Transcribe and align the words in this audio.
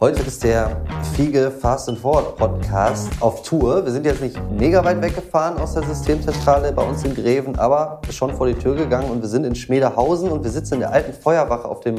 Heute 0.00 0.22
ist 0.22 0.42
der 0.44 0.80
Fiege 1.14 1.50
Fast 1.50 1.86
and 1.90 1.98
Forward 1.98 2.34
Podcast 2.36 3.10
auf 3.20 3.42
Tour. 3.42 3.84
Wir 3.84 3.92
sind 3.92 4.06
jetzt 4.06 4.22
nicht 4.22 4.40
mega 4.50 4.82
weit 4.82 5.02
weggefahren 5.02 5.58
aus 5.58 5.74
der 5.74 5.82
Systemzentrale 5.82 6.72
bei 6.72 6.82
uns 6.82 7.04
in 7.04 7.14
Greven, 7.14 7.58
aber 7.58 8.00
schon 8.08 8.34
vor 8.34 8.46
die 8.46 8.54
Tür 8.54 8.76
gegangen 8.76 9.10
und 9.10 9.20
wir 9.20 9.28
sind 9.28 9.44
in 9.44 9.54
Schmederhausen 9.54 10.30
und 10.30 10.42
wir 10.42 10.50
sitzen 10.50 10.74
in 10.74 10.80
der 10.80 10.92
alten 10.94 11.12
Feuerwache 11.12 11.68
auf 11.68 11.80
dem 11.80 11.96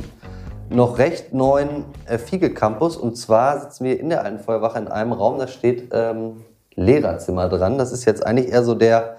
noch 0.71 0.97
recht 0.97 1.31
neuen 1.31 1.85
äh, 2.07 2.17
Fiege 2.17 2.51
Campus. 2.51 2.97
Und 2.97 3.17
zwar 3.17 3.59
sitzen 3.59 3.83
wir 3.85 3.99
in 3.99 4.09
der 4.09 4.23
alten 4.23 4.39
Feuerwache 4.39 4.79
in 4.79 4.87
einem 4.87 5.11
Raum, 5.11 5.37
da 5.37 5.47
steht 5.47 5.89
ähm, 5.93 6.43
Lehrerzimmer 6.73 7.49
dran. 7.49 7.77
Das 7.77 7.91
ist 7.91 8.05
jetzt 8.05 8.25
eigentlich 8.25 8.49
eher 8.51 8.63
so 8.63 8.73
der 8.73 9.17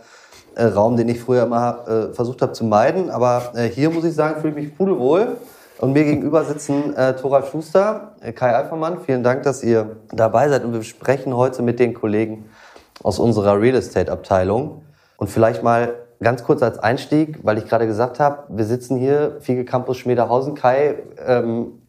äh, 0.57 0.64
Raum, 0.64 0.96
den 0.96 1.09
ich 1.09 1.21
früher 1.21 1.45
immer 1.45 1.87
äh, 1.87 2.14
versucht 2.14 2.43
habe 2.43 2.51
zu 2.51 2.64
meiden. 2.64 3.11
Aber 3.11 3.53
äh, 3.55 3.69
hier 3.69 3.91
muss 3.91 4.03
ich 4.03 4.14
sagen, 4.17 4.41
fühle 4.41 4.59
ich 4.59 4.64
mich 4.64 4.77
pudelwohl. 4.77 5.37
Und 5.83 5.95
mir 5.95 6.05
gegenüber 6.05 6.45
sitzen 6.45 6.95
äh, 6.95 7.17
Thoralf 7.17 7.51
Schuster, 7.51 8.12
äh, 8.21 8.33
Kai 8.33 8.55
Alfermann. 8.55 9.01
Vielen 9.01 9.25
Dank, 9.25 9.43
dass 9.43 9.65
ihr 9.65 9.97
dabei 10.12 10.48
seid. 10.48 10.62
Und 10.65 10.75
wir 10.75 10.84
sprechen 10.84 11.37
heute 11.37 11.61
mit 11.62 11.80
den 11.80 11.93
Kollegen 11.93 12.45
aus 13.02 13.19
unserer 13.19 13.61
Real 13.61 13.75
Estate 13.75 14.12
Abteilung. 14.12 14.83
Und 15.16 15.27
vielleicht 15.29 15.65
mal 15.65 15.95
ganz 16.23 16.45
kurz 16.45 16.62
als 16.62 16.79
Einstieg, 16.79 17.41
weil 17.42 17.59
ich 17.59 17.66
gerade 17.66 17.89
gesagt 17.89 18.20
habe, 18.20 18.45
wir 18.51 18.65
sitzen 18.65 18.97
hier, 18.97 19.39
Fiege 19.41 19.65
Campus 19.65 19.97
Schmederhausen. 19.97 20.55
Kai, 20.55 20.95
ähm, 21.27 21.83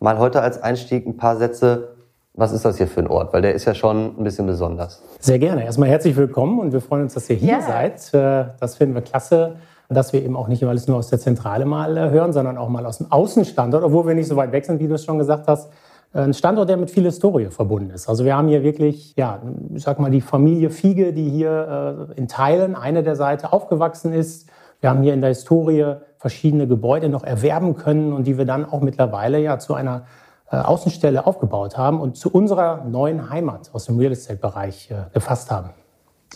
mal 0.00 0.18
heute 0.18 0.42
als 0.42 0.60
Einstieg 0.60 1.06
ein 1.06 1.16
paar 1.16 1.36
Sätze. 1.36 1.94
Was 2.34 2.50
ist 2.50 2.64
das 2.64 2.76
hier 2.76 2.88
für 2.88 3.02
ein 3.02 3.06
Ort? 3.06 3.32
Weil 3.32 3.42
der 3.42 3.54
ist 3.54 3.66
ja 3.66 3.74
schon 3.74 4.18
ein 4.18 4.24
bisschen 4.24 4.48
besonders. 4.48 5.00
Sehr 5.20 5.38
gerne. 5.38 5.64
Erstmal 5.64 5.90
herzlich 5.90 6.16
willkommen 6.16 6.58
und 6.58 6.72
wir 6.72 6.80
freuen 6.80 7.04
uns, 7.04 7.14
dass 7.14 7.30
ihr 7.30 7.36
hier 7.36 7.58
ja. 7.58 7.60
seid. 7.60 8.12
Äh, 8.14 8.50
das 8.58 8.74
finden 8.74 8.96
wir 8.96 9.02
klasse 9.02 9.58
dass 9.88 10.12
wir 10.12 10.22
eben 10.22 10.36
auch 10.36 10.48
nicht 10.48 10.62
alles 10.64 10.86
nur 10.86 10.98
aus 10.98 11.08
der 11.08 11.18
Zentrale 11.18 11.64
mal 11.64 11.96
äh, 11.96 12.10
hören, 12.10 12.32
sondern 12.32 12.58
auch 12.58 12.68
mal 12.68 12.84
aus 12.84 12.98
dem 12.98 13.10
Außenstandort, 13.10 13.82
obwohl 13.82 14.06
wir 14.06 14.14
nicht 14.14 14.28
so 14.28 14.36
weit 14.36 14.52
weg 14.52 14.64
sind, 14.64 14.80
wie 14.80 14.88
du 14.88 14.94
es 14.94 15.04
schon 15.04 15.18
gesagt 15.18 15.48
hast. 15.48 15.70
Äh, 16.12 16.20
ein 16.20 16.34
Standort, 16.34 16.68
der 16.68 16.76
mit 16.76 16.90
viel 16.90 17.04
Historie 17.04 17.46
verbunden 17.46 17.90
ist. 17.90 18.08
Also 18.08 18.24
wir 18.24 18.36
haben 18.36 18.48
hier 18.48 18.62
wirklich, 18.62 19.14
ja, 19.16 19.40
ich 19.74 19.82
sag 19.82 19.98
mal, 19.98 20.10
die 20.10 20.20
Familie 20.20 20.70
Fiege, 20.70 21.12
die 21.14 21.30
hier 21.30 22.08
äh, 22.10 22.18
in 22.18 22.28
Teilen 22.28 22.74
eine 22.74 23.02
der 23.02 23.16
Seite 23.16 23.52
aufgewachsen 23.52 24.12
ist. 24.12 24.50
Wir 24.80 24.90
haben 24.90 25.02
hier 25.02 25.14
in 25.14 25.22
der 25.22 25.30
Historie 25.30 25.94
verschiedene 26.18 26.66
Gebäude 26.66 27.08
noch 27.08 27.24
erwerben 27.24 27.74
können 27.74 28.12
und 28.12 28.26
die 28.26 28.36
wir 28.36 28.44
dann 28.44 28.70
auch 28.70 28.80
mittlerweile 28.80 29.40
ja 29.40 29.58
zu 29.58 29.74
einer 29.74 30.04
Außenstelle 30.50 31.26
aufgebaut 31.26 31.76
haben 31.76 32.00
und 32.00 32.16
zu 32.16 32.32
unserer 32.32 32.84
neuen 32.84 33.28
Heimat 33.28 33.70
aus 33.74 33.84
dem 33.84 33.98
Real 33.98 34.12
Estate-Bereich 34.12 34.92
gefasst 35.12 35.50
haben. 35.50 35.70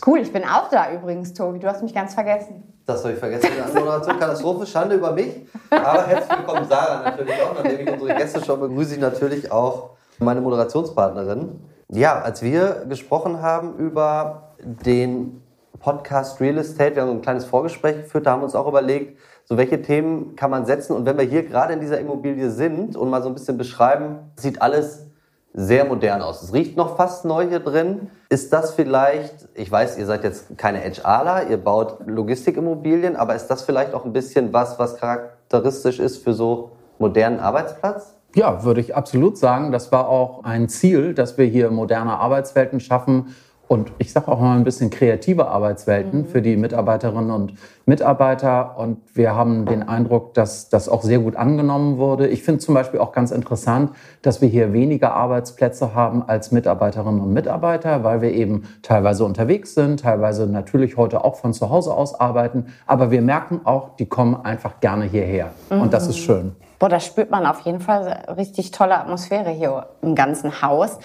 Cool, 0.05 0.19
ich 0.19 0.33
bin 0.33 0.43
auch 0.43 0.69
da 0.69 0.91
übrigens, 0.91 1.33
Tobi. 1.33 1.59
Du 1.59 1.67
hast 1.67 1.81
mich 1.81 1.93
ganz 1.93 2.13
vergessen. 2.13 2.63
Das 2.85 3.03
habe 3.03 3.13
ich 3.13 3.19
vergessen. 3.19 3.47
Anmoderation, 3.63 4.19
Katastrophe, 4.19 4.65
Schande 4.65 4.95
über 4.95 5.11
mich. 5.13 5.47
Aber 5.69 6.05
herzlich 6.07 6.37
willkommen, 6.37 6.67
Sarah, 6.67 7.03
natürlich 7.03 7.41
auch. 7.41 7.53
Nachdem 7.55 7.79
ich 7.79 7.93
unsere 7.93 8.15
Gäste 8.15 8.43
schon 8.43 8.59
begrüße 8.59 8.95
ich 8.95 8.99
natürlich 8.99 9.51
auch 9.51 9.91
meine 10.19 10.41
Moderationspartnerin. 10.41 11.59
Ja, 11.89 12.21
als 12.21 12.41
wir 12.41 12.85
gesprochen 12.89 13.41
haben 13.41 13.77
über 13.77 14.53
den 14.59 15.41
Podcast 15.79 16.41
Real 16.41 16.57
Estate, 16.57 16.95
wir 16.95 17.03
haben 17.03 17.11
ein 17.11 17.21
kleines 17.21 17.45
Vorgespräch 17.45 17.97
geführt, 18.03 18.25
da 18.25 18.31
haben 18.31 18.41
wir 18.41 18.45
uns 18.45 18.55
auch 18.55 18.67
überlegt, 18.67 19.17
so 19.45 19.57
welche 19.57 19.81
Themen 19.81 20.35
kann 20.35 20.49
man 20.51 20.65
setzen. 20.65 20.95
Und 20.95 21.05
wenn 21.05 21.17
wir 21.17 21.25
hier 21.25 21.43
gerade 21.43 21.73
in 21.73 21.79
dieser 21.79 21.99
Immobilie 21.99 22.49
sind 22.49 22.97
und 22.97 23.09
mal 23.09 23.21
so 23.21 23.29
ein 23.29 23.33
bisschen 23.33 23.57
beschreiben, 23.57 24.31
sieht 24.35 24.61
alles 24.61 25.07
sehr 25.53 25.85
modern 25.85 26.21
aus. 26.21 26.41
Es 26.41 26.53
riecht 26.53 26.75
noch 26.75 26.97
fast 26.97 27.25
neu 27.25 27.47
hier 27.47 27.59
drin. 27.59 28.09
Ist 28.29 28.51
das 28.51 28.73
vielleicht, 28.73 29.47
ich 29.53 29.71
weiß, 29.71 29.97
ihr 29.97 30.05
seid 30.05 30.23
jetzt 30.23 30.57
keine 30.57 30.79
HRler, 30.79 31.49
ihr 31.49 31.57
baut 31.57 31.99
Logistikimmobilien, 32.07 33.15
aber 33.15 33.35
ist 33.35 33.47
das 33.47 33.61
vielleicht 33.61 33.93
auch 33.93 34.03
ein 34.05 34.13
bisschen 34.13 34.51
was, 34.51 34.79
was 34.79 34.97
charakteristisch 34.97 35.99
ist 35.99 36.23
für 36.23 36.33
so 36.33 36.71
modernen 36.97 37.39
Arbeitsplatz? 37.39 38.15
Ja, 38.35 38.63
würde 38.63 38.81
ich 38.81 38.95
absolut 38.95 39.37
sagen. 39.37 39.71
Das 39.71 39.91
war 39.91 40.09
auch 40.09 40.43
ein 40.43 40.67
Ziel, 40.69 41.13
dass 41.13 41.37
wir 41.37 41.45
hier 41.45 41.69
moderne 41.69 42.13
Arbeitswelten 42.13 42.79
schaffen 42.79 43.35
und 43.73 43.91
ich 43.97 44.13
sage 44.13 44.27
auch 44.31 44.39
mal 44.39 44.55
ein 44.55 44.63
bisschen 44.63 44.91
kreative 44.91 45.47
Arbeitswelten 45.47 46.21
mhm. 46.21 46.25
für 46.27 46.43
die 46.43 46.55
Mitarbeiterinnen 46.55 47.31
und 47.31 47.55
Mitarbeiter. 47.87 48.77
Und 48.77 48.99
wir 49.15 49.35
haben 49.35 49.65
den 49.65 49.81
Eindruck, 49.81 50.35
dass 50.35 50.69
das 50.69 50.87
auch 50.87 51.01
sehr 51.01 51.17
gut 51.17 51.35
angenommen 51.35 51.97
wurde. 51.97 52.27
Ich 52.27 52.43
finde 52.43 52.59
zum 52.59 52.75
Beispiel 52.75 52.99
auch 52.99 53.11
ganz 53.11 53.31
interessant, 53.31 53.89
dass 54.21 54.41
wir 54.41 54.47
hier 54.47 54.73
weniger 54.73 55.15
Arbeitsplätze 55.15 55.95
haben 55.95 56.21
als 56.21 56.51
Mitarbeiterinnen 56.51 57.19
und 57.19 57.33
Mitarbeiter, 57.33 58.03
weil 58.03 58.21
wir 58.21 58.31
eben 58.31 58.63
teilweise 58.83 59.25
unterwegs 59.25 59.73
sind, 59.73 60.01
teilweise 60.01 60.45
natürlich 60.45 60.95
heute 60.95 61.25
auch 61.25 61.35
von 61.35 61.51
zu 61.51 61.71
Hause 61.71 61.95
aus 61.95 62.19
arbeiten. 62.19 62.67
Aber 62.85 63.09
wir 63.09 63.23
merken 63.23 63.61
auch, 63.63 63.95
die 63.95 64.05
kommen 64.05 64.35
einfach 64.45 64.81
gerne 64.81 65.05
hierher. 65.05 65.49
Mhm. 65.71 65.81
Und 65.81 65.93
das 65.93 66.07
ist 66.07 66.17
mhm. 66.17 66.21
schön. 66.21 66.55
Boah, 66.77 66.89
da 66.89 66.99
spürt 66.99 67.31
man 67.31 67.47
auf 67.47 67.61
jeden 67.61 67.79
Fall 67.79 68.25
richtig 68.37 68.69
tolle 68.69 68.99
Atmosphäre 68.99 69.49
hier 69.49 69.87
im 70.03 70.13
ganzen 70.13 70.61
Haus. 70.61 70.99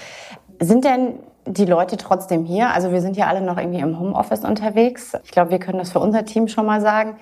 Sind 0.60 0.84
denn 0.84 1.14
die 1.52 1.64
Leute 1.64 1.96
trotzdem 1.96 2.44
hier? 2.44 2.70
Also 2.70 2.92
wir 2.92 3.00
sind 3.00 3.16
ja 3.16 3.26
alle 3.26 3.40
noch 3.40 3.58
irgendwie 3.58 3.80
im 3.80 3.98
Homeoffice 3.98 4.44
unterwegs. 4.44 5.12
Ich 5.24 5.30
glaube, 5.30 5.50
wir 5.50 5.58
können 5.58 5.78
das 5.78 5.92
für 5.92 6.00
unser 6.00 6.24
Team 6.24 6.48
schon 6.48 6.66
mal 6.66 6.80
sagen. 6.80 7.16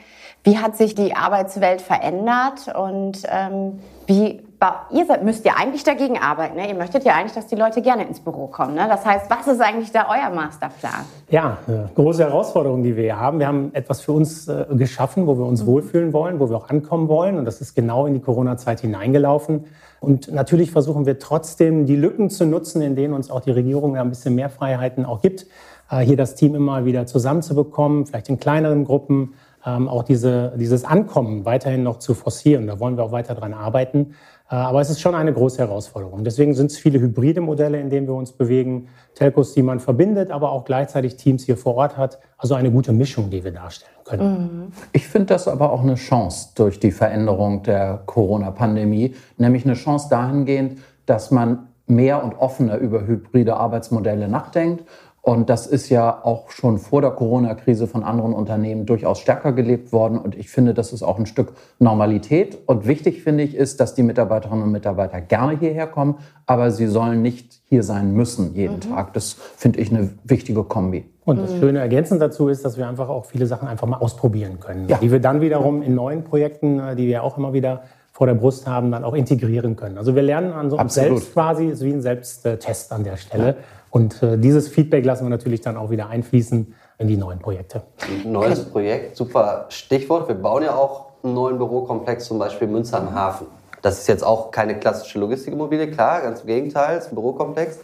Wie 0.45 0.59
hat 0.59 0.77
sich 0.77 0.95
die 0.95 1.17
Arbeitswelt 1.17 1.81
verändert 1.81 2.75
und 2.77 3.23
ähm, 3.29 3.81
wie 4.07 4.46
ihr 4.91 5.05
seid, 5.06 5.25
müsst 5.25 5.44
ja 5.44 5.55
eigentlich 5.56 5.84
dagegen 5.84 6.19
arbeiten. 6.19 6.56
Ne? 6.56 6.69
Ihr 6.69 6.75
möchtet 6.75 7.05
ja 7.05 7.15
eigentlich, 7.15 7.33
dass 7.33 7.47
die 7.47 7.56
Leute 7.56 7.83
gerne 7.83 8.06
ins 8.06 8.21
Büro 8.21 8.47
kommen. 8.47 8.75
Ne? 8.75 8.87
Das 8.89 9.05
heißt, 9.05 9.31
was 9.31 9.47
ist 9.47 9.61
eigentlich 9.61 9.93
da 9.93 10.06
euer 10.09 10.34
Masterplan? 10.34 11.05
Ja, 11.31 11.59
eine 11.67 11.91
große 11.94 12.25
Herausforderung, 12.25 12.83
die 12.83 12.97
wir 12.97 13.03
hier 13.03 13.21
haben. 13.21 13.39
Wir 13.39 13.47
haben 13.47 13.71
etwas 13.75 14.00
für 14.00 14.12
uns 14.12 14.49
äh, 14.49 14.65
geschaffen, 14.71 15.27
wo 15.27 15.37
wir 15.37 15.45
uns 15.45 15.62
mhm. 15.62 15.66
wohlfühlen 15.66 16.12
wollen, 16.12 16.41
wo 16.41 16.49
wir 16.49 16.56
auch 16.56 16.69
ankommen 16.69 17.09
wollen. 17.09 17.39
Und 17.39 17.45
das 17.45 17.61
ist 17.61 17.75
genau 17.75 18.06
in 18.06 18.15
die 18.15 18.21
Corona-Zeit 18.21 18.81
hineingelaufen. 18.81 19.66
Und 20.00 20.33
natürlich 20.33 20.71
versuchen 20.71 21.06
wir 21.06 21.19
trotzdem, 21.19 21.87
die 21.87 21.97
Lücken 21.97 22.31
zu 22.31 22.47
nutzen, 22.47 22.83
in 22.83 22.97
denen 22.97 23.15
uns 23.15 23.31
auch 23.31 23.41
die 23.41 23.50
Regierung 23.50 23.97
ein 23.97 24.09
bisschen 24.09 24.34
mehr 24.34 24.50
Freiheiten 24.50 25.05
auch 25.05 25.21
gibt, 25.21 25.47
äh, 25.91 26.00
hier 26.00 26.16
das 26.16 26.34
Team 26.34 26.55
immer 26.55 26.84
wieder 26.84 27.06
zusammenzubekommen, 27.06 28.06
vielleicht 28.06 28.28
in 28.28 28.39
kleineren 28.39 28.84
Gruppen, 28.84 29.34
ähm, 29.66 29.89
auch 29.89 30.05
diese, 30.05 30.53
dieses 30.56 30.84
Ankommen 30.84 31.45
weiterhin 31.45 31.83
noch 31.83 31.99
zu 31.99 32.15
forcieren. 32.15 32.66
Da 32.66 32.78
wollen 32.78 32.97
wir 32.97 33.05
auch 33.05 33.12
weiter 33.12 33.34
dran 33.34 33.53
arbeiten. 33.53 34.15
Äh, 34.51 34.55
aber 34.55 34.81
es 34.81 34.91
ist 34.91 35.01
schon 35.01 35.15
eine 35.15 35.33
große 35.33 35.59
Herausforderung. 35.59 36.25
Deswegen 36.25 36.55
sind 36.55 36.71
es 36.71 36.79
viele 36.79 37.01
hybride 37.01 37.41
Modelle, 37.41 37.81
in 37.81 37.91
denen 37.91 38.07
wir 38.07 38.15
uns 38.15 38.33
bewegen. 38.33 38.89
Telcos, 39.15 39.55
die 39.55 39.62
man 39.62 39.81
verbindet, 39.81 40.31
aber 40.31 40.53
auch 40.53 40.65
gleichzeitig 40.65 41.17
Teams 41.17 41.45
hier 41.45 41.57
vor 41.57 41.75
Ort 41.75 41.97
hat. 41.97 42.19
Also 42.39 42.55
eine 42.55 42.71
gute 42.71 42.93
Mischung, 42.93 43.31
die 43.31 43.43
wir 43.43 43.53
darstellen 43.53 43.97
können. 44.05 44.29
Mhm. 44.29 44.73
Ich 44.93 45.09
finde 45.09 45.27
das 45.27 45.49
aber 45.49 45.73
auch 45.73 45.83
eine 45.83 45.97
Chance 45.97 46.51
durch 46.55 46.79
die 46.79 46.93
Veränderung 46.93 47.62
der 47.62 48.03
Corona-Pandemie. 48.07 49.15
Nämlich 49.37 49.65
eine 49.65 49.75
Chance 49.75 50.09
dahingehend, 50.11 50.78
dass 51.07 51.31
man 51.31 51.69
mehr 51.87 52.23
und 52.23 52.34
offener 52.34 52.78
über 52.78 53.07
hybride 53.07 53.57
Arbeitsmodelle 53.57 54.28
nachdenkt 54.28 54.84
und 55.27 55.51
das 55.51 55.67
ist 55.67 55.89
ja 55.89 56.21
auch 56.25 56.53
schon 56.53 56.79
vor 56.79 57.01
der 57.01 57.11
Corona-Krise 57.11 57.89
von 57.89 58.05
anderen 58.05 58.33
Unternehmen 58.33 58.87
durchaus 58.87 59.19
stärker 59.19 59.51
gelebt 59.51 59.93
worden. 59.93 60.19
Und 60.19 60.37
ich 60.37 60.51
finde, 60.51 60.73
das 60.73 60.93
ist 60.93 61.03
auch 61.03 61.19
ein 61.19 61.27
Stück 61.27 61.53
Normalität. 61.81 62.57
Und 62.67 62.87
wichtig 62.87 63.25
finde 63.25 63.43
ich 63.43 63.57
ist, 63.57 63.81
dass 63.81 63.97
die 63.97 64.05
Mitarbeiterinnen 64.05 64.63
und 64.63 64.71
Mitarbeiter 64.71 65.21
gerne 65.21 65.59
hierher 65.59 65.89
kommen, 65.89 66.19
aber 66.47 66.71
sie 66.71 66.87
sollen 66.87 67.23
nicht 67.23 67.61
hier 67.65 67.83
sein 67.83 68.13
müssen 68.13 68.55
jeden 68.55 68.77
mhm. 68.77 68.81
Tag. 68.83 69.15
Das 69.15 69.33
finde 69.33 69.81
ich 69.81 69.91
eine 69.91 70.11
wichtige 70.23 70.63
Kombi. 70.63 71.07
Und 71.25 71.41
das 71.41 71.55
mhm. 71.55 71.59
Schöne 71.59 71.79
ergänzend 71.81 72.23
dazu 72.23 72.47
ist, 72.47 72.65
dass 72.65 72.77
wir 72.77 72.87
einfach 72.87 73.09
auch 73.09 73.25
viele 73.25 73.47
Sachen 73.47 73.67
einfach 73.67 73.89
mal 73.89 73.97
ausprobieren 73.97 74.61
können, 74.61 74.87
ja. 74.89 74.99
die 74.99 75.11
wir 75.11 75.19
dann 75.19 75.41
wiederum 75.41 75.83
in 75.83 75.97
neuen 75.97 76.23
Projekten, 76.23 76.79
äh, 76.79 76.95
die 76.95 77.09
wir 77.09 77.25
auch 77.25 77.37
immer 77.37 77.53
wieder 77.53 77.83
vor 78.16 78.27
der 78.27 78.32
Brust 78.32 78.66
haben, 78.66 78.91
dann 78.93 79.04
auch 79.04 79.12
integrieren 79.12 79.77
können. 79.77 79.99
Also 79.99 80.15
wir 80.15 80.22
lernen 80.22 80.54
an 80.54 80.71
so 80.71 80.78
einem 80.78 80.88
selbst 80.88 81.34
quasi, 81.34 81.66
ist 81.66 81.84
wie 81.84 81.93
ein 81.93 82.00
Selbsttest 82.00 82.91
an 82.91 83.04
der 83.04 83.19
Stelle. 83.19 83.47
Ja. 83.47 83.54
Und 83.91 84.22
äh, 84.22 84.38
dieses 84.38 84.69
Feedback 84.69 85.04
lassen 85.04 85.27
wir 85.27 85.28
natürlich 85.28 85.60
dann 85.60 85.77
auch 85.77 85.91
wieder 85.91 86.09
einfließen 86.09 86.75
in 86.97 87.09
die 87.09 87.19
neuen 87.19 87.41
Projekte. 87.41 87.82
Ein 88.09 88.32
neues 88.32 88.65
Projekt, 88.71 89.19
super 89.19 89.66
Stichwort. 89.69 90.28
Wir 90.28 90.34
bauen 90.34 90.62
ja 90.62 90.75
auch 90.75 91.09
einen 91.22 91.34
neuen 91.34 91.59
Bürokomplex, 91.59 92.25
zum 92.25 92.38
Beispiel 92.38 92.69
Münster 92.69 93.00
am 93.00 93.15
Hafen. 93.15 93.49
Das 93.82 93.99
ist 93.99 94.06
jetzt 94.06 94.25
auch 94.25 94.50
keine 94.50 94.78
klassische 94.78 95.19
Logistikimmobilie, 95.19 95.91
klar, 95.91 96.22
ganz 96.22 96.41
im 96.41 96.47
Gegenteil, 96.47 96.97
es 96.97 97.04
ist 97.04 97.12
ein 97.12 97.16
Bürokomplex. 97.16 97.80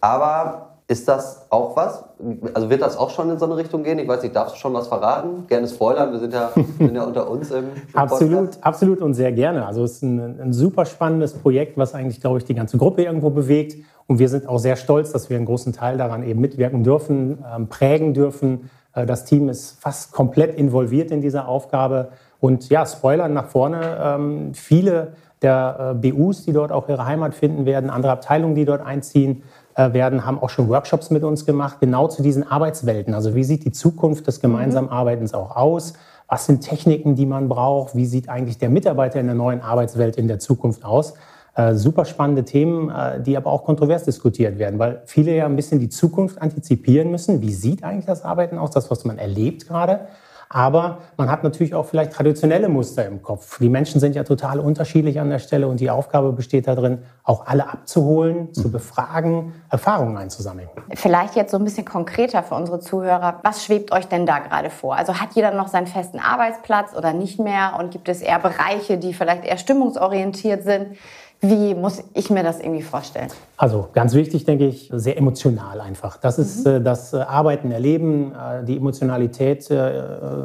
Aber 0.00 0.71
ist 0.92 1.08
das 1.08 1.46
auch 1.48 1.74
was? 1.74 2.04
Also 2.52 2.68
wird 2.68 2.82
das 2.82 2.98
auch 2.98 3.08
schon 3.08 3.30
in 3.30 3.38
so 3.38 3.46
eine 3.46 3.56
Richtung 3.56 3.82
gehen? 3.82 3.98
Ich 3.98 4.06
weiß 4.06 4.22
nicht, 4.22 4.36
darfst 4.36 4.56
du 4.56 4.58
schon 4.60 4.74
was 4.74 4.88
verraten? 4.88 5.46
Gerne 5.48 5.66
spoilern, 5.66 6.12
wir 6.12 6.18
sind 6.18 6.34
ja, 6.34 6.50
sind 6.78 6.94
ja 6.94 7.04
unter 7.04 7.30
uns 7.30 7.50
im, 7.50 7.64
im 7.64 7.70
Absolut, 7.94 8.50
absolut 8.60 9.00
und 9.00 9.14
sehr 9.14 9.32
gerne. 9.32 9.66
Also 9.66 9.84
es 9.84 9.92
ist 9.94 10.02
ein, 10.02 10.38
ein 10.38 10.52
super 10.52 10.84
spannendes 10.84 11.32
Projekt, 11.32 11.78
was 11.78 11.94
eigentlich, 11.94 12.20
glaube 12.20 12.38
ich, 12.38 12.44
die 12.44 12.54
ganze 12.54 12.76
Gruppe 12.76 13.02
irgendwo 13.02 13.30
bewegt. 13.30 13.82
Und 14.06 14.18
wir 14.18 14.28
sind 14.28 14.46
auch 14.46 14.58
sehr 14.58 14.76
stolz, 14.76 15.12
dass 15.12 15.30
wir 15.30 15.38
einen 15.38 15.46
großen 15.46 15.72
Teil 15.72 15.96
daran 15.96 16.22
eben 16.22 16.40
mitwirken 16.40 16.84
dürfen, 16.84 17.42
ähm, 17.56 17.68
prägen 17.68 18.12
dürfen. 18.12 18.70
Äh, 18.94 19.06
das 19.06 19.24
Team 19.24 19.48
ist 19.48 19.80
fast 19.80 20.12
komplett 20.12 20.54
involviert 20.54 21.10
in 21.10 21.22
dieser 21.22 21.48
Aufgabe. 21.48 22.08
Und 22.38 22.68
ja, 22.68 22.84
Spoilern 22.84 23.32
nach 23.32 23.46
vorne. 23.46 23.98
Ähm, 24.02 24.52
viele 24.52 25.14
der 25.42 25.94
äh, 26.02 26.10
BUs, 26.10 26.44
die 26.44 26.52
dort 26.52 26.72
auch 26.72 26.88
ihre 26.88 27.04
Heimat 27.04 27.34
finden 27.34 27.66
werden, 27.66 27.90
andere 27.90 28.12
Abteilungen, 28.12 28.54
die 28.54 28.64
dort 28.64 28.84
einziehen, 28.84 29.42
werden, 29.76 30.26
haben 30.26 30.38
auch 30.38 30.50
schon 30.50 30.68
Workshops 30.68 31.10
mit 31.10 31.24
uns 31.24 31.46
gemacht, 31.46 31.78
genau 31.80 32.08
zu 32.08 32.22
diesen 32.22 32.46
Arbeitswelten. 32.46 33.14
Also 33.14 33.34
wie 33.34 33.44
sieht 33.44 33.64
die 33.64 33.72
Zukunft 33.72 34.26
des 34.26 34.40
gemeinsamen 34.40 34.88
mhm. 34.88 34.94
Arbeitens 34.94 35.34
auch 35.34 35.56
aus? 35.56 35.94
Was 36.28 36.46
sind 36.46 36.62
Techniken, 36.62 37.14
die 37.14 37.26
man 37.26 37.48
braucht? 37.48 37.94
Wie 37.94 38.06
sieht 38.06 38.28
eigentlich 38.28 38.58
der 38.58 38.70
Mitarbeiter 38.70 39.20
in 39.20 39.26
der 39.26 39.34
neuen 39.34 39.60
Arbeitswelt 39.60 40.16
in 40.16 40.28
der 40.28 40.38
Zukunft 40.38 40.84
aus? 40.84 41.14
Äh, 41.54 41.74
super 41.74 42.06
spannende 42.06 42.44
Themen, 42.44 42.88
äh, 42.88 43.20
die 43.20 43.36
aber 43.36 43.50
auch 43.50 43.64
kontrovers 43.64 44.04
diskutiert 44.04 44.58
werden, 44.58 44.78
weil 44.78 45.02
viele 45.04 45.36
ja 45.36 45.44
ein 45.44 45.56
bisschen 45.56 45.80
die 45.80 45.90
Zukunft 45.90 46.40
antizipieren 46.40 47.10
müssen. 47.10 47.42
Wie 47.42 47.52
sieht 47.52 47.84
eigentlich 47.84 48.06
das 48.06 48.24
Arbeiten 48.24 48.56
aus, 48.56 48.70
das, 48.70 48.90
was 48.90 49.04
man 49.04 49.18
erlebt 49.18 49.68
gerade? 49.68 50.06
Aber 50.54 50.98
man 51.16 51.30
hat 51.30 51.42
natürlich 51.44 51.74
auch 51.74 51.86
vielleicht 51.86 52.12
traditionelle 52.12 52.68
Muster 52.68 53.06
im 53.06 53.22
Kopf. 53.22 53.58
Die 53.58 53.70
Menschen 53.70 54.00
sind 54.00 54.14
ja 54.14 54.22
total 54.22 54.60
unterschiedlich 54.60 55.18
an 55.18 55.30
der 55.30 55.38
Stelle 55.38 55.66
und 55.66 55.80
die 55.80 55.88
Aufgabe 55.88 56.32
besteht 56.32 56.68
darin, 56.68 56.98
auch 57.24 57.46
alle 57.46 57.70
abzuholen, 57.70 58.52
zu 58.52 58.70
befragen, 58.70 59.54
Erfahrungen 59.70 60.18
einzusammeln. 60.18 60.68
Vielleicht 60.94 61.36
jetzt 61.36 61.52
so 61.52 61.56
ein 61.56 61.64
bisschen 61.64 61.86
konkreter 61.86 62.42
für 62.42 62.54
unsere 62.54 62.80
Zuhörer. 62.80 63.40
Was 63.42 63.64
schwebt 63.64 63.92
euch 63.92 64.08
denn 64.08 64.26
da 64.26 64.40
gerade 64.40 64.68
vor? 64.68 64.94
Also 64.94 65.14
hat 65.14 65.30
jeder 65.32 65.52
noch 65.52 65.68
seinen 65.68 65.86
festen 65.86 66.18
Arbeitsplatz 66.18 66.94
oder 66.94 67.14
nicht 67.14 67.38
mehr? 67.38 67.76
Und 67.78 67.90
gibt 67.90 68.10
es 68.10 68.20
eher 68.20 68.38
Bereiche, 68.38 68.98
die 68.98 69.14
vielleicht 69.14 69.46
eher 69.46 69.56
stimmungsorientiert 69.56 70.64
sind? 70.64 70.98
Wie 71.44 71.74
muss 71.74 72.04
ich 72.14 72.30
mir 72.30 72.44
das 72.44 72.60
irgendwie 72.60 72.82
vorstellen? 72.82 73.26
Also 73.56 73.88
ganz 73.92 74.14
wichtig, 74.14 74.44
denke 74.44 74.64
ich, 74.64 74.88
sehr 74.94 75.18
emotional 75.18 75.80
einfach. 75.80 76.16
Das 76.16 76.38
ist 76.38 76.64
mhm. 76.64 76.72
äh, 76.72 76.80
das 76.80 77.12
äh, 77.12 77.16
Arbeiten, 77.16 77.72
Erleben, 77.72 78.32
äh, 78.32 78.64
die 78.64 78.76
Emotionalität 78.76 79.68
äh, 79.68 80.02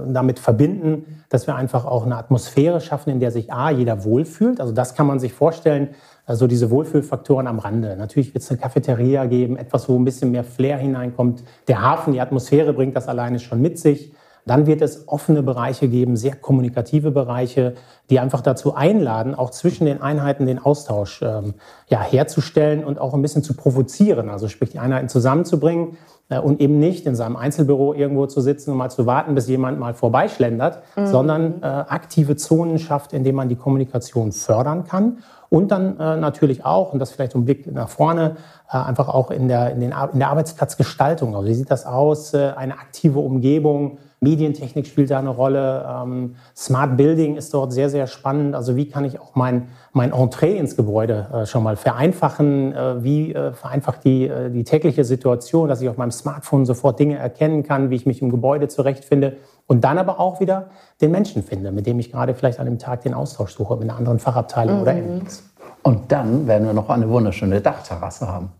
damit 0.08 0.40
verbinden, 0.40 1.24
dass 1.30 1.46
wir 1.46 1.56
einfach 1.56 1.86
auch 1.86 2.04
eine 2.04 2.18
Atmosphäre 2.18 2.82
schaffen, 2.82 3.12
in 3.12 3.20
der 3.20 3.30
sich 3.30 3.54
A, 3.54 3.70
jeder 3.70 4.06
wohlfühlt. 4.06 4.60
Also 4.60 4.74
das 4.74 4.96
kann 4.96 5.06
man 5.06 5.20
sich 5.20 5.34
vorstellen, 5.34 5.90
also 6.26 6.48
diese 6.48 6.72
Wohlfühlfaktoren 6.72 7.46
am 7.46 7.60
Rande. 7.60 7.96
Natürlich 7.96 8.34
wird 8.34 8.44
es 8.44 8.50
eine 8.50 8.60
Cafeteria 8.60 9.26
geben, 9.26 9.56
etwas, 9.56 9.88
wo 9.88 9.96
ein 10.00 10.04
bisschen 10.04 10.32
mehr 10.32 10.44
Flair 10.44 10.80
hineinkommt. 10.80 11.44
Der 11.68 11.84
Hafen, 11.84 12.14
die 12.14 12.22
Atmosphäre 12.22 12.74
bringt 12.74 12.96
das 12.96 13.08
alleine 13.08 13.38
schon 13.38 13.62
mit 13.62 13.78
sich. 13.78 14.14
Dann 14.48 14.66
wird 14.66 14.82
es 14.82 15.08
offene 15.08 15.44
Bereiche 15.44 15.88
geben, 15.88 16.16
sehr 16.16 16.36
kommunikative 16.36 17.12
Bereiche, 17.12 17.76
die 18.10 18.20
einfach 18.20 18.42
dazu 18.42 18.74
einladen, 18.74 19.36
auch 19.36 19.52
zwischen 19.52 19.86
den 19.86 20.02
Einheiten 20.02 20.46
den 20.46 20.60
Austausch 20.60 21.22
ähm, 21.22 21.54
ja, 21.90 22.02
herzustellen 22.02 22.84
und 22.84 23.00
auch 23.00 23.14
ein 23.14 23.22
bisschen 23.22 23.44
zu 23.44 23.54
provozieren. 23.54 24.30
Also 24.30 24.48
sprich, 24.48 24.72
die 24.72 24.80
Einheiten 24.80 25.10
zusammenzubringen 25.10 25.98
äh, 26.30 26.40
und 26.40 26.62
eben 26.62 26.80
nicht 26.80 27.06
in 27.06 27.16
seinem 27.16 27.36
Einzelbüro 27.36 27.94
irgendwo 27.94 28.26
zu 28.26 28.42
sitzen 28.42 28.72
und 28.72 28.78
mal 28.78 28.90
zu 28.90 29.06
warten, 29.06 29.36
bis 29.36 29.48
jemand 29.48 29.80
mal 29.80 29.94
vorbeischlendert, 29.94 30.82
mhm. 30.96 31.08
sondern 31.08 31.62
äh, 31.62 31.66
aktive 31.66 32.36
Zonen 32.38 32.80
schafft, 32.80 33.14
indem 33.14 33.36
man 33.36 33.50
die 33.50 33.56
Kommunikation 33.56 34.32
fördern 34.32 34.86
kann. 34.86 35.20
Und 35.50 35.72
dann 35.72 35.98
äh, 36.00 36.18
natürlich 36.18 36.66
auch, 36.66 36.92
und 36.92 37.00
das 37.00 37.12
vielleicht 37.12 37.36
ein 37.36 37.46
Blick 37.46 37.72
nach 37.72 37.90
vorne, 37.90 38.36
äh, 38.70 38.78
einfach 38.78 39.08
auch 39.08 39.32
in 39.32 39.48
der, 39.48 39.72
in, 39.72 39.80
den, 39.80 39.94
in 40.14 40.20
der 40.20 40.30
Arbeitsplatzgestaltung. 40.30 41.36
Also 41.36 41.48
wie 41.48 41.54
sieht 41.54 41.72
das 41.72 41.86
aus? 41.86 42.34
Äh, 42.34 42.54
eine 42.56 42.74
aktive 42.74 43.20
Umgebung, 43.20 43.98
Medientechnik 44.19 44.88
spielt 44.88 45.12
da 45.12 45.19
eine 45.19 45.30
Rolle. 45.30 45.86
Ähm, 45.88 46.36
Smart 46.56 46.98
Building 46.98 47.36
ist 47.36 47.54
dort 47.54 47.72
sehr, 47.72 47.90
sehr 47.90 48.08
spannend. 48.08 48.56
Also 48.56 48.75
wie 48.75 48.90
kann 48.90 49.06
ich 49.06 49.19
auch 49.19 49.36
mein, 49.36 49.69
mein 49.94 50.12
Entree 50.12 50.58
ins 50.58 50.75
Gebäude 50.75 51.28
äh, 51.31 51.46
schon 51.46 51.64
mal 51.64 51.75
vereinfachen? 51.75 52.74
Äh, 52.74 53.04
wie 53.04 53.34
äh, 53.34 53.54
vereinfacht 53.54 54.04
die, 54.04 54.28
äh, 54.28 54.50
die 54.50 54.64
tägliche 54.64 55.04
Situation, 55.04 55.69
dass 55.69 55.81
ich 55.81 55.90
auf 55.90 55.98
meinem 55.98 56.12
Smartphone 56.12 56.66
sofort 56.66 57.00
Dinge 57.00 57.18
erkennen 57.18 57.62
kann, 57.62 57.92
wie 57.92 57.96
ich 57.96 58.06
mich 58.08 58.22
im 58.22 58.31
Gebäude 58.31 58.68
zurechtfinde 58.68 59.38
und 59.68 59.84
dann 59.84 60.00
aber 60.00 60.19
auch 60.19 60.40
wieder 60.40 60.69
den 61.02 61.12
Menschen 61.12 61.44
finde, 61.44 61.72
mit 61.72 61.86
dem 61.86 62.00
ich 62.00 62.12
gerade 62.12 62.34
vielleicht 62.34 62.60
an 62.60 62.66
dem 62.66 62.80
Tag 62.80 63.02
den 63.02 63.14
Austausch 63.14 63.56
suche, 63.56 63.75
mit 63.75 63.84
einer 63.84 63.98
anderen 63.98 64.18
Fachabteilung 64.18 64.78
mhm. 64.78 64.81
oder 64.81 64.94
ähnliches. 64.94 65.44
Und 65.84 66.12
dann 66.12 66.48
werden 66.48 66.66
wir 66.66 66.74
noch 66.74 66.90
eine 66.90 67.08
wunderschöne 67.08 67.62
Dachterrasse 67.62 68.28
haben. 68.28 68.52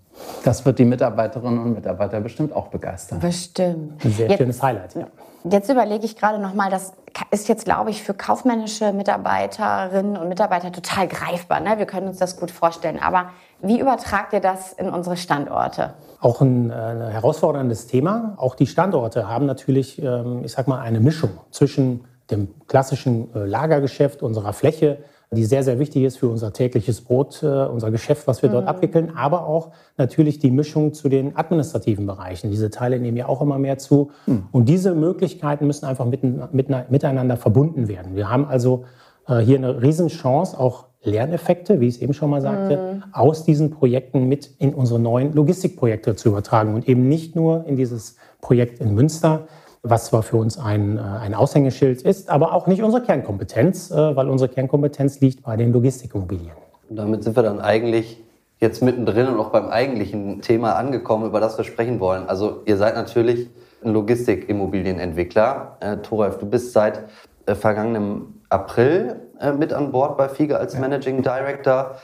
Das 0.44 0.65
wird 0.65 0.80
die 0.80 0.86
Mitarbeiterinnen 0.86 1.59
und 1.59 1.74
Mitarbeiter 1.74 2.19
bestimmt 2.19 2.54
auch 2.54 2.68
begeistern. 2.68 3.19
Bestimmt. 3.19 4.04
Ein 4.04 4.12
sehr 4.12 4.30
Jetzt, 4.30 4.38
schönes 4.38 4.63
Highlight. 4.63 4.95
Ja. 4.95 5.07
Jetzt 5.51 5.69
überlege 5.69 6.05
ich 6.05 6.15
gerade 6.15 6.39
noch 6.39 6.53
mal, 6.53 6.69
das 6.69 6.94
ist 7.31 7.47
jetzt, 7.47 7.65
glaube 7.65 7.89
ich, 7.89 8.03
für 8.03 8.13
kaufmännische 8.13 8.91
Mitarbeiterinnen 8.91 10.17
und 10.17 10.29
Mitarbeiter 10.29 10.71
total 10.71 11.07
greifbar. 11.07 11.59
Ne? 11.59 11.77
Wir 11.77 11.85
können 11.85 12.07
uns 12.07 12.17
das 12.17 12.39
gut 12.39 12.51
vorstellen. 12.51 12.99
Aber 12.99 13.31
wie 13.61 13.79
übertragt 13.79 14.33
ihr 14.33 14.39
das 14.39 14.73
in 14.73 14.89
unsere 14.89 15.17
Standorte? 15.17 15.94
Auch 16.19 16.41
ein, 16.41 16.69
äh, 16.69 16.73
herausforderndes 16.73 17.88
Thema. 17.88 18.35
Auch 18.38 18.55
die 18.55 18.67
Standorte 18.67 19.29
haben 19.29 19.45
natürlich, 19.45 20.01
ähm, 20.01 20.41
ich 20.44 20.51
sag 20.51 20.67
mal, 20.67 20.79
eine 20.79 20.99
Mischung 20.99 21.31
zwischen 21.51 22.05
dem 22.29 22.53
klassischen 22.67 23.33
äh, 23.33 23.45
Lagergeschäft 23.45 24.21
unserer 24.21 24.53
Fläche, 24.53 24.99
die 25.31 25.44
sehr, 25.44 25.63
sehr 25.63 25.77
wichtig 25.77 26.03
ist 26.03 26.18
für 26.18 26.29
unser 26.29 26.53
tägliches 26.53 27.01
Brot, 27.01 27.44
äh, 27.44 27.47
unser 27.47 27.91
Geschäft, 27.91 28.27
was 28.27 28.41
wir 28.41 28.50
mhm. 28.50 28.53
dort 28.53 28.68
abwickeln, 28.68 29.12
aber 29.15 29.45
auch 29.45 29.71
natürlich 29.97 30.39
die 30.39 30.51
Mischung 30.51 30.94
zu 30.94 31.09
den 31.09 31.35
administrativen 31.35 32.06
Bereichen. 32.06 32.50
Diese 32.50 32.69
Teile 32.69 33.00
nehmen 33.00 33.18
ja 33.18 33.27
auch 33.27 33.41
immer 33.41 33.59
mehr 33.59 33.77
zu. 33.77 34.12
Mhm. 34.25 34.47
Und 34.51 34.69
diese 34.69 34.95
Möglichkeiten 34.95 35.68
müssen 35.68 35.85
einfach 35.85 36.06
miteinander 36.06 37.35
verbunden 37.35 37.88
werden. 37.89 38.15
Wir 38.15 38.29
haben 38.29 38.45
also 38.45 38.85
äh, 39.27 39.39
hier 39.39 39.57
eine 39.57 39.81
Riesenchance, 39.81 40.57
auch 40.57 40.85
Lerneffekte, 41.03 41.80
wie 41.80 41.88
ich 41.88 41.95
es 41.95 42.01
eben 42.01 42.13
schon 42.13 42.30
mal 42.30 42.41
sagte, 42.41 42.77
mhm. 42.77 43.03
aus 43.13 43.44
diesen 43.44 43.71
Projekten 43.71 44.27
mit 44.27 44.50
in 44.59 44.73
unsere 44.73 45.00
neuen 45.00 45.33
Logistikprojekte 45.33 46.15
zu 46.15 46.30
übertragen 46.30 46.73
und 46.73 46.88
eben 46.88 47.07
nicht 47.07 47.35
nur 47.35 47.65
in 47.65 47.75
dieses 47.75 48.15
Projekt 48.41 48.80
in 48.80 48.94
Münster, 48.94 49.47
was 49.89 50.07
zwar 50.07 50.24
für 50.24 50.38
uns 50.38 50.57
ein, 50.57 50.98
äh, 50.98 51.01
ein 51.01 51.34
Aushängeschild 51.34 52.01
ist, 52.01 52.30
aber 52.30 52.54
auch 52.54 52.68
nicht 52.68 52.84
unsere 52.84 53.04
Kernkompetenz, 53.04 53.92
äh, 53.92 54.16
weil 54.16 54.30
unsere 54.30 54.50
Kernkompetenz 54.50 55.19
liegt 55.19 55.44
bei 55.44 55.56
den 55.56 55.74
Logistikimmobilien. 55.74 56.51
Und 56.89 56.95
damit 56.95 57.24
sind 57.24 57.36
wir 57.36 57.44
dann 57.44 57.60
eigentlich 57.60 58.24
jetzt 58.60 58.81
mittendrin 58.81 59.28
und 59.28 59.39
auch 59.39 59.50
beim 59.50 59.68
eigentlichen 59.68 60.42
Thema 60.42 60.74
angekommen, 60.74 61.25
über 61.25 61.39
das 61.39 61.57
wir 61.57 61.66
sprechen 61.66 62.00
wollen. 62.00 62.28
Also 62.28 62.62
ihr 62.66 62.78
seid 62.78 62.95
natürlich 62.95 63.50
ein 63.84 63.94
Logistikimmobilienentwickler. 63.94 65.78
Äh, 65.80 65.98
Thoralf, 65.98 66.40
du 66.40 66.45
bist 66.48 66.74
seit 66.74 67.04
äh, 67.45 67.56
vergangenem 67.56 68.33
April 68.50 69.22
äh, 69.40 69.51
mit 69.51 69.74
an 69.74 69.92
Bord 69.92 70.18
bei 70.18 70.30
FIGE 70.30 70.57
als 70.57 70.78
Managing 70.78 71.22
Director. 71.22 71.95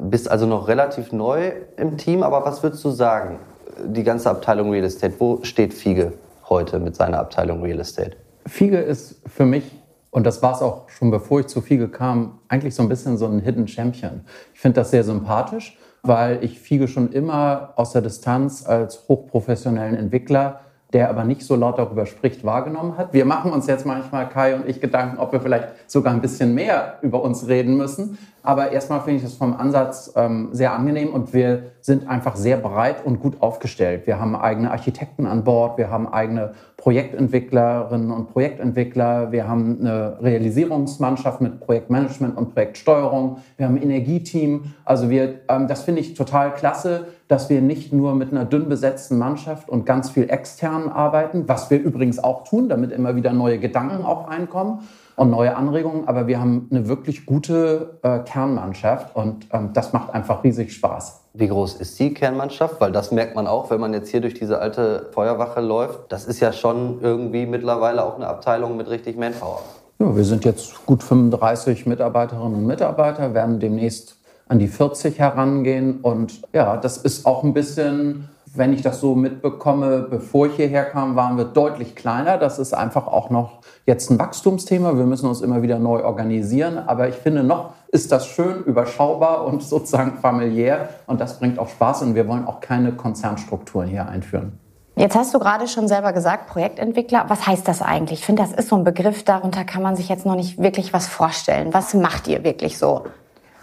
Bist 0.00 0.30
also 0.30 0.46
noch 0.46 0.68
relativ 0.68 1.12
neu 1.12 1.52
im 1.76 1.98
Team, 1.98 2.22
aber 2.22 2.44
was 2.44 2.62
würdest 2.62 2.84
du 2.84 2.90
sagen? 2.90 3.40
Die 3.84 4.04
ganze 4.04 4.30
Abteilung 4.30 4.70
Real 4.70 4.84
Estate, 4.84 5.14
wo 5.18 5.40
steht 5.42 5.74
FIGE 5.74 6.12
heute 6.50 6.78
mit 6.78 6.96
seiner 6.96 7.18
Abteilung 7.18 7.62
Real 7.62 7.80
Estate? 7.80 8.16
Fiege 8.46 8.78
ist 8.78 9.22
für 9.26 9.46
mich, 9.46 9.64
und 10.10 10.26
das 10.26 10.42
war 10.42 10.54
es 10.54 10.60
auch 10.60 10.88
schon 10.90 11.10
bevor 11.10 11.40
ich 11.40 11.46
zu 11.46 11.60
Fiege 11.60 11.88
kam, 11.88 12.40
eigentlich 12.48 12.74
so 12.74 12.82
ein 12.82 12.88
bisschen 12.88 13.16
so 13.16 13.26
ein 13.26 13.40
Hidden 13.40 13.68
Champion. 13.68 14.22
Ich 14.52 14.60
finde 14.60 14.80
das 14.80 14.90
sehr 14.90 15.04
sympathisch, 15.04 15.78
weil 16.02 16.42
ich 16.44 16.58
Fiege 16.58 16.88
schon 16.88 17.12
immer 17.12 17.72
aus 17.76 17.92
der 17.92 18.02
Distanz 18.02 18.66
als 18.66 19.08
hochprofessionellen 19.08 19.96
Entwickler 19.96 20.60
der 20.92 21.08
aber 21.08 21.24
nicht 21.24 21.42
so 21.42 21.54
laut 21.54 21.78
darüber 21.78 22.06
spricht, 22.06 22.44
wahrgenommen 22.44 22.98
hat. 22.98 23.12
Wir 23.12 23.24
machen 23.24 23.52
uns 23.52 23.66
jetzt 23.66 23.86
manchmal, 23.86 24.28
Kai 24.28 24.56
und 24.56 24.68
ich, 24.68 24.80
Gedanken, 24.80 25.18
ob 25.18 25.32
wir 25.32 25.40
vielleicht 25.40 25.68
sogar 25.86 26.12
ein 26.12 26.20
bisschen 26.20 26.54
mehr 26.54 26.98
über 27.02 27.22
uns 27.22 27.46
reden 27.46 27.76
müssen. 27.76 28.18
Aber 28.42 28.72
erstmal 28.72 29.00
finde 29.00 29.18
ich 29.18 29.22
das 29.22 29.34
vom 29.34 29.54
Ansatz 29.54 30.12
ähm, 30.16 30.48
sehr 30.52 30.72
angenehm 30.72 31.12
und 31.12 31.34
wir 31.34 31.64
sind 31.82 32.08
einfach 32.08 32.36
sehr 32.36 32.56
breit 32.56 33.04
und 33.04 33.20
gut 33.20 33.40
aufgestellt. 33.40 34.06
Wir 34.06 34.18
haben 34.18 34.34
eigene 34.34 34.70
Architekten 34.70 35.26
an 35.26 35.44
Bord, 35.44 35.76
wir 35.76 35.90
haben 35.90 36.08
eigene 36.08 36.54
Projektentwicklerinnen 36.78 38.10
und 38.10 38.32
Projektentwickler, 38.32 39.30
wir 39.30 39.46
haben 39.46 39.78
eine 39.80 40.16
Realisierungsmannschaft 40.22 41.42
mit 41.42 41.60
Projektmanagement 41.60 42.38
und 42.38 42.54
Projektsteuerung, 42.54 43.38
wir 43.58 43.66
haben 43.66 43.76
ein 43.76 43.82
Energieteam. 43.82 44.72
Also 44.86 45.10
wir, 45.10 45.40
ähm, 45.48 45.68
das 45.68 45.82
finde 45.82 46.00
ich 46.00 46.14
total 46.14 46.54
klasse, 46.54 47.08
dass 47.30 47.48
wir 47.48 47.62
nicht 47.62 47.92
nur 47.92 48.16
mit 48.16 48.32
einer 48.32 48.44
dünn 48.44 48.68
besetzten 48.68 49.16
Mannschaft 49.16 49.68
und 49.68 49.86
ganz 49.86 50.10
viel 50.10 50.28
externen 50.28 50.88
arbeiten, 50.88 51.44
was 51.46 51.70
wir 51.70 51.78
übrigens 51.80 52.18
auch 52.18 52.42
tun, 52.42 52.68
damit 52.68 52.90
immer 52.90 53.14
wieder 53.14 53.32
neue 53.32 53.60
Gedanken 53.60 53.98
mhm. 53.98 54.06
auch 54.06 54.28
reinkommen 54.28 54.80
und 55.14 55.30
neue 55.30 55.54
Anregungen. 55.54 56.08
Aber 56.08 56.26
wir 56.26 56.40
haben 56.40 56.66
eine 56.72 56.88
wirklich 56.88 57.26
gute 57.26 57.98
äh, 58.02 58.18
Kernmannschaft 58.20 59.14
und 59.14 59.46
ähm, 59.52 59.70
das 59.72 59.92
macht 59.92 60.12
einfach 60.12 60.42
riesig 60.42 60.72
Spaß. 60.72 61.20
Wie 61.34 61.46
groß 61.46 61.74
ist 61.74 62.00
die 62.00 62.12
Kernmannschaft? 62.12 62.80
Weil 62.80 62.90
das 62.90 63.12
merkt 63.12 63.36
man 63.36 63.46
auch, 63.46 63.70
wenn 63.70 63.78
man 63.78 63.94
jetzt 63.94 64.10
hier 64.10 64.20
durch 64.20 64.34
diese 64.34 64.58
alte 64.58 65.08
Feuerwache 65.12 65.60
läuft. 65.60 66.10
Das 66.10 66.24
ist 66.24 66.40
ja 66.40 66.52
schon 66.52 66.98
irgendwie 67.00 67.46
mittlerweile 67.46 68.04
auch 68.04 68.16
eine 68.16 68.26
Abteilung 68.26 68.76
mit 68.76 68.90
richtig 68.90 69.16
Manpower. 69.16 69.62
Ja, 70.00 70.16
wir 70.16 70.24
sind 70.24 70.44
jetzt 70.44 70.84
gut 70.84 71.04
35 71.04 71.86
Mitarbeiterinnen 71.86 72.54
und 72.54 72.66
Mitarbeiter, 72.66 73.34
werden 73.34 73.60
demnächst 73.60 74.16
an 74.50 74.58
die 74.58 74.68
40 74.68 75.18
herangehen. 75.18 76.00
Und 76.02 76.42
ja, 76.52 76.76
das 76.76 76.98
ist 76.98 77.24
auch 77.24 77.44
ein 77.44 77.54
bisschen 77.54 78.28
wenn 78.54 78.72
ich 78.72 78.82
das 78.82 79.00
so 79.00 79.14
mitbekomme, 79.14 80.06
bevor 80.10 80.46
ich 80.46 80.56
hierher 80.56 80.84
kam, 80.84 81.14
waren 81.14 81.36
wir 81.36 81.44
deutlich 81.44 81.94
kleiner. 81.94 82.36
Das 82.36 82.58
ist 82.58 82.74
einfach 82.74 83.06
auch 83.06 83.30
noch 83.30 83.60
jetzt 83.86 84.10
ein 84.10 84.18
Wachstumsthema. 84.18 84.96
Wir 84.96 85.04
müssen 85.04 85.28
uns 85.28 85.40
immer 85.40 85.62
wieder 85.62 85.78
neu 85.78 86.02
organisieren. 86.02 86.78
Aber 86.78 87.08
ich 87.08 87.14
finde, 87.14 87.44
noch 87.44 87.74
ist 87.92 88.10
das 88.10 88.26
schön, 88.26 88.64
überschaubar 88.64 89.44
und 89.44 89.62
sozusagen 89.62 90.14
familiär. 90.18 90.88
Und 91.06 91.20
das 91.20 91.38
bringt 91.38 91.58
auch 91.58 91.68
Spaß. 91.68 92.02
Und 92.02 92.16
wir 92.16 92.26
wollen 92.26 92.44
auch 92.44 92.60
keine 92.60 92.92
Konzernstrukturen 92.92 93.88
hier 93.88 94.08
einführen. 94.08 94.58
Jetzt 94.96 95.14
hast 95.14 95.32
du 95.32 95.38
gerade 95.38 95.68
schon 95.68 95.86
selber 95.86 96.12
gesagt, 96.12 96.48
Projektentwickler. 96.48 97.26
Was 97.28 97.46
heißt 97.46 97.68
das 97.68 97.80
eigentlich? 97.80 98.18
Ich 98.18 98.26
finde, 98.26 98.42
das 98.42 98.52
ist 98.52 98.68
so 98.68 98.76
ein 98.76 98.84
Begriff, 98.84 99.22
darunter 99.22 99.64
kann 99.64 99.82
man 99.82 99.94
sich 99.94 100.08
jetzt 100.08 100.26
noch 100.26 100.34
nicht 100.34 100.60
wirklich 100.60 100.92
was 100.92 101.06
vorstellen. 101.06 101.72
Was 101.72 101.94
macht 101.94 102.26
ihr 102.26 102.42
wirklich 102.42 102.76
so? 102.76 103.04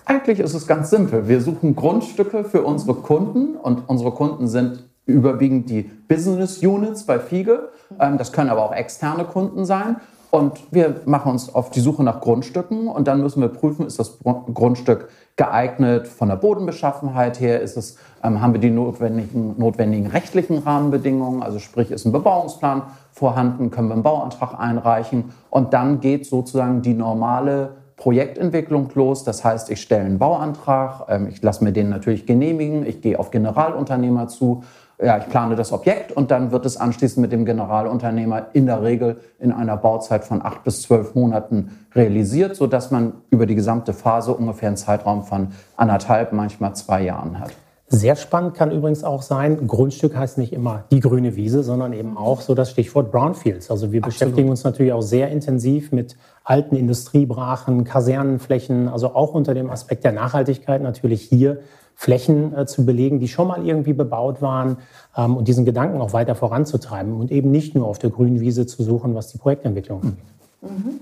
Eigentlich 0.07 0.39
ist 0.39 0.53
es 0.53 0.67
ganz 0.67 0.89
simpel. 0.89 1.27
Wir 1.27 1.41
suchen 1.41 1.75
Grundstücke 1.75 2.45
für 2.45 2.61
unsere 2.61 2.93
Kunden 2.93 3.57
und 3.57 3.89
unsere 3.89 4.11
Kunden 4.11 4.47
sind 4.47 4.85
überwiegend 5.05 5.69
die 5.69 5.81
Business 5.81 6.59
Units 6.59 7.05
bei 7.05 7.19
Fiege. 7.19 7.67
Ähm, 7.99 8.17
das 8.17 8.31
können 8.31 8.49
aber 8.49 8.63
auch 8.63 8.73
externe 8.73 9.25
Kunden 9.25 9.65
sein. 9.65 9.97
Und 10.31 10.59
wir 10.71 11.01
machen 11.05 11.33
uns 11.33 11.53
auf 11.53 11.71
die 11.71 11.81
Suche 11.81 12.03
nach 12.03 12.21
Grundstücken 12.21 12.87
und 12.87 13.05
dann 13.09 13.21
müssen 13.21 13.41
wir 13.41 13.49
prüfen, 13.49 13.85
ist 13.85 13.99
das 13.99 14.19
Grundstück 14.53 15.09
geeignet 15.35 16.07
von 16.07 16.29
der 16.29 16.37
Bodenbeschaffenheit 16.37 17.41
her, 17.41 17.61
ist 17.61 17.75
es, 17.75 17.97
ähm, 18.23 18.41
haben 18.41 18.53
wir 18.53 18.61
die 18.61 18.69
notwendigen, 18.69 19.55
notwendigen 19.57 20.07
rechtlichen 20.07 20.59
Rahmenbedingungen, 20.59 21.43
also 21.43 21.59
sprich 21.59 21.91
ist 21.91 22.05
ein 22.05 22.13
Bebauungsplan 22.13 22.83
vorhanden, 23.11 23.71
können 23.71 23.89
wir 23.89 23.93
einen 23.93 24.03
Bauantrag 24.03 24.57
einreichen 24.57 25.33
und 25.49 25.73
dann 25.73 25.99
geht 25.99 26.25
sozusagen 26.25 26.81
die 26.81 26.93
normale 26.93 27.71
Projektentwicklung 27.97 28.89
los. 28.95 29.23
Das 29.23 29.43
heißt, 29.43 29.69
ich 29.69 29.81
stelle 29.81 30.05
einen 30.05 30.19
Bauantrag, 30.19 31.07
ähm, 31.09 31.27
ich 31.27 31.41
lasse 31.41 31.63
mir 31.63 31.73
den 31.73 31.89
natürlich 31.89 32.25
genehmigen, 32.25 32.85
ich 32.85 33.01
gehe 33.01 33.19
auf 33.19 33.31
Generalunternehmer 33.31 34.27
zu 34.27 34.63
ja, 34.99 35.19
ich 35.19 35.27
plane 35.27 35.55
das 35.55 35.71
Objekt 35.71 36.11
und 36.11 36.31
dann 36.31 36.51
wird 36.51 36.65
es 36.65 36.77
anschließend 36.77 37.21
mit 37.21 37.31
dem 37.31 37.45
Generalunternehmer 37.45 38.47
in 38.53 38.65
der 38.65 38.81
Regel 38.81 39.19
in 39.39 39.51
einer 39.51 39.77
Bauzeit 39.77 40.25
von 40.25 40.43
acht 40.43 40.63
bis 40.63 40.81
zwölf 40.81 41.13
Monaten 41.13 41.85
realisiert, 41.93 42.55
sodass 42.55 42.89
man 42.89 43.13
über 43.29 43.45
die 43.45 43.55
gesamte 43.55 43.93
Phase 43.93 44.33
ungefähr 44.33 44.69
einen 44.69 44.77
Zeitraum 44.77 45.23
von 45.23 45.49
anderthalb, 45.75 46.33
manchmal 46.33 46.75
zwei 46.75 47.03
Jahren 47.03 47.39
hat. 47.39 47.51
Sehr 47.89 48.17
spannend 48.17 48.55
kann 48.55 48.71
übrigens 48.71 49.05
auch 49.05 49.21
sein, 49.21 49.65
Grundstück 49.65 50.13
heißt 50.13 50.37
nicht 50.37 50.51
immer 50.51 50.83
die 50.91 50.99
grüne 50.99 51.37
Wiese, 51.37 51.63
sondern 51.63 51.93
eben 51.93 52.17
auch 52.17 52.41
so 52.41 52.53
das 52.53 52.71
Stichwort 52.71 53.11
Brownfields. 53.11 53.71
Also 53.71 53.93
wir 53.93 53.99
Absolut. 53.99 54.13
beschäftigen 54.13 54.49
uns 54.49 54.65
natürlich 54.65 54.91
auch 54.91 55.01
sehr 55.01 55.29
intensiv 55.29 55.93
mit 55.93 56.17
alten 56.47 56.77
Industriebrachen, 56.77 57.83
Kasernenflächen, 57.83 58.87
also 58.87 59.13
auch 59.13 59.33
unter 59.33 59.53
dem 59.53 59.69
Aspekt 59.69 60.05
der 60.05 60.13
Nachhaltigkeit 60.13 60.81
natürlich 60.81 61.21
hier 61.21 61.59
Flächen 61.93 62.57
äh, 62.57 62.65
zu 62.65 62.85
belegen, 62.85 63.19
die 63.19 63.27
schon 63.27 63.49
mal 63.49 63.65
irgendwie 63.65 63.91
bebaut 63.91 64.41
waren 64.41 64.77
ähm, 65.17 65.35
und 65.35 65.49
diesen 65.49 65.65
Gedanken 65.65 65.99
auch 65.99 66.13
weiter 66.13 66.35
voranzutreiben 66.35 67.19
und 67.19 67.31
eben 67.31 67.51
nicht 67.51 67.75
nur 67.75 67.85
auf 67.85 67.99
der 67.99 68.11
grünen 68.11 68.39
Wiese 68.39 68.65
zu 68.65 68.81
suchen, 68.81 69.13
was 69.13 69.27
die 69.27 69.37
Projektentwicklung 69.37 70.01
angeht. 70.01 70.17
Mhm. 70.61 71.01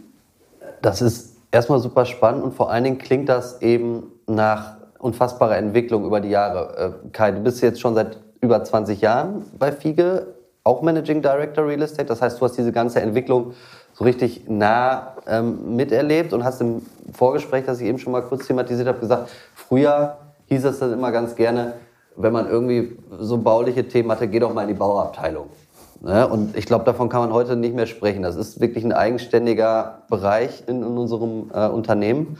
Das 0.81 1.03
ist 1.03 1.35
erstmal 1.51 1.79
super 1.79 2.05
spannend 2.05 2.43
und 2.43 2.55
vor 2.55 2.71
allen 2.71 2.83
Dingen 2.83 2.97
klingt 2.97 3.29
das 3.29 3.61
eben 3.61 4.03
nach 4.25 4.77
unfassbarer 4.97 5.57
Entwicklung 5.57 6.05
über 6.05 6.21
die 6.21 6.29
Jahre. 6.29 6.95
Äh, 7.05 7.09
Kai, 7.11 7.31
du 7.31 7.41
bist 7.41 7.61
jetzt 7.61 7.79
schon 7.79 7.93
seit 7.93 8.17
über 8.41 8.63
20 8.63 8.99
Jahren 8.99 9.43
bei 9.59 9.71
FIGE, 9.71 10.25
auch 10.65 10.81
Managing 10.81 11.21
Director 11.21 11.65
Real 11.65 11.81
Estate. 11.83 12.07
Das 12.07 12.21
heißt, 12.21 12.41
du 12.41 12.45
hast 12.45 12.57
diese 12.57 12.71
ganze 12.71 12.99
Entwicklung 12.99 13.53
so 13.93 14.03
richtig 14.03 14.49
nah 14.49 15.15
ähm, 15.27 15.75
miterlebt 15.75 16.33
und 16.33 16.43
hast 16.43 16.59
im 16.59 16.81
Vorgespräch, 17.13 17.65
das 17.65 17.79
ich 17.79 17.87
eben 17.87 17.99
schon 17.99 18.11
mal 18.11 18.23
kurz 18.23 18.47
thematisiert 18.47 18.87
habe, 18.87 18.99
gesagt, 18.99 19.29
früher 19.53 20.17
hieß 20.47 20.65
es 20.65 20.79
dann 20.79 20.91
immer 20.91 21.11
ganz 21.11 21.35
gerne, 21.35 21.73
wenn 22.17 22.33
man 22.33 22.49
irgendwie 22.49 22.97
so 23.19 23.37
bauliche 23.37 23.87
Themen 23.87 24.11
hatte, 24.11 24.27
geh 24.27 24.39
doch 24.39 24.53
mal 24.53 24.63
in 24.63 24.69
die 24.69 24.73
Bauabteilung. 24.73 25.49
Ne? 26.01 26.27
Und 26.27 26.57
ich 26.57 26.65
glaube, 26.65 26.83
davon 26.83 27.09
kann 27.09 27.21
man 27.21 27.31
heute 27.31 27.55
nicht 27.55 27.75
mehr 27.75 27.85
sprechen. 27.85 28.23
Das 28.23 28.35
ist 28.35 28.59
wirklich 28.59 28.83
ein 28.83 28.93
eigenständiger 28.93 30.03
Bereich 30.09 30.63
in, 30.67 30.81
in 30.81 30.97
unserem 30.97 31.51
äh, 31.53 31.67
Unternehmen. 31.67 32.37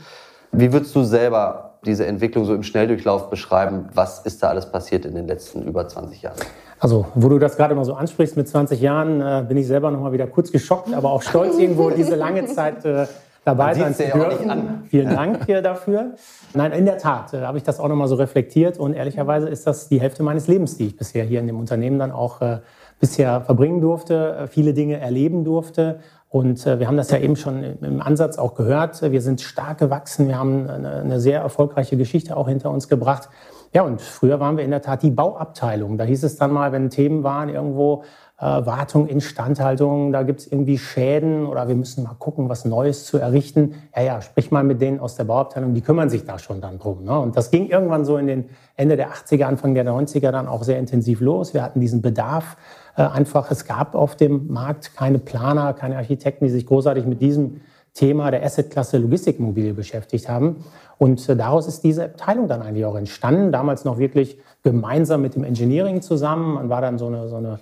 Wie 0.51 0.73
würdest 0.73 0.95
du 0.95 1.03
selber 1.03 1.74
diese 1.85 2.05
Entwicklung 2.05 2.45
so 2.45 2.53
im 2.53 2.63
Schnelldurchlauf 2.63 3.29
beschreiben? 3.29 3.89
Was 3.93 4.19
ist 4.25 4.43
da 4.43 4.49
alles 4.49 4.65
passiert 4.71 5.05
in 5.05 5.15
den 5.15 5.27
letzten 5.27 5.63
über 5.63 5.87
20 5.87 6.21
Jahren? 6.21 6.37
Also, 6.79 7.05
wo 7.15 7.29
du 7.29 7.39
das 7.39 7.55
gerade 7.55 7.73
mal 7.73 7.85
so 7.85 7.93
ansprichst 7.93 8.35
mit 8.35 8.47
20 8.47 8.81
Jahren, 8.81 9.21
äh, 9.21 9.45
bin 9.47 9.57
ich 9.57 9.67
selber 9.67 9.91
noch 9.91 10.01
mal 10.01 10.11
wieder 10.11 10.27
kurz 10.27 10.51
geschockt, 10.51 10.93
aber 10.93 11.11
auch 11.11 11.21
stolz 11.21 11.57
irgendwo 11.57 11.89
diese 11.89 12.15
lange 12.15 12.45
Zeit 12.47 12.83
äh, 12.83 13.07
dabei 13.45 13.73
sein 13.75 13.93
zu 13.93 14.03
dürfen. 14.03 14.83
Vielen 14.89 15.09
Dank 15.09 15.45
hier 15.45 15.61
dafür. 15.61 16.15
Nein, 16.53 16.71
in 16.73 16.85
der 16.85 16.97
Tat 16.97 17.33
äh, 17.33 17.41
habe 17.41 17.57
ich 17.57 17.63
das 17.63 17.79
auch 17.79 17.87
nochmal 17.87 18.07
so 18.07 18.15
reflektiert 18.15 18.77
und 18.77 18.93
ehrlicherweise 18.93 19.47
ist 19.47 19.65
das 19.67 19.87
die 19.87 20.01
Hälfte 20.01 20.23
meines 20.23 20.47
Lebens, 20.47 20.77
die 20.77 20.87
ich 20.87 20.97
bisher 20.97 21.23
hier 21.23 21.39
in 21.39 21.47
dem 21.47 21.57
Unternehmen 21.57 21.99
dann 21.99 22.11
auch 22.11 22.41
äh, 22.41 22.59
bisher 22.99 23.41
verbringen 23.41 23.81
durfte, 23.81 24.35
äh, 24.35 24.47
viele 24.47 24.73
Dinge 24.73 24.99
erleben 24.99 25.43
durfte. 25.43 25.99
Und 26.35 26.67
äh, 26.67 26.81
wir 26.81 26.87
haben 26.87 26.97
das 26.97 27.11
ja 27.11 27.17
eben 27.17 27.37
schon 27.37 27.63
im 27.63 28.01
Ansatz 28.01 28.37
auch 28.37 28.55
gehört. 28.55 29.01
Wir 29.01 29.21
sind 29.21 29.39
stark 29.39 29.77
gewachsen. 29.77 30.27
Wir 30.27 30.37
haben 30.37 30.69
eine, 30.69 30.97
eine 30.97 31.21
sehr 31.21 31.39
erfolgreiche 31.39 31.95
Geschichte 31.95 32.35
auch 32.35 32.49
hinter 32.49 32.71
uns 32.71 32.89
gebracht. 32.89 33.29
Ja, 33.73 33.83
und 33.83 34.01
früher 34.01 34.37
waren 34.41 34.57
wir 34.57 34.65
in 34.65 34.71
der 34.71 34.81
Tat 34.81 35.01
die 35.01 35.11
Bauabteilung. 35.11 35.97
Da 35.97 36.03
hieß 36.03 36.25
es 36.25 36.35
dann 36.35 36.51
mal, 36.51 36.73
wenn 36.73 36.89
Themen 36.89 37.23
waren 37.23 37.47
irgendwo, 37.47 38.03
äh, 38.37 38.43
Wartung, 38.43 39.07
Instandhaltung, 39.07 40.11
da 40.11 40.23
gibt 40.23 40.41
es 40.41 40.47
irgendwie 40.47 40.77
Schäden 40.77 41.45
oder 41.45 41.67
wir 41.67 41.75
müssen 41.75 42.03
mal 42.03 42.15
gucken, 42.19 42.49
was 42.49 42.65
Neues 42.65 43.05
zu 43.05 43.17
errichten. 43.17 43.75
Ja, 43.95 44.03
ja, 44.03 44.21
sprich 44.21 44.51
mal 44.51 44.63
mit 44.63 44.81
denen 44.81 44.99
aus 44.99 45.15
der 45.15 45.23
Bauabteilung, 45.23 45.73
die 45.73 45.81
kümmern 45.81 46.09
sich 46.09 46.25
da 46.25 46.37
schon 46.37 46.59
dann 46.59 46.77
drum. 46.77 47.05
Ne? 47.05 47.17
Und 47.17 47.37
das 47.37 47.49
ging 47.49 47.69
irgendwann 47.69 48.03
so 48.03 48.17
in 48.17 48.27
den 48.27 48.49
Ende 48.75 48.97
der 48.97 49.11
80er, 49.11 49.43
Anfang 49.43 49.73
der 49.73 49.85
90er 49.85 50.31
dann 50.31 50.47
auch 50.47 50.63
sehr 50.63 50.79
intensiv 50.79 51.21
los. 51.21 51.53
Wir 51.53 51.63
hatten 51.63 51.79
diesen 51.79 52.01
Bedarf 52.01 52.57
äh, 52.97 53.03
einfach, 53.03 53.49
es 53.51 53.65
gab 53.65 53.95
auf 53.95 54.17
dem 54.17 54.47
Markt 54.47 54.95
keine 54.95 55.19
Planer, 55.19 55.73
keine 55.73 55.95
Architekten, 55.95 56.45
die 56.45 56.51
sich 56.51 56.65
großartig 56.65 57.05
mit 57.05 57.21
diesem 57.21 57.61
Thema 57.93 58.29
der 58.29 58.43
Assetklasse 58.43 58.97
Logistikmobilie 58.97 59.73
beschäftigt 59.73 60.27
haben. 60.27 60.65
Und 60.97 61.27
äh, 61.29 61.37
daraus 61.37 61.67
ist 61.67 61.85
diese 61.85 62.03
Abteilung 62.03 62.49
dann 62.49 62.61
eigentlich 62.61 62.83
auch 62.83 62.97
entstanden. 62.97 63.53
Damals 63.53 63.85
noch 63.85 63.97
wirklich 63.97 64.37
gemeinsam 64.63 65.21
mit 65.21 65.35
dem 65.35 65.45
Engineering 65.45 66.01
zusammen. 66.01 66.55
Man 66.55 66.69
war 66.69 66.81
dann 66.81 66.97
so 66.97 67.07
eine, 67.07 67.29
so 67.29 67.37
eine 67.37 67.59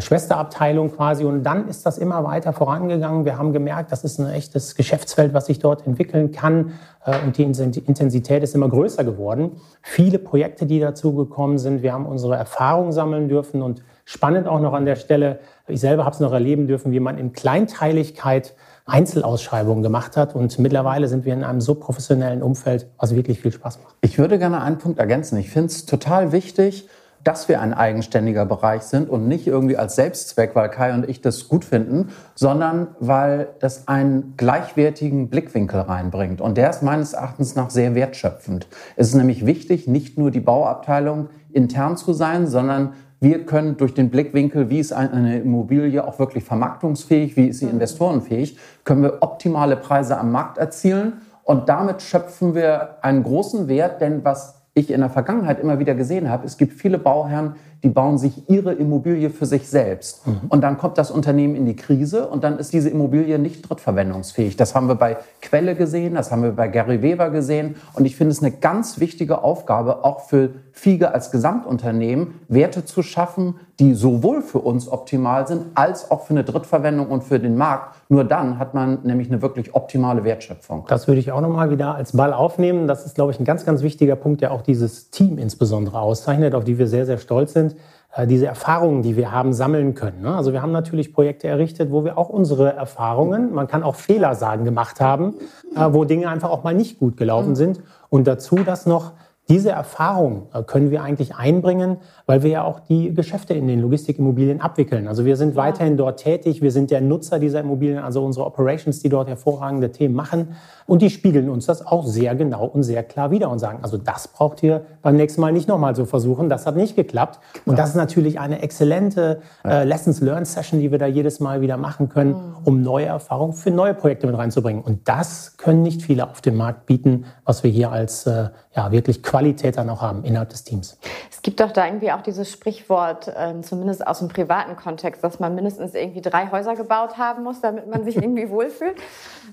Schwesterabteilung 0.00 0.90
quasi. 0.90 1.24
Und 1.24 1.44
dann 1.44 1.68
ist 1.68 1.86
das 1.86 1.98
immer 1.98 2.24
weiter 2.24 2.52
vorangegangen. 2.52 3.24
Wir 3.24 3.38
haben 3.38 3.52
gemerkt, 3.52 3.92
das 3.92 4.02
ist 4.02 4.18
ein 4.18 4.28
echtes 4.28 4.74
Geschäftsfeld, 4.74 5.32
was 5.32 5.46
sich 5.46 5.60
dort 5.60 5.86
entwickeln 5.86 6.32
kann. 6.32 6.72
Äh, 7.04 7.18
und 7.24 7.38
die 7.38 7.44
Intensität 7.44 8.42
ist 8.42 8.54
immer 8.54 8.68
größer 8.68 9.04
geworden. 9.04 9.60
Viele 9.82 10.18
Projekte, 10.18 10.66
die 10.66 10.80
dazu 10.80 11.14
gekommen 11.14 11.58
sind. 11.58 11.82
Wir 11.82 11.92
haben 11.92 12.06
unsere 12.06 12.34
Erfahrungen 12.34 12.90
sammeln 12.90 13.28
dürfen. 13.28 13.62
Und 13.62 13.82
spannend 14.04 14.48
auch 14.48 14.60
noch 14.60 14.72
an 14.72 14.86
der 14.86 14.96
Stelle, 14.96 15.38
ich 15.68 15.80
selber 15.80 16.04
habe 16.04 16.14
es 16.14 16.20
noch 16.20 16.32
erleben 16.32 16.66
dürfen, 16.66 16.90
wie 16.90 17.00
man 17.00 17.16
in 17.16 17.32
Kleinteiligkeit 17.32 18.54
Einzelausschreibungen 18.86 19.82
gemacht 19.82 20.16
hat. 20.16 20.34
Und 20.34 20.58
mittlerweile 20.58 21.06
sind 21.06 21.24
wir 21.24 21.32
in 21.32 21.44
einem 21.44 21.60
so 21.60 21.76
professionellen 21.76 22.42
Umfeld, 22.42 22.88
was 22.98 23.14
wirklich 23.14 23.40
viel 23.40 23.52
Spaß 23.52 23.80
macht. 23.82 23.94
Ich 24.00 24.18
würde 24.18 24.38
gerne 24.38 24.62
einen 24.62 24.78
Punkt 24.78 24.98
ergänzen. 24.98 25.38
Ich 25.38 25.50
finde 25.50 25.66
es 25.66 25.86
total 25.86 26.32
wichtig, 26.32 26.88
dass 27.26 27.48
wir 27.48 27.60
ein 27.60 27.74
eigenständiger 27.74 28.46
Bereich 28.46 28.82
sind 28.82 29.10
und 29.10 29.26
nicht 29.26 29.48
irgendwie 29.48 29.76
als 29.76 29.96
Selbstzweck, 29.96 30.54
weil 30.54 30.68
Kai 30.68 30.94
und 30.94 31.08
ich 31.08 31.20
das 31.20 31.48
gut 31.48 31.64
finden, 31.64 32.10
sondern 32.36 32.88
weil 33.00 33.48
das 33.58 33.88
einen 33.88 34.34
gleichwertigen 34.36 35.28
Blickwinkel 35.28 35.80
reinbringt. 35.80 36.40
Und 36.40 36.56
der 36.56 36.70
ist 36.70 36.84
meines 36.84 37.14
Erachtens 37.14 37.56
nach 37.56 37.70
sehr 37.70 37.96
wertschöpfend. 37.96 38.68
Es 38.94 39.08
ist 39.08 39.14
nämlich 39.14 39.44
wichtig, 39.44 39.88
nicht 39.88 40.16
nur 40.18 40.30
die 40.30 40.38
Bauabteilung 40.38 41.28
intern 41.52 41.96
zu 41.96 42.12
sein, 42.12 42.46
sondern 42.46 42.92
wir 43.18 43.44
können 43.44 43.76
durch 43.76 43.94
den 43.94 44.10
Blickwinkel, 44.10 44.70
wie 44.70 44.78
ist 44.78 44.92
eine 44.92 45.40
Immobilie 45.40 46.06
auch 46.06 46.20
wirklich 46.20 46.44
vermarktungsfähig, 46.44 47.36
wie 47.36 47.48
ist 47.48 47.58
sie 47.58 47.66
investorenfähig, 47.66 48.56
können 48.84 49.02
wir 49.02 49.18
optimale 49.22 49.76
Preise 49.76 50.16
am 50.16 50.30
Markt 50.30 50.58
erzielen. 50.58 51.14
Und 51.42 51.68
damit 51.68 52.02
schöpfen 52.02 52.54
wir 52.54 53.02
einen 53.02 53.24
großen 53.24 53.66
Wert, 53.66 54.00
denn 54.00 54.24
was 54.24 54.55
ich 54.76 54.90
in 54.90 55.00
der 55.00 55.08
Vergangenheit 55.08 55.58
immer 55.58 55.78
wieder 55.78 55.94
gesehen 55.94 56.28
habe, 56.28 56.44
es 56.44 56.58
gibt 56.58 56.74
viele 56.74 56.98
Bauherren, 56.98 57.54
die 57.86 57.90
bauen 57.90 58.18
sich 58.18 58.50
ihre 58.50 58.72
Immobilie 58.72 59.30
für 59.30 59.46
sich 59.46 59.68
selbst. 59.68 60.26
Mhm. 60.26 60.40
Und 60.48 60.62
dann 60.62 60.76
kommt 60.76 60.98
das 60.98 61.12
Unternehmen 61.12 61.54
in 61.54 61.66
die 61.66 61.76
Krise 61.76 62.26
und 62.26 62.42
dann 62.42 62.58
ist 62.58 62.72
diese 62.72 62.90
Immobilie 62.90 63.38
nicht 63.38 63.62
drittverwendungsfähig. 63.62 64.56
Das 64.56 64.74
haben 64.74 64.88
wir 64.88 64.96
bei 64.96 65.18
Quelle 65.40 65.76
gesehen, 65.76 66.16
das 66.16 66.32
haben 66.32 66.42
wir 66.42 66.50
bei 66.50 66.66
Gary 66.66 67.00
Weber 67.00 67.30
gesehen. 67.30 67.76
Und 67.94 68.04
ich 68.04 68.16
finde 68.16 68.32
es 68.32 68.42
eine 68.42 68.50
ganz 68.50 68.98
wichtige 68.98 69.44
Aufgabe, 69.44 70.04
auch 70.04 70.22
für 70.22 70.50
FIGE 70.72 71.14
als 71.14 71.30
Gesamtunternehmen, 71.30 72.34
Werte 72.48 72.84
zu 72.84 73.04
schaffen, 73.04 73.54
die 73.78 73.94
sowohl 73.94 74.42
für 74.42 74.58
uns 74.58 74.88
optimal 74.88 75.46
sind, 75.46 75.66
als 75.74 76.10
auch 76.10 76.22
für 76.22 76.30
eine 76.30 76.42
Drittverwendung 76.42 77.06
und 77.06 77.22
für 77.22 77.38
den 77.38 77.56
Markt. 77.56 77.94
Nur 78.08 78.24
dann 78.24 78.58
hat 78.58 78.74
man 78.74 78.98
nämlich 79.04 79.30
eine 79.30 79.42
wirklich 79.42 79.74
optimale 79.74 80.24
Wertschöpfung. 80.24 80.86
Das 80.88 81.06
würde 81.06 81.20
ich 81.20 81.30
auch 81.30 81.40
nochmal 81.40 81.70
wieder 81.70 81.94
als 81.94 82.12
Ball 82.12 82.32
aufnehmen. 82.32 82.88
Das 82.88 83.06
ist, 83.06 83.14
glaube 83.14 83.30
ich, 83.32 83.38
ein 83.38 83.44
ganz, 83.44 83.64
ganz 83.64 83.82
wichtiger 83.82 84.16
Punkt, 84.16 84.40
der 84.40 84.50
auch 84.50 84.62
dieses 84.62 85.10
Team 85.10 85.38
insbesondere 85.38 86.00
auszeichnet, 86.00 86.54
auf 86.54 86.64
die 86.64 86.78
wir 86.78 86.88
sehr, 86.88 87.06
sehr 87.06 87.18
stolz 87.18 87.52
sind 87.52 87.75
diese 88.24 88.46
Erfahrungen, 88.46 89.02
die 89.02 89.16
wir 89.16 89.30
haben, 89.32 89.52
sammeln 89.52 89.94
können. 89.94 90.22
Ne? 90.22 90.34
Also 90.34 90.52
wir 90.52 90.62
haben 90.62 90.72
natürlich 90.72 91.12
Projekte 91.12 91.48
errichtet, 91.48 91.90
wo 91.90 92.04
wir 92.04 92.16
auch 92.16 92.30
unsere 92.30 92.72
Erfahrungen, 92.72 93.52
man 93.52 93.66
kann 93.66 93.82
auch 93.82 93.96
Fehler 93.96 94.34
sagen, 94.34 94.64
gemacht 94.64 95.00
haben, 95.00 95.34
äh, 95.74 95.88
wo 95.90 96.04
Dinge 96.04 96.28
einfach 96.28 96.48
auch 96.50 96.64
mal 96.64 96.74
nicht 96.74 96.98
gut 96.98 97.16
gelaufen 97.16 97.50
mhm. 97.50 97.56
sind. 97.56 97.80
Und 98.08 98.26
dazu 98.26 98.56
das 98.64 98.86
noch 98.86 99.12
diese 99.48 99.70
Erfahrung 99.70 100.48
äh, 100.52 100.62
können 100.62 100.90
wir 100.90 101.02
eigentlich 101.02 101.36
einbringen, 101.36 101.98
weil 102.26 102.42
wir 102.42 102.50
ja 102.50 102.64
auch 102.64 102.80
die 102.80 103.14
Geschäfte 103.14 103.54
in 103.54 103.68
den 103.68 103.80
Logistikimmobilien 103.80 104.60
abwickeln. 104.60 105.06
Also 105.06 105.24
wir 105.24 105.36
sind 105.36 105.50
ja. 105.50 105.56
weiterhin 105.56 105.96
dort 105.96 106.20
tätig, 106.20 106.62
wir 106.62 106.72
sind 106.72 106.90
der 106.90 107.00
Nutzer 107.00 107.38
dieser 107.38 107.60
Immobilien, 107.60 107.98
also 107.98 108.24
unsere 108.24 108.44
Operations, 108.44 109.00
die 109.00 109.08
dort 109.08 109.28
hervorragende 109.28 109.92
Themen 109.92 110.14
machen. 110.14 110.56
Und 110.86 111.02
die 111.02 111.10
spiegeln 111.10 111.48
uns 111.48 111.66
das 111.66 111.84
auch 111.84 112.06
sehr 112.06 112.34
genau 112.34 112.64
und 112.64 112.82
sehr 112.82 113.02
klar 113.02 113.30
wieder 113.30 113.50
und 113.50 113.58
sagen, 113.58 113.80
also 113.82 113.96
das 113.96 114.28
braucht 114.28 114.62
ihr 114.62 114.82
beim 115.02 115.16
nächsten 115.16 115.40
Mal 115.40 115.52
nicht 115.52 115.68
nochmal 115.68 115.96
so 115.96 116.04
versuchen, 116.04 116.48
das 116.48 116.66
hat 116.66 116.76
nicht 116.76 116.94
geklappt. 116.94 117.40
Und 117.64 117.78
das 117.78 117.90
ist 117.90 117.96
natürlich 117.96 118.38
eine 118.38 118.62
exzellente 118.62 119.40
äh, 119.64 119.84
Lessons 119.84 120.20
Learned 120.20 120.46
Session, 120.46 120.80
die 120.80 120.92
wir 120.92 120.98
da 120.98 121.06
jedes 121.06 121.40
Mal 121.40 121.60
wieder 121.60 121.76
machen 121.76 122.08
können, 122.08 122.30
mhm. 122.30 122.54
um 122.64 122.82
neue 122.82 123.06
Erfahrungen 123.06 123.52
für 123.52 123.70
neue 123.70 123.94
Projekte 123.94 124.26
mit 124.26 124.36
reinzubringen. 124.36 124.82
Und 124.82 125.08
das 125.08 125.56
können 125.56 125.82
nicht 125.82 126.02
viele 126.02 126.28
auf 126.28 126.40
dem 126.40 126.56
Markt 126.56 126.86
bieten, 126.86 127.24
was 127.44 127.64
wir 127.64 127.70
hier 127.70 127.90
als 127.90 128.26
äh, 128.26 128.50
ja, 128.76 128.92
wirklich 128.92 129.22
Qualität 129.36 129.76
dann 129.76 129.90
auch 129.90 130.00
haben 130.00 130.24
innerhalb 130.24 130.48
des 130.48 130.64
Teams. 130.64 130.98
Es 131.30 131.42
gibt 131.42 131.60
doch 131.60 131.70
da 131.70 131.84
irgendwie 131.84 132.10
auch 132.10 132.22
dieses 132.22 132.50
Sprichwort, 132.50 133.28
äh, 133.28 133.60
zumindest 133.60 134.06
aus 134.06 134.20
dem 134.20 134.28
privaten 134.28 134.76
Kontext, 134.76 135.22
dass 135.22 135.40
man 135.40 135.54
mindestens 135.54 135.94
irgendwie 135.94 136.22
drei 136.22 136.50
Häuser 136.50 136.74
gebaut 136.74 137.18
haben 137.18 137.42
muss, 137.42 137.60
damit 137.60 137.86
man 137.86 138.02
sich 138.02 138.16
irgendwie 138.22 138.48
wohlfühlt. 138.48 138.96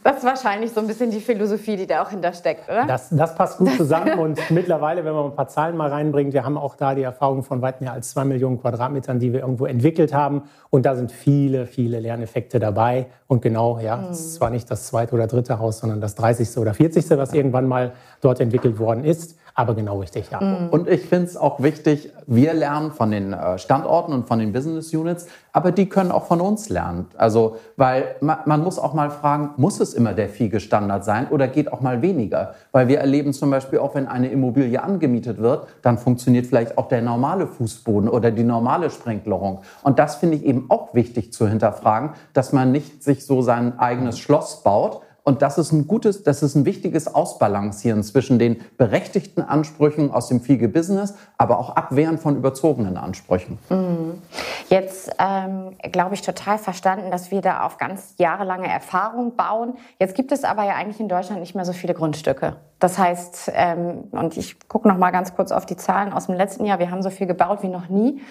Das 0.06 0.20
ist 0.20 0.24
wahrscheinlich 0.24 0.72
so 0.72 0.80
ein 0.80 0.88
bisschen 0.88 1.12
die 1.12 1.20
Philosophie, 1.20 1.76
die 1.76 1.86
da 1.86 2.02
auch 2.02 2.10
hintersteckt, 2.12 2.70
oder? 2.70 2.86
Das, 2.86 3.10
das 3.12 3.36
passt 3.36 3.58
gut 3.58 3.72
zusammen 3.78 4.18
und 4.20 4.40
mittlerweile, 4.52 5.04
wenn 5.04 5.14
man 5.14 5.26
ein 5.26 5.36
paar 5.36 5.50
Zahlen 5.50 5.76
mal 5.76 5.90
reinbringt, 5.90 6.34
wir 6.34 6.46
haben 6.46 6.58
auch 6.58 6.76
da 6.76 6.96
die 6.96 7.04
Erfahrung 7.04 7.44
von 7.44 7.62
weit 7.62 7.82
mehr 7.82 7.92
als 7.92 8.12
zwei 8.12 8.24
Millionen 8.24 8.62
Quadratmetern, 8.62 9.20
die 9.20 9.34
wir 9.34 9.42
irgendwo 9.42 9.66
entwickelt 9.66 10.14
haben 10.14 10.44
und 10.70 10.86
da 10.86 10.96
sind 10.96 11.12
viele, 11.12 11.68
viele 11.68 12.00
Lerneffekte 12.00 12.58
dabei 12.58 13.08
und 13.28 13.42
genau, 13.42 13.80
ja, 13.80 13.98
mhm. 13.98 14.12
es 14.12 14.20
ist 14.22 14.36
zwar 14.36 14.50
nicht 14.50 14.72
das 14.72 14.88
zweite 14.88 15.14
oder 15.14 15.28
dritte 15.28 15.60
Haus, 15.60 15.80
sondern 15.80 16.00
das 16.00 16.16
30. 16.16 16.58
oder 16.58 16.74
40. 16.74 17.10
was 17.18 17.34
irgendwann 17.34 17.68
mal 17.68 17.92
dort 18.22 18.40
entwickelt 18.40 18.80
worden 18.80 19.04
ist. 19.04 19.38
Aber 19.56 19.76
genau 19.76 20.00
richtig, 20.00 20.32
ja. 20.32 20.42
Mhm. 20.42 20.70
Und 20.70 20.88
ich 20.88 21.02
finde 21.02 21.28
es 21.28 21.38
auch 21.38 21.62
wichtig, 21.62 22.12
wir 22.26 22.54
lernen 22.54 22.92
von 22.92 23.12
den 23.12 23.34
äh, 23.34 23.60
Standorten 23.60 24.12
und 24.12 24.28
von 24.28 24.40
den 24.40 24.52
Business 24.52 24.92
Units, 24.94 25.28
aber 25.52 25.72
die 25.72 25.88
können 25.88 26.12
auch 26.12 26.26
von 26.26 26.42
uns 26.42 26.70
lernen. 26.70 27.06
Also, 27.18 27.58
weil 27.78 28.16
man, 28.20 28.40
man 28.46 28.64
muss 28.64 28.80
auch 28.80 28.96
mal 28.96 29.12
fragen, 29.12 29.52
muss 29.58 29.80
es 29.80 29.94
immer 29.94 30.14
der 30.14 30.30
FIGE-Standard 30.30 31.06
sein 31.06 31.28
oder 31.30 31.48
geht 31.48 31.72
auch 31.72 31.82
mal 31.82 32.02
weniger? 32.02 32.56
Weil 32.72 32.88
wir 32.88 33.00
erleben 33.00 33.32
zum 33.32 33.52
Beispiel 33.52 33.78
auch, 33.78 33.94
wenn 33.94 34.08
eine 34.08 34.30
Immobilie 34.30 34.82
angemietet 34.82 35.38
wird, 35.38 35.68
dann 35.84 36.00
funktioniert 36.00 36.48
vielleicht 36.48 36.80
auch 36.80 36.88
der 36.88 37.04
normale 37.04 37.46
Fußboden 37.46 38.10
oder 38.10 38.32
die 38.32 38.44
normale 38.44 38.90
Sprinklerung. 38.90 39.62
Und 39.84 40.00
das 40.00 40.16
finde 40.16 40.38
ich 40.38 40.46
eben 40.46 40.66
auch 40.70 40.96
wichtig 40.96 41.32
zu 41.32 41.48
hinterfragen, 41.48 42.12
dass 42.34 42.54
man 42.54 42.72
nicht 42.72 43.04
sich 43.04 43.26
so 43.26 43.44
sein 43.44 43.78
eigenes 43.78 44.18
Schloss 44.18 44.64
baut, 44.64 45.02
und 45.24 45.42
das 45.42 45.58
ist 45.58 45.72
ein 45.72 45.88
gutes, 45.88 46.24
das 46.24 46.44
ist 46.44 46.56
ein 46.56 46.66
wichtiges 46.66 47.14
Ausbalancieren 47.14 48.04
zwischen 48.04 48.40
den 48.40 48.62
berechtigten 48.78 49.42
Ansprüchen 49.42 50.12
aus 50.12 50.28
dem 50.28 50.42
Fiege-Business, 50.42 51.16
aber 51.38 51.60
auch 51.60 51.76
Abwehren 51.78 52.18
von 52.18 52.36
überzogenen 52.36 52.98
Ansprüchen. 52.98 53.58
Mhm. 53.70 54.22
Jetzt 54.70 55.12
ähm, 55.20 55.78
glaube 55.92 56.16
ich 56.16 56.22
total 56.22 56.58
verstanden, 56.58 57.10
dass 57.10 57.32
wir 57.32 57.42
da 57.42 57.66
auf 57.66 57.78
ganz 57.78 58.16
jahrelange 58.18 58.68
Erfahrung 58.68 59.38
bauen. 59.38 59.76
Jetzt 59.98 60.16
gibt 60.16 60.34
es 60.34 60.44
aber 60.44 60.66
ja 60.66 60.76
eigentlich 60.76 61.00
in 61.00 61.08
Deutschland 61.08 61.40
nicht 61.40 61.56
mehr 61.56 61.66
so 61.66 61.74
viele 61.74 61.94
Grundstücke. 61.94 62.58
Das 62.80 62.98
heißt, 62.98 63.52
ähm, 63.54 64.10
und 64.12 64.36
ich 64.36 64.68
gucke 64.68 64.90
noch 64.90 64.98
mal 64.98 65.12
ganz 65.12 65.36
kurz 65.36 65.54
auf 65.54 65.66
die 65.66 65.78
Zahlen 65.78 66.12
aus 66.12 66.26
dem 66.26 66.36
letzten 66.36 66.66
Jahr. 66.66 66.80
Wir 66.80 66.92
haben 66.92 67.02
so 67.02 67.10
viel 67.10 67.28
gebaut 67.28 67.64
wie 67.64 67.70
noch 67.70 67.88
nie. 67.88 68.22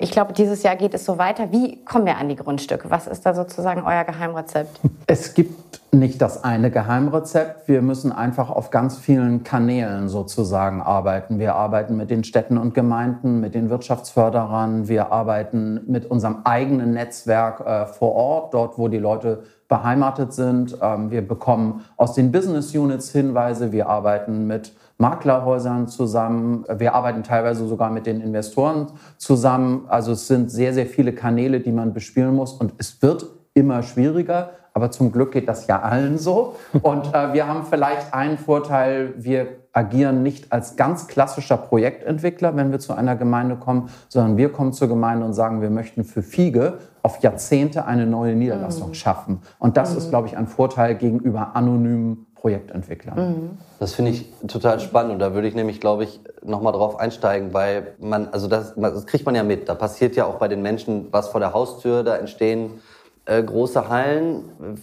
Ich 0.00 0.12
glaube, 0.12 0.32
dieses 0.32 0.62
Jahr 0.62 0.76
geht 0.76 0.94
es 0.94 1.04
so 1.04 1.18
weiter. 1.18 1.50
Wie 1.50 1.84
kommen 1.84 2.06
wir 2.06 2.18
an 2.18 2.28
die 2.28 2.36
Grundstücke? 2.36 2.88
Was 2.88 3.08
ist 3.08 3.26
da 3.26 3.34
sozusagen 3.34 3.82
euer 3.84 4.04
Geheimrezept? 4.04 4.78
Es 5.08 5.34
gibt 5.34 5.80
nicht 5.92 6.22
das 6.22 6.44
eine 6.44 6.70
Geheimrezept. 6.70 7.66
Wir 7.66 7.82
müssen 7.82 8.12
einfach 8.12 8.48
auf 8.48 8.70
ganz 8.70 8.96
vielen 8.96 9.42
Kanälen 9.42 10.08
sozusagen 10.08 10.82
arbeiten. 10.82 11.40
Wir 11.40 11.56
arbeiten 11.56 11.96
mit 11.96 12.10
den 12.10 12.22
Städten 12.22 12.58
und 12.58 12.74
Gemeinden, 12.74 13.40
mit 13.40 13.56
den 13.56 13.70
Wirtschaftsförderern. 13.70 14.86
Wir 14.86 15.10
arbeiten 15.10 15.80
mit 15.88 16.06
unserem 16.08 16.42
eigenen 16.44 16.92
Netzwerk 16.92 17.58
äh, 17.66 17.86
vor 17.86 18.12
Ort, 18.12 18.54
dort, 18.54 18.78
wo 18.78 18.86
die 18.86 18.98
Leute 18.98 19.42
beheimatet 19.66 20.32
sind. 20.32 20.78
Ähm, 20.80 21.10
wir 21.10 21.26
bekommen 21.26 21.84
aus 21.96 22.14
den 22.14 22.30
Business 22.30 22.72
Units 22.72 23.10
Hinweise. 23.10 23.72
Wir 23.72 23.88
arbeiten 23.88 24.46
mit 24.46 24.72
Maklerhäusern 24.98 25.86
zusammen. 25.88 26.64
Wir 26.76 26.94
arbeiten 26.94 27.22
teilweise 27.22 27.66
sogar 27.66 27.90
mit 27.90 28.06
den 28.06 28.20
Investoren 28.20 28.88
zusammen. 29.16 29.84
Also 29.88 30.12
es 30.12 30.26
sind 30.26 30.50
sehr, 30.50 30.74
sehr 30.74 30.86
viele 30.86 31.12
Kanäle, 31.12 31.60
die 31.60 31.72
man 31.72 31.94
bespielen 31.94 32.34
muss. 32.34 32.52
Und 32.52 32.74
es 32.78 33.00
wird 33.00 33.26
immer 33.54 33.82
schwieriger. 33.82 34.50
Aber 34.74 34.90
zum 34.90 35.10
Glück 35.10 35.32
geht 35.32 35.48
das 35.48 35.66
ja 35.66 35.80
allen 35.80 36.18
so. 36.18 36.54
Und 36.82 37.12
äh, 37.12 37.32
wir 37.32 37.48
haben 37.48 37.64
vielleicht 37.64 38.14
einen 38.14 38.38
Vorteil, 38.38 39.12
wir 39.16 39.48
agieren 39.72 40.22
nicht 40.22 40.52
als 40.52 40.76
ganz 40.76 41.08
klassischer 41.08 41.56
Projektentwickler, 41.56 42.54
wenn 42.56 42.70
wir 42.70 42.78
zu 42.78 42.92
einer 42.92 43.16
Gemeinde 43.16 43.56
kommen, 43.56 43.90
sondern 44.08 44.36
wir 44.36 44.50
kommen 44.52 44.72
zur 44.72 44.88
Gemeinde 44.88 45.24
und 45.24 45.32
sagen, 45.32 45.62
wir 45.62 45.70
möchten 45.70 46.04
für 46.04 46.22
Fiege 46.22 46.78
auf 47.02 47.20
Jahrzehnte 47.22 47.86
eine 47.86 48.06
neue 48.06 48.34
Niederlassung 48.34 48.90
mhm. 48.90 48.94
schaffen. 48.94 49.42
Und 49.58 49.76
das 49.76 49.92
mhm. 49.92 49.98
ist, 49.98 50.10
glaube 50.10 50.28
ich, 50.28 50.36
ein 50.36 50.46
Vorteil 50.46 50.94
gegenüber 50.94 51.56
anonymen 51.56 52.26
Projektentwicklern. 52.40 53.16
Mhm. 53.16 53.50
Das 53.78 53.94
finde 53.94 54.12
ich 54.12 54.32
total 54.46 54.80
spannend 54.80 55.12
und 55.12 55.18
da 55.18 55.34
würde 55.34 55.48
ich 55.48 55.54
nämlich, 55.54 55.80
glaube 55.80 56.04
ich, 56.04 56.20
nochmal 56.42 56.72
drauf 56.72 56.98
einsteigen, 56.98 57.52
weil 57.52 57.94
man, 57.98 58.28
also 58.28 58.48
das, 58.48 58.74
das, 58.76 59.06
kriegt 59.06 59.26
man 59.26 59.34
ja 59.34 59.42
mit. 59.42 59.68
Da 59.68 59.74
passiert 59.74 60.16
ja 60.16 60.26
auch 60.26 60.36
bei 60.36 60.48
den 60.48 60.62
Menschen 60.62 61.08
was 61.10 61.28
vor 61.28 61.40
der 61.40 61.52
Haustür, 61.52 62.02
da 62.02 62.16
entstehen 62.16 62.80
äh, 63.24 63.42
große 63.42 63.88
Hallen. 63.88 64.78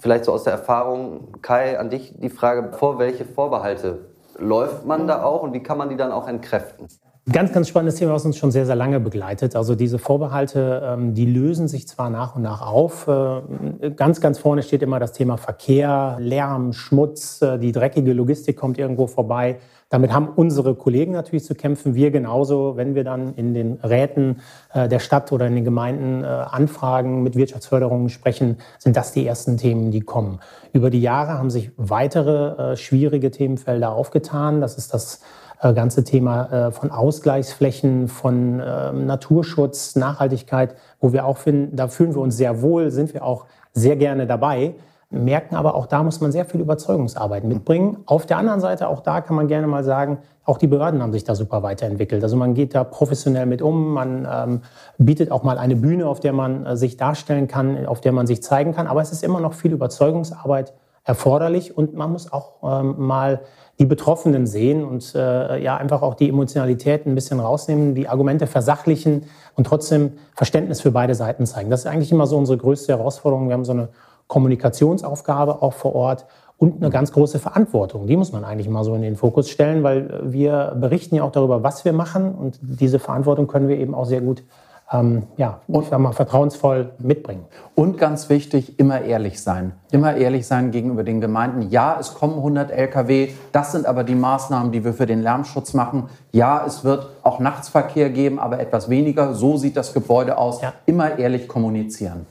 Vielleicht 0.00 0.24
so 0.24 0.32
aus 0.32 0.44
der 0.44 0.52
Erfahrung, 0.52 1.40
Kai, 1.42 1.78
an 1.78 1.90
dich 1.90 2.14
die 2.16 2.30
Frage, 2.30 2.72
vor 2.76 2.98
welche 2.98 3.24
Vorbehalte 3.24 4.06
läuft 4.38 4.86
man 4.86 5.06
da 5.06 5.22
auch 5.22 5.42
und 5.42 5.52
wie 5.52 5.62
kann 5.62 5.78
man 5.78 5.88
die 5.88 5.96
dann 5.96 6.12
auch 6.12 6.28
entkräften? 6.28 6.86
Ganz, 7.30 7.52
ganz 7.52 7.68
spannendes 7.68 7.96
Thema, 7.96 8.14
was 8.14 8.24
uns 8.24 8.38
schon 8.38 8.50
sehr, 8.50 8.64
sehr 8.64 8.74
lange 8.74 9.00
begleitet. 9.00 9.54
Also 9.54 9.74
diese 9.74 9.98
Vorbehalte, 9.98 10.82
ähm, 10.82 11.12
die 11.12 11.26
lösen 11.26 11.68
sich 11.68 11.86
zwar 11.86 12.08
nach 12.08 12.36
und 12.36 12.42
nach 12.42 12.62
auf. 12.62 13.06
Äh, 13.06 13.90
ganz, 13.90 14.22
ganz 14.22 14.38
vorne 14.38 14.62
steht 14.62 14.82
immer 14.82 14.98
das 14.98 15.12
Thema 15.12 15.36
Verkehr, 15.36 16.16
Lärm, 16.20 16.72
Schmutz, 16.72 17.42
äh, 17.42 17.58
die 17.58 17.72
dreckige 17.72 18.14
Logistik 18.14 18.56
kommt 18.56 18.78
irgendwo 18.78 19.06
vorbei. 19.06 19.58
Damit 19.90 20.12
haben 20.12 20.28
unsere 20.28 20.74
Kollegen 20.74 21.12
natürlich 21.12 21.44
zu 21.44 21.54
kämpfen, 21.54 21.94
wir 21.94 22.10
genauso, 22.10 22.76
wenn 22.76 22.94
wir 22.94 23.04
dann 23.04 23.34
in 23.34 23.52
den 23.52 23.74
Räten 23.82 24.40
äh, 24.72 24.88
der 24.88 24.98
Stadt 24.98 25.30
oder 25.30 25.46
in 25.46 25.54
den 25.54 25.64
Gemeinden 25.64 26.24
anfragen, 26.24 27.22
mit 27.22 27.36
Wirtschaftsförderungen 27.36 28.08
sprechen, 28.08 28.56
sind 28.78 28.96
das 28.96 29.12
die 29.12 29.26
ersten 29.26 29.58
Themen, 29.58 29.90
die 29.90 30.00
kommen. 30.00 30.40
Über 30.72 30.88
die 30.88 31.00
Jahre 31.00 31.32
haben 31.32 31.50
sich 31.50 31.72
weitere 31.76 32.76
schwierige 32.76 33.30
Themenfelder 33.30 33.92
aufgetan. 33.92 34.60
Das 34.60 34.78
ist 34.78 34.92
das 34.94 35.20
äh, 35.60 35.72
ganze 35.74 36.04
Thema 36.04 36.68
äh, 36.68 36.70
von 36.70 36.90
Ausgleichsflächen, 36.90 38.08
von 38.08 38.62
ähm, 38.64 39.06
Naturschutz, 39.06 39.96
Nachhaltigkeit, 39.96 40.74
wo 41.00 41.12
wir 41.12 41.26
auch 41.26 41.38
finden, 41.38 41.76
da 41.76 41.88
fühlen 41.88 42.14
wir 42.14 42.20
uns 42.20 42.36
sehr 42.36 42.62
wohl, 42.62 42.90
sind 42.90 43.14
wir 43.14 43.24
auch 43.24 43.46
sehr 43.72 43.96
gerne 43.96 44.26
dabei 44.26 44.74
merken 45.10 45.54
aber 45.54 45.74
auch 45.74 45.86
da 45.86 46.02
muss 46.02 46.20
man 46.20 46.32
sehr 46.32 46.44
viel 46.44 46.60
Überzeugungsarbeit 46.60 47.44
mitbringen. 47.44 47.98
Auf 48.04 48.26
der 48.26 48.36
anderen 48.36 48.60
Seite, 48.60 48.88
auch 48.88 49.00
da 49.00 49.20
kann 49.20 49.36
man 49.36 49.48
gerne 49.48 49.66
mal 49.66 49.82
sagen, 49.82 50.18
auch 50.44 50.58
die 50.58 50.66
Behörden 50.66 51.02
haben 51.02 51.12
sich 51.12 51.24
da 51.24 51.34
super 51.34 51.62
weiterentwickelt. 51.62 52.22
Also 52.22 52.36
man 52.36 52.54
geht 52.54 52.74
da 52.74 52.84
professionell 52.84 53.46
mit 53.46 53.62
um, 53.62 53.92
man 53.92 54.28
ähm, 54.30 54.60
bietet 54.98 55.30
auch 55.30 55.42
mal 55.42 55.58
eine 55.58 55.76
Bühne, 55.76 56.06
auf 56.06 56.20
der 56.20 56.32
man 56.32 56.66
äh, 56.66 56.76
sich 56.76 56.96
darstellen 56.96 57.48
kann, 57.48 57.86
auf 57.86 58.00
der 58.00 58.12
man 58.12 58.26
sich 58.26 58.42
zeigen 58.42 58.74
kann. 58.74 58.86
Aber 58.86 59.00
es 59.00 59.12
ist 59.12 59.24
immer 59.24 59.40
noch 59.40 59.54
viel 59.54 59.72
Überzeugungsarbeit 59.72 60.74
erforderlich 61.08 61.76
und 61.76 61.94
man 61.94 62.12
muss 62.12 62.30
auch 62.32 62.52
ähm, 62.62 62.94
mal 62.98 63.40
die 63.78 63.86
Betroffenen 63.86 64.46
sehen 64.46 64.84
und 64.84 65.14
äh, 65.14 65.62
ja 65.62 65.76
einfach 65.76 66.02
auch 66.02 66.14
die 66.14 66.28
Emotionalität 66.28 67.06
ein 67.06 67.14
bisschen 67.14 67.40
rausnehmen, 67.40 67.94
die 67.94 68.08
Argumente 68.08 68.46
versachlichen 68.46 69.24
und 69.54 69.66
trotzdem 69.66 70.12
Verständnis 70.34 70.80
für 70.82 70.90
beide 70.90 71.14
Seiten 71.14 71.46
zeigen. 71.46 71.70
Das 71.70 71.80
ist 71.80 71.86
eigentlich 71.86 72.12
immer 72.12 72.26
so 72.26 72.36
unsere 72.36 72.58
größte 72.58 72.92
Herausforderung. 72.92 73.48
Wir 73.48 73.54
haben 73.54 73.64
so 73.64 73.72
eine 73.72 73.88
Kommunikationsaufgabe 74.26 75.62
auch 75.62 75.72
vor 75.72 75.94
Ort 75.94 76.26
und 76.58 76.82
eine 76.82 76.90
ganz 76.90 77.12
große 77.12 77.38
Verantwortung. 77.38 78.06
Die 78.06 78.16
muss 78.16 78.32
man 78.32 78.44
eigentlich 78.44 78.68
mal 78.68 78.84
so 78.84 78.94
in 78.94 79.02
den 79.02 79.16
Fokus 79.16 79.48
stellen, 79.48 79.82
weil 79.84 80.20
wir 80.24 80.76
berichten 80.78 81.14
ja 81.14 81.22
auch 81.22 81.32
darüber, 81.32 81.62
was 81.62 81.86
wir 81.86 81.94
machen 81.94 82.34
und 82.34 82.58
diese 82.60 82.98
Verantwortung 82.98 83.46
können 83.46 83.68
wir 83.68 83.78
eben 83.78 83.94
auch 83.94 84.06
sehr 84.06 84.20
gut 84.20 84.42
ähm, 84.90 85.24
ja, 85.36 85.60
und 85.66 85.82
ich 85.82 85.90
sag 85.90 85.98
mal, 85.98 86.12
vertrauensvoll 86.12 86.92
mitbringen. 86.98 87.44
Und 87.74 87.98
ganz 87.98 88.30
wichtig, 88.30 88.78
immer 88.78 89.02
ehrlich 89.02 89.42
sein. 89.42 89.72
Immer 89.90 90.16
ehrlich 90.16 90.46
sein 90.46 90.70
gegenüber 90.70 91.04
den 91.04 91.20
Gemeinden. 91.20 91.68
Ja, 91.70 91.98
es 92.00 92.14
kommen 92.14 92.36
100 92.36 92.70
Lkw, 92.70 93.30
das 93.52 93.72
sind 93.72 93.84
aber 93.86 94.02
die 94.02 94.14
Maßnahmen, 94.14 94.72
die 94.72 94.84
wir 94.84 94.94
für 94.94 95.06
den 95.06 95.22
Lärmschutz 95.22 95.74
machen. 95.74 96.08
Ja, 96.32 96.64
es 96.66 96.84
wird 96.84 97.06
auch 97.22 97.38
Nachtsverkehr 97.38 98.08
geben, 98.10 98.38
aber 98.38 98.60
etwas 98.60 98.88
weniger. 98.88 99.34
So 99.34 99.58
sieht 99.58 99.76
das 99.76 99.92
Gebäude 99.92 100.38
aus. 100.38 100.62
Ja. 100.62 100.72
Immer 100.86 101.18
ehrlich 101.18 101.48
kommunizieren. 101.48 102.26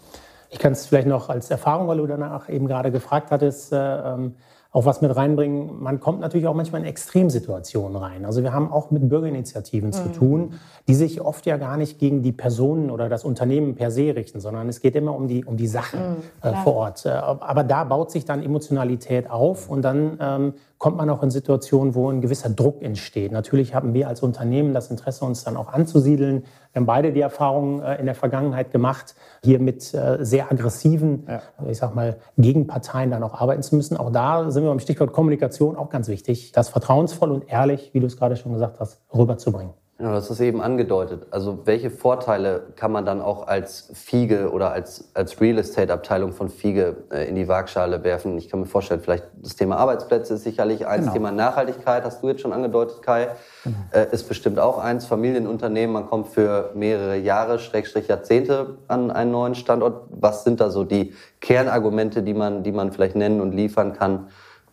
Ich 0.50 0.60
kann 0.60 0.72
es 0.72 0.88
vielleicht 0.88 1.08
noch 1.08 1.30
als 1.30 1.52
Erfahrung, 1.52 1.88
weil 1.88 1.98
du 1.98 2.08
danach 2.08 2.50
eben 2.50 2.68
gerade 2.68 2.92
gefragt 2.92 3.32
hattest, 3.32 3.74
äh, 3.74 3.78
ähm, 3.78 4.36
auch 4.78 4.86
was 4.86 5.02
mit 5.02 5.16
reinbringen. 5.16 5.82
Man 5.82 6.00
kommt 6.00 6.20
natürlich 6.20 6.46
auch 6.46 6.54
manchmal 6.54 6.82
in 6.82 6.88
Extremsituationen 6.88 7.98
rein. 7.98 8.26
Also 8.26 8.44
wir 8.44 8.54
haben 8.54 8.72
auch 8.72 8.92
mit 8.92 9.10
Bürgerinitiativen 9.10 9.90
mhm. 9.90 9.94
zu 9.94 10.10
tun, 10.10 10.54
die 10.88 10.94
sich 10.94 11.20
oft 11.20 11.48
ja 11.48 11.58
gar 11.58 11.78
nicht 11.78 11.98
gegen 11.98 12.22
die 12.22 12.32
Personen 12.32 12.92
oder 12.92 13.10
das 13.10 13.26
Unternehmen 13.26 13.74
per 13.74 13.90
se 13.90 14.16
richten, 14.16 14.40
sondern 14.40 14.70
es 14.70 14.80
geht 14.80 14.96
immer 14.96 15.16
um 15.16 15.28
die, 15.28 15.46
um 15.46 15.58
die 15.58 15.66
Sachen 15.66 16.00
mhm, 16.00 16.16
äh, 16.44 16.54
vor 16.64 16.76
Ort. 16.76 17.08
Äh, 17.08 17.10
aber 17.10 17.64
da 17.64 17.86
baut 17.86 18.12
sich 18.12 18.26
dann 18.26 18.44
Emotionalität 18.44 19.32
auf 19.32 19.68
und 19.68 19.82
dann 19.82 20.20
ähm, 20.22 20.54
kommt 20.78 20.98
man 20.98 21.10
auch 21.10 21.24
in 21.24 21.32
Situationen, 21.32 21.96
wo 21.96 22.10
ein 22.10 22.22
gewisser 22.22 22.50
Druck 22.50 22.84
entsteht. 22.84 23.32
Natürlich 23.32 23.74
haben 23.74 23.94
wir 23.94 24.08
als 24.08 24.22
Unternehmen 24.22 24.74
das 24.74 24.92
Interesse, 24.92 25.26
uns 25.26 25.44
dann 25.44 25.58
auch 25.58 25.74
anzusiedeln. 25.74 26.44
Wir 26.72 26.82
haben 26.82 26.86
beide 26.86 27.12
die 27.12 27.22
Erfahrung 27.22 27.82
äh, 27.82 27.96
in 27.96 28.06
der 28.06 28.14
Vergangenheit 28.14 28.72
gemacht, 28.72 29.16
hier 29.44 29.60
mit 29.60 29.94
äh, 29.94 30.18
sehr 30.22 30.52
aggressiven, 30.52 31.24
ja. 31.28 31.42
ich 31.68 31.80
sag 31.80 31.96
mal, 31.96 32.18
Gegenparteien 32.38 33.10
dann 33.10 33.24
auch 33.24 33.34
arbeiten 33.34 33.64
zu 33.64 33.76
müssen. 33.76 33.98
Auch 33.98 34.12
da 34.12 34.52
sind 34.52 34.64
wir 34.64 34.67
beim 34.70 34.80
Stichwort 34.80 35.14
Kommunikation 35.14 35.76
auch 35.76 35.90
ganz 35.90 36.08
wichtig, 36.08 36.52
das 36.52 36.70
vertrauensvoll 36.70 37.32
und 37.32 37.50
ehrlich, 37.52 37.92
wie 37.94 38.00
du 38.00 38.08
es 38.08 38.18
gerade 38.18 38.36
schon 38.36 38.54
gesagt 38.54 38.80
hast, 38.80 39.02
rüberzubringen. 39.14 39.74
Ja, 40.00 40.12
das 40.12 40.30
ist 40.30 40.40
eben 40.42 40.62
angedeutet. 40.62 41.26
Also 41.32 41.66
welche 41.66 41.90
Vorteile 41.90 42.68
kann 42.76 42.92
man 42.92 43.04
dann 43.04 43.20
auch 43.20 43.48
als 43.48 43.90
Fiege 43.94 44.52
oder 44.52 44.72
als, 44.72 45.10
als 45.16 45.42
Real 45.42 45.58
Estate 45.58 45.92
Abteilung 45.92 46.34
von 46.34 46.50
Fiege 46.50 46.98
äh, 47.12 47.28
in 47.28 47.34
die 47.34 47.48
Waagschale 47.48 48.04
werfen? 48.04 48.38
Ich 48.38 48.48
kann 48.48 48.60
mir 48.60 48.68
vorstellen, 48.68 49.00
vielleicht 49.02 49.24
das 49.42 49.56
Thema 49.56 49.78
Arbeitsplätze 49.78 50.36
ist 50.36 50.44
sicherlich 50.44 50.86
eins, 50.86 51.06
genau. 51.06 51.14
Thema 51.14 51.32
Nachhaltigkeit 51.32 52.04
hast 52.04 52.22
du 52.22 52.28
jetzt 52.28 52.42
schon 52.42 52.54
angedeutet, 52.54 53.02
Kai, 53.02 53.30
genau. 53.64 53.76
äh, 53.90 54.06
ist 54.12 54.28
bestimmt 54.28 54.60
auch 54.60 54.78
eins. 54.78 55.08
Familienunternehmen, 55.08 55.94
man 55.94 56.06
kommt 56.06 56.28
für 56.28 56.70
mehrere 56.76 57.18
Jahre, 57.18 57.58
Schrägstrich 57.58 58.08
Jahrzehnte 58.08 58.78
an 58.88 59.10
einen 59.10 59.32
neuen 59.32 59.56
Standort. 59.56 60.04
Was 60.12 60.44
sind 60.44 60.62
da 60.62 60.70
so 60.70 60.84
die 60.84 61.16
Kernargumente, 61.42 62.22
die 62.22 62.36
man, 62.36 62.62
die 62.62 62.72
man 62.72 62.92
vielleicht 62.92 63.16
nennen 63.16 63.42
und 63.42 63.52
liefern 63.52 63.94
kann? 63.94 64.28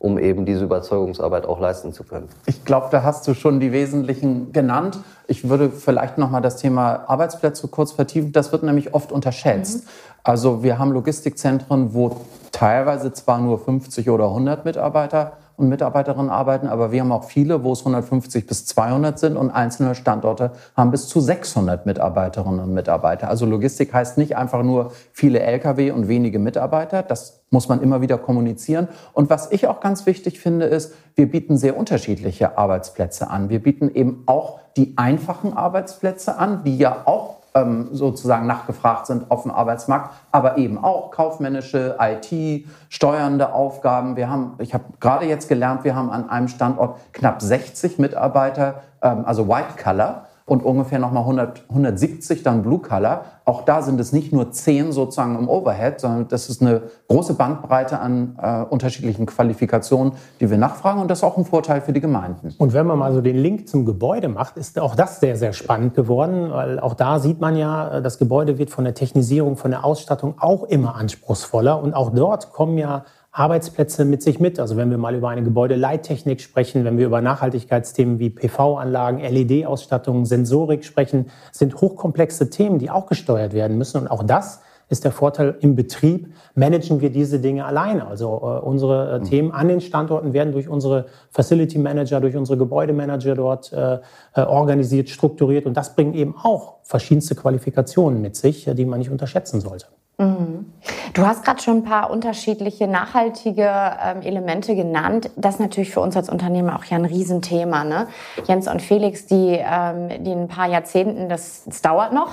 Um 0.05 0.19
eben 0.19 0.45
diese 0.45 0.65
Überzeugungsarbeit 0.65 1.47
auch 1.47 1.59
leisten 1.59 1.95
zu 1.95 2.05
können. 2.05 2.29
Ich 2.45 2.67
glaube, 2.67 2.89
da 2.91 3.03
hast 3.03 3.27
du 3.27 3.33
schon 3.33 3.59
die 3.59 3.73
wesentlichen 3.73 4.53
genannt. 4.53 4.99
Ich 5.29 5.49
würde 5.49 5.71
vielleicht 5.71 6.19
noch 6.19 6.29
mal 6.29 6.43
das 6.43 6.57
Thema 6.57 7.09
Arbeitsplätze 7.09 7.69
kurz 7.69 7.93
vertiefen. 7.93 8.31
Das 8.31 8.53
wird 8.53 8.65
nämlich 8.65 8.93
oft 8.93 9.13
unterschätzt. 9.13 9.85
Mhm. 9.85 9.91
Also 10.23 10.63
wir 10.63 10.79
haben 10.79 10.93
Logistikzentren, 10.93 11.95
wo 11.95 12.21
teilweise 12.53 13.15
zwar 13.15 13.39
nur 13.39 13.59
50 13.59 14.11
oder 14.11 14.27
100 14.27 14.67
Mitarbeiter 14.67 15.39
und 15.57 15.69
Mitarbeiterinnen 15.69 16.31
arbeiten, 16.31 16.67
aber 16.67 16.91
wir 16.91 17.01
haben 17.01 17.13
auch 17.13 17.25
viele, 17.25 17.63
wo 17.63 17.73
es 17.73 17.81
150 17.81 18.47
bis 18.47 18.67
200 18.67 19.19
sind 19.19 19.37
und 19.37 19.51
einzelne 19.51 19.95
Standorte 19.95 20.53
haben 20.77 20.91
bis 20.91 21.07
zu 21.09 21.21
600 21.21 21.87
Mitarbeiterinnen 21.87 22.61
und 22.61 22.75
Mitarbeiter. 22.75 23.29
Also 23.29 23.47
Logistik 23.47 23.95
heißt 23.95 24.19
nicht 24.19 24.37
einfach 24.37 24.63
nur 24.63 24.93
viele 25.13 25.41
Lkw 25.41 25.93
und 25.93 26.09
wenige 26.09 26.39
Mitarbeiter. 26.39 27.03
Das 27.03 27.45
muss 27.51 27.69
man 27.69 27.81
immer 27.83 28.01
wieder 28.01 28.19
kommunizieren. 28.19 28.89
Und 29.13 29.31
was 29.31 29.53
ich 29.53 29.69
auch 29.69 29.81
ganz 29.81 30.07
wichtig 30.07 30.41
finde, 30.41 30.67
ist, 30.67 30.95
wir 31.15 31.31
bieten 31.31 31.57
sehr 31.57 31.77
unterschiedliche 31.77 32.59
Arbeitsplätze 32.59 33.31
an. 33.31 33.49
Wir 33.49 33.63
bieten 33.63 33.91
eben 33.95 34.25
auch 34.27 34.59
die 34.77 34.95
einfachen 34.97 35.57
Arbeitsplätze 35.57 36.37
an, 36.37 36.65
die 36.65 36.77
ja 36.77 37.03
auch 37.05 37.44
ähm, 37.55 37.89
sozusagen 37.93 38.47
nachgefragt 38.47 39.07
sind 39.07 39.31
auf 39.31 39.43
dem 39.43 39.53
Arbeitsmarkt, 39.53 40.11
aber 40.33 40.59
eben 40.59 40.83
auch 40.83 41.11
kaufmännische, 41.11 41.97
IT, 42.01 42.67
steuernde 42.89 43.53
Aufgaben. 43.53 44.17
Wir 44.17 44.29
haben, 44.29 44.55
ich 44.59 44.75
habe 44.75 44.85
gerade 45.01 45.27
jetzt 45.27 45.49
gelernt, 45.49 45.85
wir 45.85 45.95
haben 45.95 46.11
an 46.11 46.29
einem 46.29 46.49
Standort 46.49 46.99
knapp 47.13 47.41
60 47.41 47.99
Mitarbeiter, 47.99 48.83
ähm, 49.03 49.25
also 49.25 49.49
White 49.49 49.83
Color 49.83 50.27
und 50.47 50.63
ungefähr 50.63 50.99
nochmal 50.99 51.23
100, 51.23 51.65
170 51.71 52.43
dann 52.43 52.63
Blue 52.63 52.79
Color. 52.79 53.25
Auch 53.47 53.63
da 53.63 53.81
sind 53.81 53.99
es 53.99 54.13
nicht 54.13 54.33
nur 54.33 54.51
10 54.51 54.93
sozusagen 54.93 55.39
im 55.39 55.49
Overhead, 55.49 56.01
sondern 56.01 56.29
das 56.29 56.51
ist 56.51 56.61
eine 56.61 56.83
große 57.09 57.35
Bandbreite 57.35 57.99
an 57.99 58.39
äh, 58.41 58.63
unterschiedlichen 58.63 59.25
Qualifikationen, 59.25 60.13
die 60.41 60.51
wir 60.51 60.59
nachfragen 60.59 61.01
und 61.01 61.11
das 61.11 61.19
ist 61.21 61.25
auch 61.25 61.39
ein 61.39 61.47
Vorteil 61.47 61.81
für 61.81 61.95
die 61.95 62.01
Gemeinden. 62.01 62.55
Und 62.59 62.75
wenn 62.75 62.87
man 62.87 62.99
mal 62.99 63.13
so 63.15 63.23
den 63.23 63.37
Link 63.37 63.69
zum 63.69 63.87
Gebäude 63.87 64.29
macht, 64.29 64.59
ist 64.59 64.79
auch 64.79 64.95
das 64.95 65.21
sehr, 65.21 65.37
sehr 65.37 65.55
spannend 65.55 65.95
geworden, 65.95 66.51
weil 66.51 66.79
auch 66.79 66.95
da 66.95 67.19
sieht 67.21 67.41
man 67.41 67.57
ja, 67.57 68.01
das 68.01 68.19
Gebäude 68.19 68.59
wird 68.59 68.69
von 68.69 68.85
der 68.85 68.95
Technisierung, 68.95 69.57
von 69.57 69.71
der 69.71 69.85
Ausstattung 69.85 70.35
auch 70.39 70.65
immer 70.65 70.97
anspruchsvoller 70.97 71.83
und 71.83 71.95
auch 71.95 72.11
dort 72.15 72.53
kommen 72.53 72.77
ja 72.77 73.05
Arbeitsplätze 73.35 74.05
mit 74.05 74.23
sich 74.23 74.39
mit. 74.39 74.61
Also 74.61 74.77
wenn 74.77 74.91
wir 74.91 74.99
mal 74.99 75.15
über 75.15 75.29
eine 75.29 75.43
Gebäudeleittechnik 75.43 76.41
sprechen, 76.41 76.85
wenn 76.85 76.97
wir 76.99 77.07
über 77.07 77.21
Nachhaltigkeitsthemen 77.21 78.21
wie 78.21 78.31
PV-Anlagen, 78.31 79.19
LED-Ausstattung, 79.19 80.25
Sensorik 80.25 80.85
sprechen, 80.85 81.27
sind 81.51 81.81
hochkomplexe 81.81 82.49
Themen, 82.49 82.79
die 82.79 82.91
auch 82.91 83.07
gesteuert 83.07 83.53
werden 83.53 83.77
müssen. 83.77 84.01
Und 84.01 84.09
auch 84.09 84.23
das 84.23 84.63
ist 84.89 85.03
der 85.03 85.11
Vorteil 85.11 85.57
im 85.61 85.75
Betrieb, 85.75 86.33
managen 86.55 87.01
wir 87.01 87.11
diese 87.11 87.41
Dinge 87.41 87.65
alleine. 87.65 88.07
Also 88.07 88.29
äh, 88.37 88.65
unsere 88.65 89.17
äh, 89.17 89.19
mhm. 89.19 89.25
Themen 89.25 89.51
an 89.51 89.67
den 89.67 89.81
Standorten 89.81 90.33
werden 90.33 90.53
durch 90.53 90.69
unsere 90.69 91.07
Facility 91.31 91.79
Manager, 91.79 92.21
durch 92.21 92.37
unsere 92.37 92.57
Gebäudemanager 92.57 93.35
dort 93.35 93.73
äh, 93.73 93.99
äh 94.37 94.43
organisiert, 94.43 95.09
strukturiert. 95.09 95.67
Und 95.67 95.77
das 95.77 95.97
bringt 95.97 96.15
eben 96.15 96.37
auch 96.41 96.77
verschiedenste 96.85 97.35
Qualifikationen 97.35 98.21
mit 98.21 98.37
sich, 98.37 98.71
die 98.73 98.85
man 98.85 99.01
nicht 99.01 99.11
unterschätzen 99.11 99.61
sollte. 99.61 99.87
Mhm. 100.17 100.73
Du 101.13 101.27
hast 101.27 101.45
gerade 101.45 101.61
schon 101.61 101.79
ein 101.79 101.85
paar 101.85 102.11
unterschiedliche 102.11 102.87
nachhaltige 102.87 103.69
ähm, 103.69 104.23
Elemente 104.23 104.77
genannt. 104.77 105.31
Das 105.37 105.55
ist 105.55 105.61
natürlich 105.61 105.91
für 105.91 106.01
uns 106.01 106.17
als 106.17 106.29
Unternehmer 106.29 106.77
auch 106.77 106.85
ja 106.85 106.97
ein 106.97 107.05
Riesenthema. 107.05 107.85
Ne? 107.85 108.07
Jens 108.47 108.69
und 108.69 108.81
Felix, 108.81 109.27
die, 109.27 109.59
ähm, 109.61 110.09
die 110.25 110.31
in 110.31 110.43
ein 110.43 110.49
paar 110.49 110.69
Jahrzehnten, 110.69 111.29
das, 111.29 111.65
das 111.67 111.83
dauert 111.83 112.13
noch, 112.13 112.31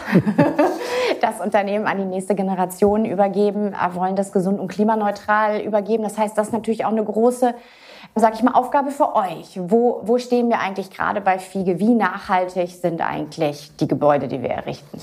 das 1.21 1.39
Unternehmen 1.39 1.87
an 1.87 1.97
die 1.97 2.05
nächste 2.05 2.35
Generation 2.35 3.05
übergeben, 3.05 3.73
äh, 3.73 3.95
wollen 3.95 4.15
das 4.15 4.31
gesund 4.31 4.59
und 4.59 4.67
klimaneutral 4.67 5.61
übergeben. 5.61 6.03
Das 6.03 6.17
heißt, 6.17 6.37
das 6.37 6.47
ist 6.47 6.53
natürlich 6.53 6.85
auch 6.85 6.91
eine 6.91 7.03
große 7.03 7.55
sag 8.15 8.33
ich 8.33 8.43
mal, 8.43 8.53
Aufgabe 8.53 8.91
für 8.91 9.15
euch. 9.15 9.57
Wo, 9.57 10.01
wo 10.03 10.17
stehen 10.17 10.49
wir 10.49 10.59
eigentlich 10.59 10.89
gerade 10.89 11.21
bei 11.21 11.39
Fiege? 11.39 11.79
Wie 11.79 11.93
nachhaltig 11.93 12.69
sind 12.69 13.01
eigentlich 13.01 13.75
die 13.77 13.87
Gebäude, 13.87 14.27
die 14.27 14.41
wir 14.41 14.49
errichten? 14.49 14.99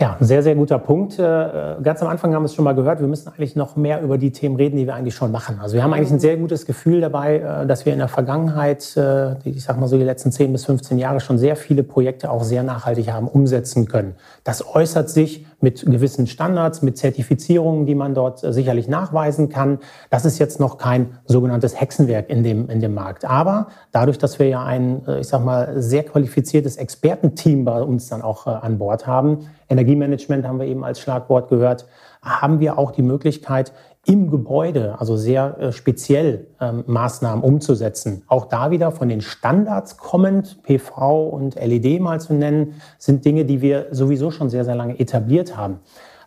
Ja, 0.00 0.16
sehr, 0.18 0.42
sehr 0.42 0.56
guter 0.56 0.80
Punkt. 0.80 1.20
Äh, 1.20 1.76
ganz 1.82 2.02
am 2.02 2.08
Anfang 2.08 2.34
haben 2.34 2.42
wir 2.42 2.46
es 2.46 2.54
schon 2.54 2.64
mal 2.64 2.74
gehört, 2.74 2.98
wir 2.98 3.06
müssen 3.06 3.28
eigentlich 3.28 3.54
noch 3.54 3.76
mehr 3.76 4.02
über 4.02 4.18
die 4.18 4.32
Themen 4.32 4.56
reden, 4.56 4.76
die 4.76 4.86
wir 4.86 4.94
eigentlich 4.96 5.14
schon 5.14 5.30
machen. 5.30 5.60
Also 5.62 5.76
wir 5.76 5.84
haben 5.84 5.92
eigentlich 5.92 6.10
ein 6.10 6.18
sehr 6.18 6.36
gutes 6.36 6.66
Gefühl 6.66 7.00
dabei, 7.00 7.36
äh, 7.36 7.66
dass 7.66 7.86
wir 7.86 7.92
in 7.92 8.00
der 8.00 8.08
Vergangenheit, 8.08 8.96
äh, 8.96 9.36
ich 9.48 9.62
sag 9.62 9.78
mal 9.78 9.86
so 9.86 9.96
die 9.96 10.02
letzten 10.02 10.32
10 10.32 10.50
bis 10.50 10.64
15 10.64 10.98
Jahre 10.98 11.20
schon 11.20 11.38
sehr 11.38 11.54
viele 11.54 11.84
Projekte 11.84 12.30
auch 12.32 12.42
sehr 12.42 12.64
nachhaltig 12.64 13.12
haben 13.12 13.28
umsetzen 13.28 13.86
können. 13.86 14.16
Das 14.42 14.66
äußert 14.66 15.10
sich 15.10 15.46
mit 15.60 15.84
gewissen 15.84 16.26
Standards, 16.26 16.82
mit 16.82 16.96
Zertifizierungen, 16.98 17.86
die 17.86 17.94
man 17.94 18.14
dort 18.14 18.40
sicherlich 18.40 18.88
nachweisen 18.88 19.48
kann. 19.48 19.78
Das 20.10 20.24
ist 20.24 20.38
jetzt 20.38 20.60
noch 20.60 20.78
kein 20.78 21.18
sogenanntes 21.26 21.80
Hexenwerk 21.80 22.28
in 22.28 22.42
dem, 22.42 22.68
in 22.68 22.80
dem 22.80 22.94
Markt. 22.94 23.24
Aber 23.24 23.68
dadurch, 23.92 24.18
dass 24.18 24.38
wir 24.38 24.48
ja 24.48 24.64
ein, 24.64 25.02
ich 25.20 25.28
sag 25.28 25.44
mal, 25.44 25.80
sehr 25.80 26.04
qualifiziertes 26.04 26.76
Expertenteam 26.76 27.64
bei 27.64 27.82
uns 27.82 28.08
dann 28.08 28.22
auch 28.22 28.46
an 28.46 28.78
Bord 28.78 29.06
haben, 29.06 29.46
Energiemanagement 29.68 30.46
haben 30.46 30.60
wir 30.60 30.66
eben 30.66 30.84
als 30.84 31.00
Schlagwort 31.00 31.48
gehört, 31.48 31.86
haben 32.22 32.60
wir 32.60 32.78
auch 32.78 32.90
die 32.90 33.02
Möglichkeit, 33.02 33.72
im 34.06 34.30
Gebäude, 34.30 34.96
also 34.98 35.16
sehr 35.16 35.58
äh, 35.58 35.72
speziell 35.72 36.46
ähm, 36.60 36.84
Maßnahmen 36.86 37.42
umzusetzen. 37.42 38.22
Auch 38.26 38.46
da 38.46 38.70
wieder 38.70 38.92
von 38.92 39.08
den 39.08 39.20
Standards 39.20 39.96
kommend, 39.96 40.62
PV 40.62 41.28
und 41.28 41.54
LED 41.54 42.00
mal 42.00 42.20
zu 42.20 42.34
nennen, 42.34 42.74
sind 42.98 43.24
Dinge, 43.24 43.44
die 43.44 43.62
wir 43.62 43.86
sowieso 43.90 44.30
schon 44.30 44.50
sehr, 44.50 44.64
sehr 44.64 44.74
lange 44.74 44.98
etabliert 44.98 45.56
haben. 45.56 45.80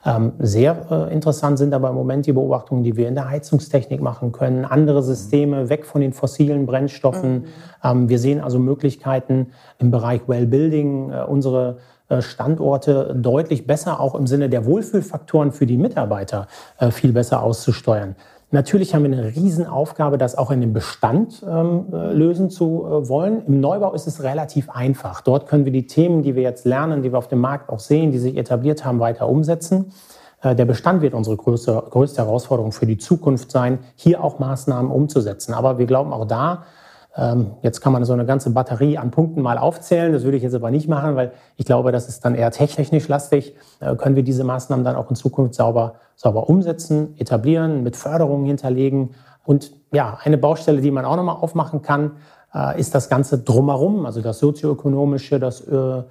Ähm, 0.05 0.33
sehr 0.39 0.85
äh, 0.89 1.13
interessant 1.13 1.57
sind 1.57 1.73
aber 1.73 1.89
im 1.89 1.95
Moment 1.95 2.25
die 2.27 2.33
Beobachtungen, 2.33 2.83
die 2.83 2.95
wir 2.95 3.09
in 3.09 3.15
der 3.15 3.29
Heizungstechnik 3.29 4.01
machen 4.01 4.31
können, 4.31 4.63
andere 4.63 5.03
Systeme 5.03 5.69
weg 5.69 5.85
von 5.85 6.01
den 6.01 6.13
fossilen 6.13 6.65
Brennstoffen. 6.65 7.33
Mhm. 7.33 7.45
Ähm, 7.83 8.09
wir 8.09 8.19
sehen 8.19 8.39
also 8.39 8.57
Möglichkeiten 8.57 9.47
im 9.79 9.91
Bereich 9.91 10.21
Wellbuilding, 10.27 11.11
äh, 11.11 11.23
unsere 11.27 11.79
Standorte 12.21 13.15
deutlich 13.17 13.67
besser, 13.67 13.99
auch 13.99 14.15
im 14.15 14.27
Sinne 14.27 14.49
der 14.49 14.65
Wohlfühlfaktoren 14.65 15.51
für 15.51 15.65
die 15.65 15.77
Mitarbeiter, 15.77 16.47
äh, 16.79 16.91
viel 16.91 17.11
besser 17.11 17.43
auszusteuern. 17.43 18.15
Natürlich 18.49 18.95
haben 18.95 19.03
wir 19.03 19.11
eine 19.11 19.35
Riesenaufgabe, 19.35 20.17
das 20.17 20.37
auch 20.37 20.51
in 20.51 20.61
dem 20.61 20.71
Bestand 20.71 21.43
ähm, 21.45 21.87
äh, 21.91 22.13
lösen 22.13 22.49
zu 22.49 22.85
äh, 22.85 23.09
wollen. 23.09 23.45
Im 23.45 23.59
Neubau 23.59 23.93
ist 23.93 24.07
es 24.07 24.23
relativ 24.23 24.69
einfach. 24.69 25.19
Dort 25.19 25.47
können 25.47 25.65
wir 25.65 25.73
die 25.73 25.85
Themen, 25.85 26.23
die 26.23 26.35
wir 26.35 26.43
jetzt 26.43 26.65
lernen, 26.65 27.03
die 27.03 27.11
wir 27.11 27.17
auf 27.17 27.27
dem 27.27 27.39
Markt 27.39 27.69
auch 27.69 27.79
sehen, 27.79 28.11
die 28.11 28.19
sich 28.19 28.37
etabliert 28.37 28.85
haben, 28.85 29.01
weiter 29.01 29.27
umsetzen. 29.27 29.91
Äh, 30.41 30.55
der 30.55 30.63
Bestand 30.63 31.01
wird 31.01 31.13
unsere 31.13 31.35
größte, 31.35 31.83
größte 31.89 32.21
Herausforderung 32.21 32.71
für 32.71 32.85
die 32.85 32.97
Zukunft 32.97 33.51
sein, 33.51 33.79
hier 33.95 34.23
auch 34.23 34.39
Maßnahmen 34.39 34.91
umzusetzen. 34.91 35.53
Aber 35.53 35.77
wir 35.77 35.85
glauben 35.85 36.13
auch 36.13 36.25
da, 36.25 36.63
jetzt 37.61 37.81
kann 37.81 37.93
man 37.93 38.05
so 38.05 38.13
eine 38.13 38.25
ganze 38.25 38.51
Batterie 38.51 38.97
an 38.97 39.09
Punkten 39.09 39.41
mal 39.41 39.57
aufzählen. 39.57 40.13
Das 40.13 40.23
würde 40.23 40.37
ich 40.37 40.43
jetzt 40.43 40.53
aber 40.53 40.69
nicht 40.69 40.87
machen, 40.87 41.15
weil 41.15 41.31
ich 41.55 41.65
glaube, 41.65 41.91
das 41.91 42.07
ist 42.07 42.23
dann 42.23 42.35
eher 42.35 42.51
technisch 42.51 43.07
lastig. 43.07 43.55
Äh, 43.79 43.95
können 43.95 44.15
wir 44.15 44.23
diese 44.23 44.43
Maßnahmen 44.43 44.85
dann 44.85 44.95
auch 44.95 45.09
in 45.09 45.15
Zukunft 45.15 45.55
sauber, 45.55 45.95
sauber 46.15 46.47
umsetzen, 46.47 47.15
etablieren, 47.17 47.81
mit 47.83 47.95
Förderungen 47.95 48.45
hinterlegen. 48.45 49.15
Und 49.45 49.71
ja, 49.91 50.19
eine 50.23 50.37
Baustelle, 50.37 50.81
die 50.81 50.91
man 50.91 51.05
auch 51.05 51.15
nochmal 51.15 51.37
aufmachen 51.37 51.81
kann, 51.81 52.11
äh, 52.53 52.79
ist 52.79 52.93
das 52.93 53.09
Ganze 53.09 53.39
drumherum, 53.39 54.05
also 54.05 54.21
das 54.21 54.37
sozioökonomische, 54.39 55.39
das 55.39 55.61
äh, 55.61 56.03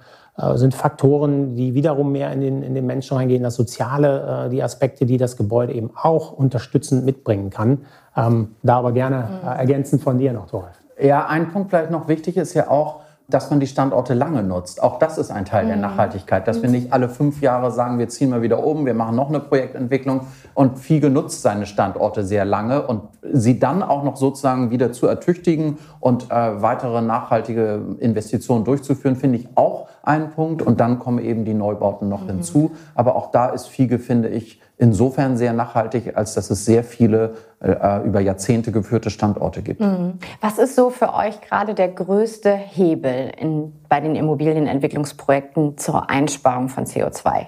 sind 0.53 0.75
Faktoren, 0.75 1.55
die 1.55 1.73
wiederum 1.73 2.11
mehr 2.11 2.31
in 2.31 2.41
den, 2.41 2.61
in 2.61 2.75
den 2.75 2.85
Menschen 2.85 3.17
reingehen, 3.17 3.41
das 3.41 3.55
Soziale, 3.55 4.49
die 4.51 4.61
Aspekte, 4.61 5.07
die 5.07 5.17
das 5.17 5.35
Gebäude 5.35 5.73
eben 5.73 5.89
auch 5.99 6.31
unterstützend 6.31 7.05
mitbringen 7.05 7.49
kann. 7.49 7.79
Ähm, 8.15 8.49
da 8.61 8.77
aber 8.77 8.91
gerne 8.91 9.29
mhm. 9.41 9.47
ergänzend 9.47 10.03
von 10.03 10.19
dir 10.19 10.33
noch, 10.33 10.45
Thoralf. 10.45 10.76
Ja, 10.99 11.27
ein 11.27 11.51
Punkt 11.51 11.69
vielleicht 11.69 11.91
noch 11.91 12.07
wichtig 12.07 12.37
ist 12.37 12.53
ja 12.53 12.69
auch, 12.69 13.01
dass 13.29 13.49
man 13.49 13.59
die 13.59 13.67
Standorte 13.67 14.13
lange 14.13 14.41
nutzt. 14.41 14.81
Auch 14.81 14.99
das 14.99 15.17
ist 15.17 15.31
ein 15.31 15.43
Teil 15.43 15.65
mhm. 15.65 15.67
der 15.67 15.77
Nachhaltigkeit, 15.77 16.47
dass 16.47 16.61
wir 16.61 16.69
nicht 16.69 16.93
alle 16.93 17.09
fünf 17.09 17.41
Jahre 17.41 17.71
sagen, 17.71 17.99
wir 17.99 18.07
ziehen 18.07 18.29
mal 18.29 18.41
wieder 18.41 18.63
um, 18.65 18.85
wir 18.85 18.93
machen 18.93 19.17
noch 19.17 19.27
eine 19.27 19.41
Projektentwicklung 19.41 20.21
und 20.53 20.79
FIGE 20.79 21.09
nutzt 21.09 21.41
seine 21.41 21.65
Standorte 21.65 22.23
sehr 22.23 22.45
lange 22.45 22.87
und 22.87 23.01
sie 23.21 23.59
dann 23.59 23.83
auch 23.83 24.03
noch 24.03 24.15
sozusagen 24.15 24.71
wieder 24.71 24.93
zu 24.93 25.07
ertüchtigen 25.07 25.77
und 25.99 26.31
äh, 26.31 26.61
weitere 26.61 27.01
nachhaltige 27.01 27.81
Investitionen 27.99 28.63
durchzuführen, 28.63 29.17
finde 29.17 29.39
ich 29.39 29.49
auch 29.55 29.89
ein 30.03 30.29
Punkt. 30.29 30.61
Und 30.61 30.79
dann 30.79 30.99
kommen 30.99 31.19
eben 31.19 31.43
die 31.43 31.53
Neubauten 31.53 32.07
noch 32.07 32.23
mhm. 32.23 32.27
hinzu. 32.27 32.71
Aber 32.95 33.17
auch 33.17 33.31
da 33.31 33.47
ist 33.49 33.67
FIGE, 33.67 33.99
finde 33.99 34.29
ich, 34.29 34.61
insofern 34.77 35.37
sehr 35.37 35.53
nachhaltig, 35.53 36.15
als 36.15 36.33
dass 36.33 36.49
es 36.49 36.65
sehr 36.65 36.83
viele 36.83 37.35
äh, 37.59 38.05
über 38.05 38.19
Jahrzehnte 38.19 38.71
geführte 38.71 39.09
Standorte 39.09 39.61
gibt. 39.61 39.81
Mhm. 39.81 40.19
Was 40.41 40.57
ist 40.57 40.75
so 40.75 40.89
für 40.89 41.13
euch 41.13 41.41
gerade 41.41 41.73
der 41.73 41.89
größte 41.89 42.51
Hebel 42.53 43.31
in, 43.37 43.73
bei 43.89 43.99
den 43.99 44.15
Immobilienentwicklungsprojekten 44.15 45.77
zur 45.77 46.09
Einsparung 46.09 46.69
von 46.69 46.85
CO2? 46.85 47.47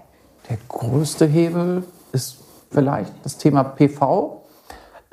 Der 0.49 0.57
größte 0.67 1.25
Hebel 1.25 1.83
ist 2.11 2.37
vielleicht 2.71 3.13
das 3.23 3.37
Thema 3.37 3.63
PV 3.63 4.39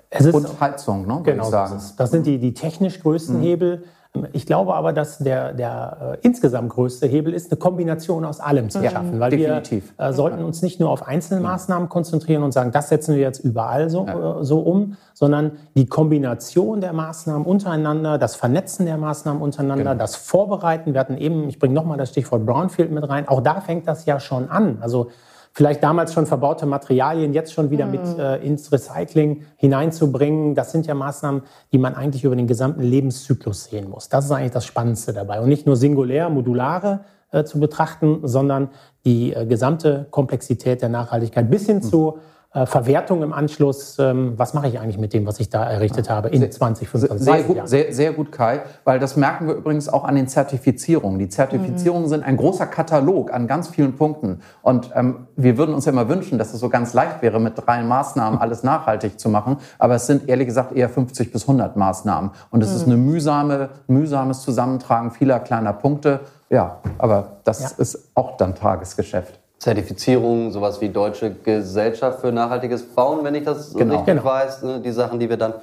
es 0.09 0.27
ist, 0.27 0.35
und 0.35 0.61
Heizung, 0.61 1.07
ne, 1.07 1.21
genau, 1.23 1.45
ich 1.45 1.51
sagen. 1.51 1.75
Das, 1.75 1.97
das, 1.97 2.11
sind 2.11 2.27
die, 2.27 2.39
die 2.39 2.55
technisch 2.55 3.01
größten 3.01 3.39
mhm. 3.39 3.43
Hebel. 3.43 3.85
Ich 4.33 4.47
glaube 4.47 4.75
aber, 4.75 4.93
dass 4.93 5.19
der, 5.19 5.53
der 5.53 6.19
äh, 6.23 6.27
insgesamt 6.27 6.71
größte 6.71 7.07
Hebel 7.07 7.33
ist, 7.33 7.51
eine 7.51 7.59
Kombination 7.59 8.25
aus 8.25 8.41
allem 8.41 8.71
zu 8.71 8.83
ja, 8.83 8.91
schaffen. 8.91 9.21
Weil 9.21 9.31
definitiv. 9.31 9.93
wir 9.97 10.07
äh, 10.07 10.13
sollten 10.13 10.43
uns 10.43 10.63
nicht 10.63 10.81
nur 10.81 10.91
auf 10.91 11.07
Einzelmaßnahmen 11.07 11.89
konzentrieren 11.89 12.43
und 12.43 12.53
sagen, 12.53 12.73
das 12.73 12.89
setzen 12.89 13.15
wir 13.15 13.23
jetzt 13.23 13.41
überall 13.41 13.91
so, 13.91 14.07
ja. 14.07 14.41
äh, 14.41 14.45
so 14.45 14.61
um, 14.61 14.97
sondern 15.15 15.53
die 15.75 15.87
Kombination 15.87 16.81
der 16.81 16.93
Maßnahmen 16.93 17.47
untereinander, 17.47 18.19
das 18.19 18.37
Vernetzen 18.37 18.87
der 18.87 18.99
Maßnahmen 18.99 19.43
untereinander, 19.43 19.93
genau. 19.93 20.03
das 20.03 20.17
Vorbereiten. 20.17 20.93
Wir 20.93 21.01
hatten 21.01 21.17
eben, 21.17 21.49
ich 21.49 21.59
bringe 21.59 21.75
nochmal 21.75 21.99
das 21.99 22.11
Stichwort 22.11 22.45
Brownfield 22.45 22.91
mit 22.91 23.09
rein, 23.09 23.29
auch 23.29 23.41
da 23.41 23.61
fängt 23.61 23.89
das 23.89 24.07
ja 24.07 24.21
schon 24.21 24.51
an. 24.51 24.79
Also 24.81 25.11
vielleicht 25.57 25.83
damals 25.83 26.13
schon 26.13 26.27
verbaute 26.27 26.67
Materialien 26.67 27.33
jetzt 27.33 27.55
schon 27.55 27.71
wieder 27.71 27.87
mhm. 27.87 27.93
mit 27.93 28.19
äh, 28.19 28.37
ins 28.45 28.71
Recycling 28.71 29.45
hineinzubringen. 29.57 30.55
Das 30.55 30.71
sind 30.71 30.87
ja 30.87 30.95
Maßnahmen, 30.95 31.45
die 31.73 31.79
man 31.79 31.95
eigentlich 31.95 32.25
über 32.25 32.37
den 32.37 32.47
gesamten 32.47 32.83
Lebenszyklus 32.83 33.65
sehen 33.65 33.89
muss. 33.89 34.11
Das 34.11 34.27
ist 34.27 34.33
eigentlich 34.33 34.53
das 34.53 34.67
Spannendste 34.67 35.15
dabei. 35.15 35.41
Und 35.41 35.49
nicht 35.49 35.67
nur 35.67 35.77
singulär, 35.77 36.29
modulare 36.29 37.01
äh, 37.31 37.45
zu 37.45 37.59
betrachten, 37.59 38.21
sondern 38.23 38.69
die 39.07 39.33
äh, 39.33 39.47
gesamte 39.47 40.07
Komplexität 40.11 40.83
der 40.83 40.91
Nachhaltigkeit 40.91 41.51
bis 41.51 41.65
hin 41.65 41.77
mhm. 41.77 41.83
zu 41.83 42.19
Verwertung 42.65 43.23
im 43.23 43.35
Anschluss, 43.35 43.99
ähm, 43.99 44.33
was 44.37 44.55
mache 44.55 44.69
ich 44.69 44.81
eigentlich 44.81 44.97
mit 44.97 45.13
dem, 45.13 45.27
was 45.27 45.41
ich 45.41 45.51
da 45.51 45.69
errichtet 45.69 46.09
habe 46.09 46.29
in 46.31 46.51
2025 46.51 47.21
sehr, 47.21 47.43
gut, 47.43 47.69
sehr, 47.69 47.93
sehr, 47.93 48.13
gut, 48.15 48.33
Kai, 48.33 48.63
weil 48.85 48.99
das 48.99 49.17
merken 49.17 49.47
wir 49.47 49.55
übrigens 49.55 49.91
auch 49.91 50.05
an 50.05 50.15
den 50.15 50.27
Zertifizierungen. 50.27 51.19
Die 51.19 51.29
Zertifizierungen 51.29 52.05
mhm. 52.05 52.09
sind 52.09 52.25
ein 52.25 52.39
großer 52.39 52.67
Katalog 52.67 53.33
an 53.33 53.47
ganz 53.47 53.69
vielen 53.69 53.97
Punkten. 53.97 54.41
Und 54.63 54.91
ähm, 54.95 55.27
wir 55.37 55.59
würden 55.59 55.75
uns 55.75 55.85
ja 55.85 55.93
immer 55.93 56.09
wünschen, 56.09 56.39
dass 56.39 56.55
es 56.55 56.61
so 56.61 56.71
ganz 56.71 56.95
leicht 56.95 57.21
wäre, 57.21 57.41
mit 57.41 57.55
drei 57.57 57.83
Maßnahmen 57.83 58.41
alles 58.41 58.63
nachhaltig 58.63 59.21
zu 59.21 59.29
machen. 59.29 59.59
Aber 59.79 59.97
es 59.97 60.07
sind 60.07 60.29
ehrlich 60.29 60.47
gesagt 60.47 60.75
eher 60.75 60.89
50 60.89 61.33
bis 61.33 61.43
100 61.43 61.77
Maßnahmen. 61.77 62.31
Und 62.51 62.63
es 62.63 62.71
mhm. 62.71 62.77
ist 62.77 62.87
eine 62.87 62.97
mühsame, 62.97 63.69
mühsames 63.87 64.41
Zusammentragen 64.41 65.11
vieler 65.11 65.41
kleiner 65.41 65.73
Punkte. 65.73 66.21
Ja, 66.49 66.79
aber 66.99 67.39
das 67.45 67.61
ja. 67.61 67.71
ist 67.79 68.11
auch 68.15 68.37
dann 68.37 68.55
Tagesgeschäft. 68.55 69.41
Zertifizierung, 69.59 70.53
sowas 70.53 70.81
wie 70.81 70.91
Deutsche 70.91 71.35
Gesellschaft 71.35 72.21
für 72.21 72.31
nachhaltiges 72.31 72.83
Bauen, 72.83 73.25
wenn 73.25 73.35
ich 73.35 73.45
das 73.45 73.75
genau. 73.75 73.95
richtig 73.95 74.15
genau. 74.15 74.25
weiß. 74.25 74.63
Ne? 74.63 74.81
Die 74.81 74.93
Sachen, 74.93 75.19
die 75.19 75.31
wir 75.31 75.39
dann 75.39 75.55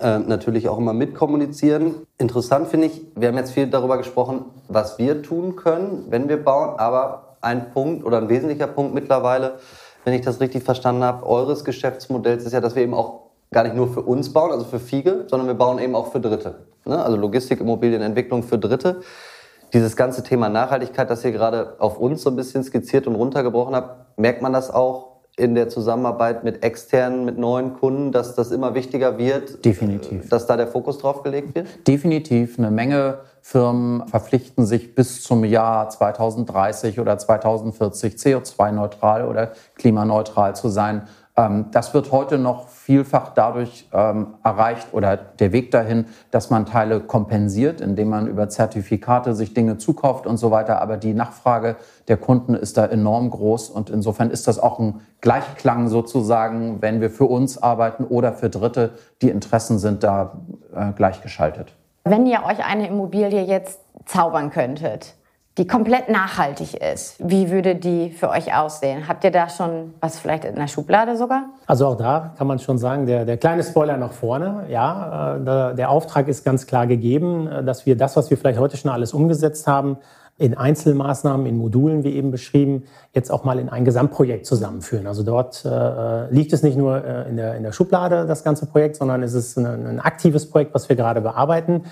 äh, 0.00 0.18
natürlich 0.18 0.68
auch 0.68 0.78
immer 0.78 0.92
mitkommunizieren. 0.92 2.06
Interessant 2.18 2.68
finde 2.68 2.88
ich, 2.88 3.00
wir 3.14 3.28
haben 3.28 3.36
jetzt 3.36 3.52
viel 3.52 3.68
darüber 3.68 3.96
gesprochen, 3.96 4.44
was 4.68 4.98
wir 4.98 5.22
tun 5.22 5.56
können, 5.56 6.06
wenn 6.10 6.28
wir 6.28 6.42
bauen, 6.42 6.78
aber 6.78 7.36
ein 7.40 7.70
Punkt 7.70 8.04
oder 8.04 8.18
ein 8.18 8.28
wesentlicher 8.28 8.66
Punkt 8.66 8.94
mittlerweile, 8.94 9.58
wenn 10.04 10.14
ich 10.14 10.22
das 10.22 10.40
richtig 10.40 10.64
verstanden 10.64 11.04
habe, 11.04 11.24
eures 11.26 11.64
Geschäftsmodells 11.64 12.44
ist 12.44 12.52
ja, 12.52 12.60
dass 12.60 12.74
wir 12.74 12.82
eben 12.82 12.94
auch 12.94 13.28
gar 13.52 13.62
nicht 13.62 13.76
nur 13.76 13.88
für 13.88 14.02
uns 14.02 14.32
bauen, 14.32 14.50
also 14.50 14.64
für 14.64 14.80
Fiege, 14.80 15.24
sondern 15.28 15.46
wir 15.46 15.54
bauen 15.54 15.78
eben 15.78 15.94
auch 15.94 16.10
für 16.12 16.20
Dritte. 16.20 16.56
Ne? 16.84 17.02
Also 17.02 17.16
Logistik, 17.16 17.60
Immobilienentwicklung 17.60 18.42
für 18.42 18.58
Dritte 18.58 19.00
dieses 19.72 19.96
ganze 19.96 20.22
Thema 20.22 20.48
Nachhaltigkeit, 20.48 21.10
das 21.10 21.24
ihr 21.24 21.32
gerade 21.32 21.74
auf 21.78 21.98
uns 21.98 22.22
so 22.22 22.30
ein 22.30 22.36
bisschen 22.36 22.64
skizziert 22.64 23.06
und 23.06 23.14
runtergebrochen 23.14 23.74
habt, 23.74 24.18
merkt 24.18 24.42
man 24.42 24.52
das 24.52 24.70
auch 24.70 25.08
in 25.38 25.54
der 25.54 25.68
Zusammenarbeit 25.68 26.42
mit 26.42 26.64
externen, 26.64 27.24
mit 27.24 27.38
neuen 27.38 27.74
Kunden, 27.74 28.10
dass 28.10 28.34
das 28.34 28.50
immer 28.50 28.74
wichtiger 28.74 29.18
wird? 29.18 29.64
Definitiv. 29.64 30.28
Dass 30.28 30.46
da 30.46 30.56
der 30.56 30.66
Fokus 30.66 30.98
drauf 30.98 31.22
gelegt 31.22 31.54
wird? 31.54 31.68
Definitiv. 31.86 32.58
Eine 32.58 32.70
Menge 32.72 33.20
Firmen 33.40 34.06
verpflichten 34.08 34.66
sich 34.66 34.94
bis 34.94 35.22
zum 35.22 35.44
Jahr 35.44 35.88
2030 35.88 36.98
oder 36.98 37.16
2040 37.16 38.14
CO2-neutral 38.14 39.26
oder 39.26 39.52
klimaneutral 39.76 40.56
zu 40.56 40.68
sein. 40.68 41.02
Ähm, 41.38 41.66
das 41.70 41.94
wird 41.94 42.10
heute 42.10 42.36
noch 42.36 42.68
vielfach 42.68 43.32
dadurch 43.32 43.88
ähm, 43.92 44.34
erreicht 44.42 44.88
oder 44.92 45.16
der 45.16 45.52
Weg 45.52 45.70
dahin, 45.70 46.06
dass 46.32 46.50
man 46.50 46.66
Teile 46.66 47.00
kompensiert, 47.00 47.80
indem 47.80 48.08
man 48.08 48.26
über 48.26 48.48
Zertifikate 48.48 49.34
sich 49.34 49.54
Dinge 49.54 49.78
zukauft 49.78 50.26
und 50.26 50.36
so 50.36 50.50
weiter. 50.50 50.82
Aber 50.82 50.96
die 50.96 51.14
Nachfrage 51.14 51.76
der 52.08 52.16
Kunden 52.16 52.54
ist 52.54 52.76
da 52.76 52.86
enorm 52.86 53.30
groß 53.30 53.70
und 53.70 53.88
insofern 53.88 54.30
ist 54.30 54.48
das 54.48 54.58
auch 54.58 54.80
ein 54.80 55.00
Gleichklang 55.20 55.88
sozusagen, 55.88 56.82
wenn 56.82 57.00
wir 57.00 57.10
für 57.10 57.26
uns 57.26 57.62
arbeiten 57.62 58.04
oder 58.04 58.32
für 58.32 58.50
Dritte. 58.50 58.94
Die 59.22 59.30
Interessen 59.30 59.78
sind 59.78 60.02
da 60.02 60.40
äh, 60.74 60.92
gleichgeschaltet. 60.92 61.74
Wenn 62.04 62.26
ihr 62.26 62.42
euch 62.44 62.64
eine 62.64 62.88
Immobilie 62.88 63.42
jetzt 63.42 63.80
zaubern 64.06 64.50
könntet, 64.50 65.14
die 65.58 65.66
komplett 65.66 66.08
nachhaltig 66.08 66.74
ist. 66.74 67.16
Wie 67.18 67.50
würde 67.50 67.74
die 67.74 68.10
für 68.10 68.30
euch 68.30 68.54
aussehen? 68.54 69.08
Habt 69.08 69.24
ihr 69.24 69.32
da 69.32 69.48
schon 69.48 69.94
was 70.00 70.18
vielleicht 70.18 70.44
in 70.44 70.54
der 70.54 70.68
Schublade 70.68 71.16
sogar? 71.16 71.46
Also 71.66 71.88
auch 71.88 71.96
da 71.96 72.32
kann 72.38 72.46
man 72.46 72.60
schon 72.60 72.78
sagen, 72.78 73.06
der, 73.06 73.24
der 73.24 73.36
kleine 73.36 73.64
Spoiler 73.64 73.96
nach 73.96 74.12
vorne. 74.12 74.66
Ja, 74.70 75.36
äh, 75.36 75.74
der, 75.74 75.90
Auftrag 75.90 76.28
ist 76.28 76.44
ganz 76.44 76.66
klar 76.66 76.86
gegeben, 76.86 77.48
äh, 77.48 77.64
dass 77.64 77.86
wir 77.86 77.96
das, 77.96 78.16
was 78.16 78.30
wir 78.30 78.38
vielleicht 78.38 78.60
heute 78.60 78.76
schon 78.76 78.90
alles 78.90 79.12
umgesetzt 79.12 79.66
haben, 79.66 79.98
in 80.38 80.56
Einzelmaßnahmen, 80.56 81.46
in 81.46 81.56
Modulen, 81.56 82.04
wie 82.04 82.14
eben 82.14 82.30
beschrieben, 82.30 82.84
jetzt 83.12 83.30
auch 83.30 83.42
mal 83.42 83.58
in 83.58 83.68
ein 83.68 83.84
Gesamtprojekt 83.84 84.46
zusammenführen. 84.46 85.08
Also 85.08 85.24
dort 85.24 85.64
äh, 85.64 86.30
liegt 86.32 86.52
es 86.52 86.62
nicht 86.62 86.78
nur 86.78 87.04
äh, 87.04 87.28
in, 87.28 87.36
der, 87.36 87.56
in 87.56 87.64
der 87.64 87.72
Schublade, 87.72 88.24
das 88.24 88.44
ganze 88.44 88.66
Projekt, 88.66 88.94
sondern 88.94 89.24
es 89.24 89.34
ist 89.34 89.58
ein, 89.58 89.66
ein 89.66 90.00
aktives 90.00 90.48
Projekt, 90.48 90.72
was 90.74 90.88
wir 90.88 90.94
gerade 90.94 91.20
bearbeiten. 91.20 91.82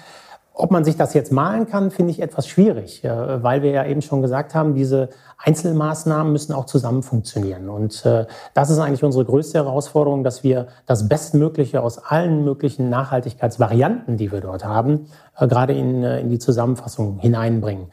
Ob 0.59 0.71
man 0.71 0.85
sich 0.85 0.97
das 0.97 1.13
jetzt 1.13 1.31
malen 1.31 1.69
kann, 1.69 1.91
finde 1.91 2.13
ich 2.13 2.21
etwas 2.21 2.49
schwierig, 2.49 3.03
weil 3.05 3.61
wir 3.61 3.73
ja 3.73 3.85
eben 3.85 4.01
schon 4.01 4.23
gesagt 4.23 4.55
haben, 4.55 4.75
diese 4.75 5.11
Einzelmaßnahmen 5.39 6.33
müssen 6.33 6.53
auch 6.55 6.65
zusammen 6.65 7.03
funktionieren. 7.03 7.69
Und 7.69 8.05
äh, 8.07 8.27
das 8.55 8.71
ist 8.71 8.79
eigentlich 8.79 9.05
unsere 9.05 9.25
größte 9.25 9.59
Herausforderung, 9.59 10.25
dass 10.25 10.43
wir 10.43 10.69
das 10.87 11.09
Bestmögliche 11.09 11.83
aus 11.83 11.99
allen 11.99 12.45
möglichen 12.45 12.89
Nachhaltigkeitsvarianten, 12.89 14.17
die 14.17 14.33
wir 14.33 14.41
dort 14.41 14.65
haben, 14.65 15.09
äh, 15.39 15.47
gerade 15.47 15.75
in, 15.75 16.03
äh, 16.03 16.21
in 16.21 16.31
die 16.31 16.39
Zusammenfassung 16.39 17.19
hineinbringen. 17.19 17.89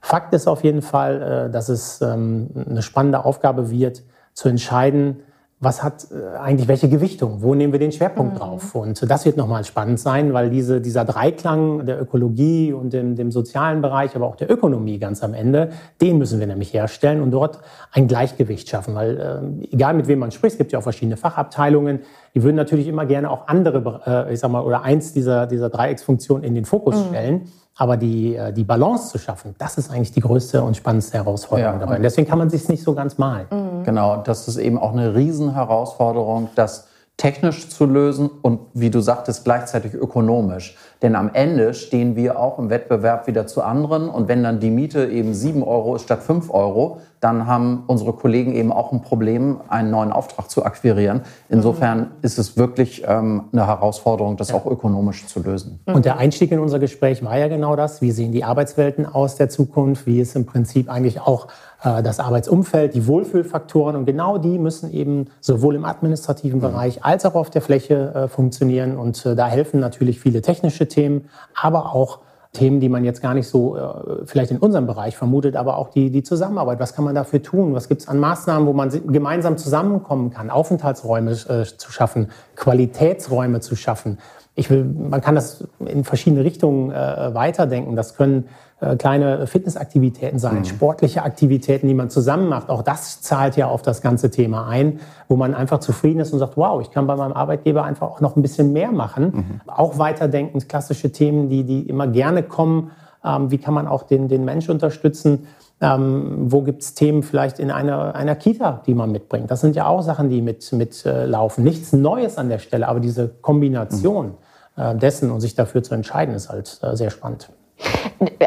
Fakt 0.00 0.32
ist 0.34 0.46
auf 0.46 0.64
jeden 0.64 0.82
Fall, 0.82 1.50
dass 1.50 1.68
es 1.68 2.00
ähm, 2.00 2.50
eine 2.68 2.82
spannende 2.82 3.24
Aufgabe 3.24 3.68
wird, 3.68 4.04
zu 4.32 4.48
entscheiden, 4.48 5.20
was 5.60 5.82
hat 5.82 6.06
äh, 6.12 6.36
eigentlich 6.38 6.68
welche 6.68 6.88
Gewichtung? 6.88 7.42
Wo 7.42 7.54
nehmen 7.54 7.72
wir 7.72 7.80
den 7.80 7.90
Schwerpunkt 7.90 8.34
mhm. 8.34 8.38
drauf? 8.38 8.74
Und 8.76 9.10
das 9.10 9.24
wird 9.24 9.36
nochmal 9.36 9.64
spannend 9.64 9.98
sein, 9.98 10.32
weil 10.32 10.50
diese, 10.50 10.80
dieser 10.80 11.04
Dreiklang 11.04 11.84
der 11.84 12.00
Ökologie 12.00 12.72
und 12.72 12.92
dem, 12.92 13.16
dem 13.16 13.32
sozialen 13.32 13.82
Bereich, 13.82 14.14
aber 14.14 14.26
auch 14.26 14.36
der 14.36 14.50
Ökonomie 14.50 14.98
ganz 14.98 15.22
am 15.24 15.34
Ende, 15.34 15.70
den 16.00 16.18
müssen 16.18 16.38
wir 16.38 16.46
nämlich 16.46 16.72
herstellen 16.72 17.20
und 17.20 17.32
dort 17.32 17.58
ein 17.90 18.06
Gleichgewicht 18.06 18.68
schaffen. 18.68 18.94
Weil 18.94 19.18
äh, 19.18 19.74
egal 19.74 19.94
mit 19.94 20.06
wem 20.06 20.20
man 20.20 20.30
spricht, 20.30 20.52
es 20.52 20.58
gibt 20.58 20.70
ja 20.70 20.78
auch 20.78 20.84
verschiedene 20.84 21.16
Fachabteilungen, 21.16 22.00
die 22.34 22.44
würden 22.44 22.56
natürlich 22.56 22.86
immer 22.86 23.06
gerne 23.06 23.28
auch 23.28 23.48
andere, 23.48 24.26
äh, 24.28 24.34
ich 24.34 24.38
sag 24.38 24.52
mal, 24.52 24.62
oder 24.62 24.82
eins 24.82 25.12
dieser, 25.12 25.48
dieser 25.48 25.70
Dreiecksfunktionen 25.70 26.44
in 26.44 26.54
den 26.54 26.66
Fokus 26.66 26.94
mhm. 26.96 27.08
stellen. 27.08 27.48
Aber 27.80 27.96
die, 27.96 28.34
äh, 28.34 28.52
die 28.52 28.64
Balance 28.64 29.08
zu 29.08 29.18
schaffen, 29.18 29.54
das 29.56 29.78
ist 29.78 29.90
eigentlich 29.90 30.10
die 30.10 30.20
größte 30.20 30.62
und 30.62 30.76
spannendste 30.76 31.16
Herausforderung 31.16 31.74
ja, 31.74 31.78
dabei. 31.78 31.96
Und 31.96 32.02
deswegen 32.02 32.28
kann 32.28 32.38
man 32.38 32.50
sich 32.50 32.68
nicht 32.68 32.82
so 32.82 32.92
ganz 32.92 33.18
malen. 33.18 33.46
Mhm. 33.50 33.84
Genau, 33.84 34.16
das 34.16 34.48
ist 34.48 34.56
eben 34.56 34.78
auch 34.78 34.92
eine 34.92 35.14
Riesenherausforderung, 35.14 36.48
das 36.56 36.87
technisch 37.18 37.68
zu 37.68 37.84
lösen 37.84 38.30
und 38.42 38.60
wie 38.74 38.90
du 38.90 39.00
sagtest, 39.00 39.44
gleichzeitig 39.44 39.92
ökonomisch. 39.92 40.76
Denn 41.02 41.16
am 41.16 41.30
Ende 41.32 41.74
stehen 41.74 42.14
wir 42.14 42.38
auch 42.38 42.60
im 42.60 42.70
Wettbewerb 42.70 43.26
wieder 43.26 43.46
zu 43.46 43.62
anderen. 43.62 44.08
Und 44.08 44.28
wenn 44.28 44.44
dann 44.44 44.60
die 44.60 44.70
Miete 44.70 45.06
eben 45.06 45.34
7 45.34 45.64
Euro 45.64 45.96
ist 45.96 46.02
statt 46.02 46.22
5 46.22 46.52
Euro, 46.54 47.00
dann 47.20 47.46
haben 47.48 47.82
unsere 47.88 48.12
Kollegen 48.12 48.54
eben 48.54 48.72
auch 48.72 48.92
ein 48.92 49.02
Problem, 49.02 49.60
einen 49.68 49.90
neuen 49.90 50.12
Auftrag 50.12 50.48
zu 50.48 50.64
akquirieren. 50.64 51.22
Insofern 51.48 51.98
mhm. 51.98 52.06
ist 52.22 52.38
es 52.38 52.56
wirklich 52.56 53.02
ähm, 53.06 53.44
eine 53.52 53.66
Herausforderung, 53.66 54.36
das 54.36 54.50
ja. 54.50 54.54
auch 54.54 54.66
ökonomisch 54.66 55.26
zu 55.26 55.40
lösen. 55.40 55.80
Und 55.86 56.04
der 56.04 56.18
Einstieg 56.18 56.52
in 56.52 56.60
unser 56.60 56.78
Gespräch 56.78 57.24
war 57.24 57.36
ja 57.36 57.48
genau 57.48 57.74
das. 57.74 58.00
Wie 58.00 58.12
sehen 58.12 58.30
die 58.30 58.44
Arbeitswelten 58.44 59.06
aus 59.06 59.34
der 59.34 59.48
Zukunft? 59.48 60.06
Wie 60.06 60.20
ist 60.20 60.36
im 60.36 60.46
Prinzip 60.46 60.88
eigentlich 60.88 61.20
auch 61.20 61.48
das 61.82 62.20
Arbeitsumfeld, 62.20 62.94
die 62.94 63.06
Wohlfühlfaktoren? 63.06 63.96
Und 63.96 64.04
genau 64.04 64.38
die 64.38 64.58
müssen 64.58 64.92
eben 64.92 65.26
sowohl 65.40 65.74
im 65.74 65.84
administrativen 65.84 66.58
mhm. 66.58 66.62
Bereich 66.62 67.04
als 67.04 67.24
auch 67.24 67.34
auf 67.34 67.50
der 67.50 67.62
Fläche 67.62 68.14
äh, 68.14 68.28
funktionieren. 68.28 68.96
Und 68.96 69.24
äh, 69.24 69.36
da 69.36 69.46
helfen 69.46 69.80
natürlich 69.80 70.20
viele 70.20 70.42
technische 70.42 70.88
Themen, 70.88 71.28
aber 71.54 71.94
auch 71.94 72.20
Themen, 72.52 72.80
die 72.80 72.88
man 72.88 73.04
jetzt 73.04 73.20
gar 73.20 73.34
nicht 73.34 73.46
so 73.46 73.76
äh, 73.76 74.24
vielleicht 74.24 74.50
in 74.50 74.58
unserem 74.58 74.86
Bereich 74.86 75.16
vermutet, 75.16 75.54
aber 75.54 75.76
auch 75.76 75.90
die, 75.90 76.10
die 76.10 76.22
Zusammenarbeit. 76.22 76.80
Was 76.80 76.94
kann 76.94 77.04
man 77.04 77.14
dafür 77.14 77.42
tun? 77.42 77.74
Was 77.74 77.88
gibt 77.88 78.00
es 78.00 78.08
an 78.08 78.18
Maßnahmen, 78.18 78.66
wo 78.66 78.72
man 78.72 78.90
gemeinsam 79.12 79.58
zusammenkommen 79.58 80.30
kann, 80.30 80.50
Aufenthaltsräume 80.50 81.32
äh, 81.32 81.64
zu 81.64 81.92
schaffen, 81.92 82.30
Qualitätsräume 82.56 83.60
zu 83.60 83.76
schaffen? 83.76 84.18
Ich 84.54 84.70
will, 84.70 84.84
man 84.84 85.20
kann 85.20 85.34
das 85.34 85.68
in 85.78 86.04
verschiedene 86.04 86.42
Richtungen 86.42 86.90
äh, 86.90 87.34
weiterdenken. 87.34 87.96
Das 87.96 88.16
können 88.16 88.48
äh, 88.80 88.96
kleine 88.96 89.46
Fitnessaktivitäten 89.48 90.38
sein, 90.38 90.58
mhm. 90.58 90.64
sportliche 90.64 91.24
Aktivitäten, 91.24 91.88
die 91.88 91.94
man 91.94 92.10
zusammen 92.10 92.48
macht. 92.48 92.70
Auch 92.70 92.82
das 92.82 93.20
zahlt 93.20 93.56
ja 93.56 93.66
auf 93.66 93.82
das 93.82 94.02
ganze 94.02 94.30
Thema 94.30 94.68
ein, 94.68 95.00
wo 95.26 95.34
man 95.34 95.54
einfach 95.54 95.80
zufrieden 95.80 96.20
ist 96.20 96.32
und 96.32 96.38
sagt, 96.38 96.56
wow, 96.56 96.80
ich 96.80 96.92
kann 96.92 97.08
bei 97.08 97.16
meinem 97.16 97.32
Arbeitgeber 97.32 97.82
einfach 97.82 98.08
auch 98.08 98.20
noch 98.20 98.36
ein 98.36 98.42
bisschen 98.42 98.72
mehr 98.72 98.92
machen. 98.92 99.24
Mhm. 99.24 99.60
Auch 99.66 99.98
weiterdenkend, 99.98 100.68
klassische 100.68 101.10
Themen, 101.10 101.48
die, 101.48 101.64
die 101.64 101.88
immer 101.88 102.06
gerne 102.06 102.44
kommen. 102.44 102.92
Ähm, 103.24 103.50
wie 103.50 103.58
kann 103.58 103.74
man 103.74 103.88
auch 103.88 104.04
den, 104.04 104.28
den 104.28 104.44
Mensch 104.44 104.68
unterstützen? 104.68 105.48
Ähm, 105.80 106.46
wo 106.52 106.62
gibt 106.62 106.82
es 106.82 106.94
Themen 106.94 107.24
vielleicht 107.24 107.58
in 107.58 107.72
einer, 107.72 108.14
einer 108.14 108.36
Kita, 108.36 108.82
die 108.86 108.94
man 108.94 109.10
mitbringt? 109.10 109.50
Das 109.50 109.60
sind 109.60 109.74
ja 109.74 109.86
auch 109.86 110.02
Sachen, 110.02 110.28
die 110.28 110.40
mit, 110.40 110.72
mit 110.72 111.04
äh, 111.04 111.24
laufen. 111.26 111.64
Nichts 111.64 111.92
Neues 111.92 112.38
an 112.38 112.48
der 112.48 112.58
Stelle, 112.58 112.86
aber 112.86 113.00
diese 113.00 113.28
Kombination 113.28 114.34
mhm. 114.76 114.82
äh, 114.82 114.94
dessen 114.94 115.32
und 115.32 115.40
sich 115.40 115.56
dafür 115.56 115.82
zu 115.82 115.94
entscheiden, 115.94 116.34
ist 116.36 116.48
halt 116.48 116.78
äh, 116.82 116.96
sehr 116.96 117.10
spannend. 117.10 117.50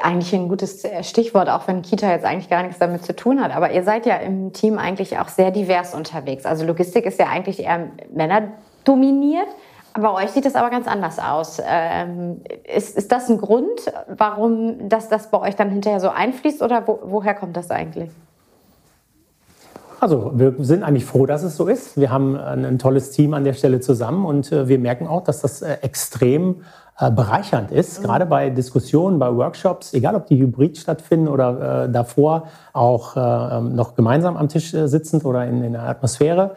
Eigentlich 0.04 0.34
ein 0.34 0.50
gutes 0.50 0.86
Stichwort, 1.02 1.50
auch 1.50 1.68
wenn 1.68 1.82
Kita 1.82 2.12
jetzt 2.12 2.26
eigentlich 2.26 2.50
gar 2.50 2.64
nichts 2.64 2.80
damit 2.80 3.06
zu 3.06 3.16
tun 3.16 3.42
hat. 3.42 3.56
Aber 3.56 3.72
ihr 3.72 3.84
seid 3.84 4.06
ja 4.06 4.16
im 4.18 4.52
Team 4.52 4.78
eigentlich 4.78 5.20
auch 5.20 5.30
sehr 5.30 5.52
divers 5.52 5.94
unterwegs. 5.94 6.46
Also 6.46 6.66
Logistik 6.66 7.06
ist 7.06 7.20
ja 7.20 7.28
eigentlich 7.28 7.62
eher 7.62 7.88
männerdominiert. 8.14 9.48
Bei 9.94 10.12
euch 10.12 10.32
sieht 10.32 10.46
das 10.46 10.56
aber 10.56 10.70
ganz 10.70 10.88
anders 10.88 11.20
aus. 11.20 11.62
Ähm, 11.66 12.42
ist, 12.74 12.98
ist 12.98 13.12
das 13.12 13.30
ein 13.30 13.38
Grund, 13.38 13.92
warum 14.08 14.90
das, 14.90 15.10
das 15.10 15.30
bei 15.30 15.40
euch 15.40 15.56
dann 15.56 15.70
hinterher 15.70 16.00
so 16.00 16.10
einfließt 16.10 16.62
oder 16.62 16.88
wo, 16.88 17.00
woher 17.04 17.34
kommt 17.34 17.58
das 17.58 17.72
eigentlich? 17.72 18.10
Also 20.02 20.32
wir 20.34 20.56
sind 20.58 20.82
eigentlich 20.82 21.06
froh, 21.06 21.28
dass 21.28 21.44
es 21.44 21.56
so 21.56 21.68
ist. 21.68 21.96
Wir 21.96 22.10
haben 22.10 22.36
ein, 22.36 22.80
tolles 22.80 23.12
Team 23.12 23.36
an 23.36 23.44
der 23.44 23.54
Stelle 23.54 23.82
zusammen 23.82 24.26
und 24.26 24.52
äh, 24.52 24.68
wir 24.68 24.80
merken 24.80 25.06
auch, 25.06 25.24
dass 25.24 25.42
das 25.42 25.62
äh, 25.62 25.78
extrem 25.84 26.64
bereichernd 27.00 27.72
ist, 27.72 28.00
mhm. 28.00 28.04
gerade 28.04 28.26
bei 28.28 28.52
Diskussionen, 28.52 29.18
bei 29.18 29.36
Workshops, 29.36 29.94
egal 29.94 30.14
ob 30.14 30.28
die 30.28 30.38
hybrid 30.38 30.78
stattfinden 30.78 31.28
oder 31.28 31.88
davor 31.88 32.44
auch 32.74 33.16
ähm, 33.16 33.76
noch 33.76 33.96
gemeinsam 33.96 34.38
am 34.38 34.50
Tisch 34.50 34.70
sitzend 34.72 35.26
oder 35.26 35.48
in, 35.48 35.64
in 35.64 35.72
der 35.74 35.84
Atmosphäre. 35.84 36.52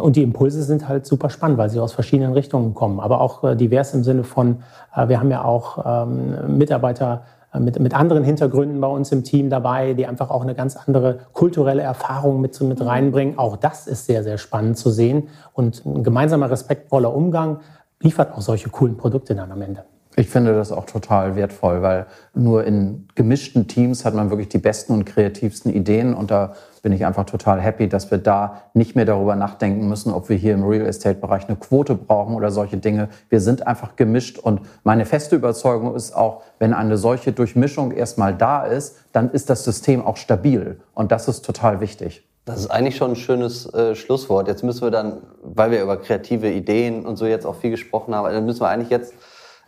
Und 0.00 0.16
die 0.16 0.22
Impulse 0.22 0.62
sind 0.62 0.88
halt 0.88 1.06
super 1.06 1.30
spannend, 1.30 1.58
weil 1.58 1.70
sie 1.70 1.80
aus 1.80 1.92
verschiedenen 1.92 2.32
Richtungen 2.32 2.74
kommen. 2.74 3.00
Aber 3.00 3.20
auch 3.20 3.44
äh, 3.44 3.56
divers 3.56 3.94
im 3.94 4.02
Sinne 4.02 4.24
von, 4.24 4.62
äh, 4.94 5.08
wir 5.08 5.20
haben 5.20 5.30
ja 5.30 5.44
auch 5.44 5.84
ähm, 5.84 6.58
Mitarbeiter 6.58 7.22
äh, 7.52 7.60
mit, 7.60 7.78
mit 7.78 7.94
anderen 7.94 8.24
Hintergründen 8.24 8.80
bei 8.80 8.88
uns 8.88 9.12
im 9.12 9.24
Team 9.24 9.50
dabei, 9.50 9.94
die 9.94 10.06
einfach 10.06 10.30
auch 10.30 10.42
eine 10.42 10.54
ganz 10.54 10.76
andere 10.76 11.18
kulturelle 11.32 11.82
Erfahrung 11.82 12.40
mit, 12.40 12.60
mit 12.60 12.84
reinbringen. 12.84 13.38
Auch 13.38 13.56
das 13.56 13.86
ist 13.86 14.06
sehr, 14.06 14.22
sehr 14.22 14.38
spannend 14.38 14.78
zu 14.78 14.90
sehen. 14.90 15.28
Und 15.52 15.84
ein 15.84 16.02
gemeinsamer 16.02 16.50
respektvoller 16.50 17.14
Umgang 17.14 17.60
liefert 18.02 18.32
auch 18.32 18.40
solche 18.40 18.70
coolen 18.70 18.96
Produkte 18.96 19.34
dann 19.34 19.52
am 19.52 19.62
Ende. 19.62 19.84
Ich 20.16 20.28
finde 20.28 20.54
das 20.54 20.72
auch 20.72 20.86
total 20.86 21.36
wertvoll, 21.36 21.82
weil 21.82 22.06
nur 22.34 22.64
in 22.64 23.06
gemischten 23.14 23.68
Teams 23.68 24.04
hat 24.04 24.12
man 24.12 24.30
wirklich 24.30 24.48
die 24.48 24.58
besten 24.58 24.92
und 24.92 25.06
kreativsten 25.06 25.72
Ideen 25.72 26.14
und 26.14 26.32
da 26.32 26.54
bin 26.82 26.92
ich 26.92 27.06
einfach 27.06 27.26
total 27.26 27.60
happy, 27.60 27.88
dass 27.88 28.10
wir 28.10 28.18
da 28.18 28.62
nicht 28.74 28.96
mehr 28.96 29.04
darüber 29.04 29.36
nachdenken 29.36 29.88
müssen, 29.88 30.12
ob 30.12 30.28
wir 30.28 30.36
hier 30.36 30.54
im 30.54 30.64
Real 30.64 30.86
Estate-Bereich 30.86 31.46
eine 31.46 31.56
Quote 31.56 31.94
brauchen 31.94 32.34
oder 32.34 32.50
solche 32.50 32.78
Dinge. 32.78 33.08
Wir 33.28 33.40
sind 33.40 33.66
einfach 33.66 33.94
gemischt 33.96 34.38
und 34.38 34.62
meine 34.82 35.06
feste 35.06 35.36
Überzeugung 35.36 35.94
ist 35.94 36.12
auch, 36.12 36.42
wenn 36.58 36.74
eine 36.74 36.96
solche 36.96 37.32
Durchmischung 37.32 37.92
erstmal 37.92 38.34
da 38.34 38.64
ist, 38.64 38.96
dann 39.12 39.30
ist 39.30 39.48
das 39.48 39.62
System 39.62 40.04
auch 40.04 40.16
stabil 40.16 40.80
und 40.92 41.12
das 41.12 41.28
ist 41.28 41.44
total 41.44 41.80
wichtig. 41.80 42.26
Das 42.50 42.58
ist 42.58 42.70
eigentlich 42.72 42.96
schon 42.96 43.12
ein 43.12 43.16
schönes 43.16 43.72
äh, 43.74 43.94
Schlusswort. 43.94 44.48
Jetzt 44.48 44.64
müssen 44.64 44.82
wir 44.82 44.90
dann, 44.90 45.22
weil 45.40 45.70
wir 45.70 45.80
über 45.82 45.96
kreative 45.96 46.50
Ideen 46.50 47.06
und 47.06 47.14
so 47.14 47.24
jetzt 47.24 47.46
auch 47.46 47.54
viel 47.54 47.70
gesprochen 47.70 48.12
haben, 48.12 48.24
dann 48.32 48.44
müssen 48.44 48.60
wir 48.60 48.68
eigentlich 48.68 48.90
jetzt 48.90 49.14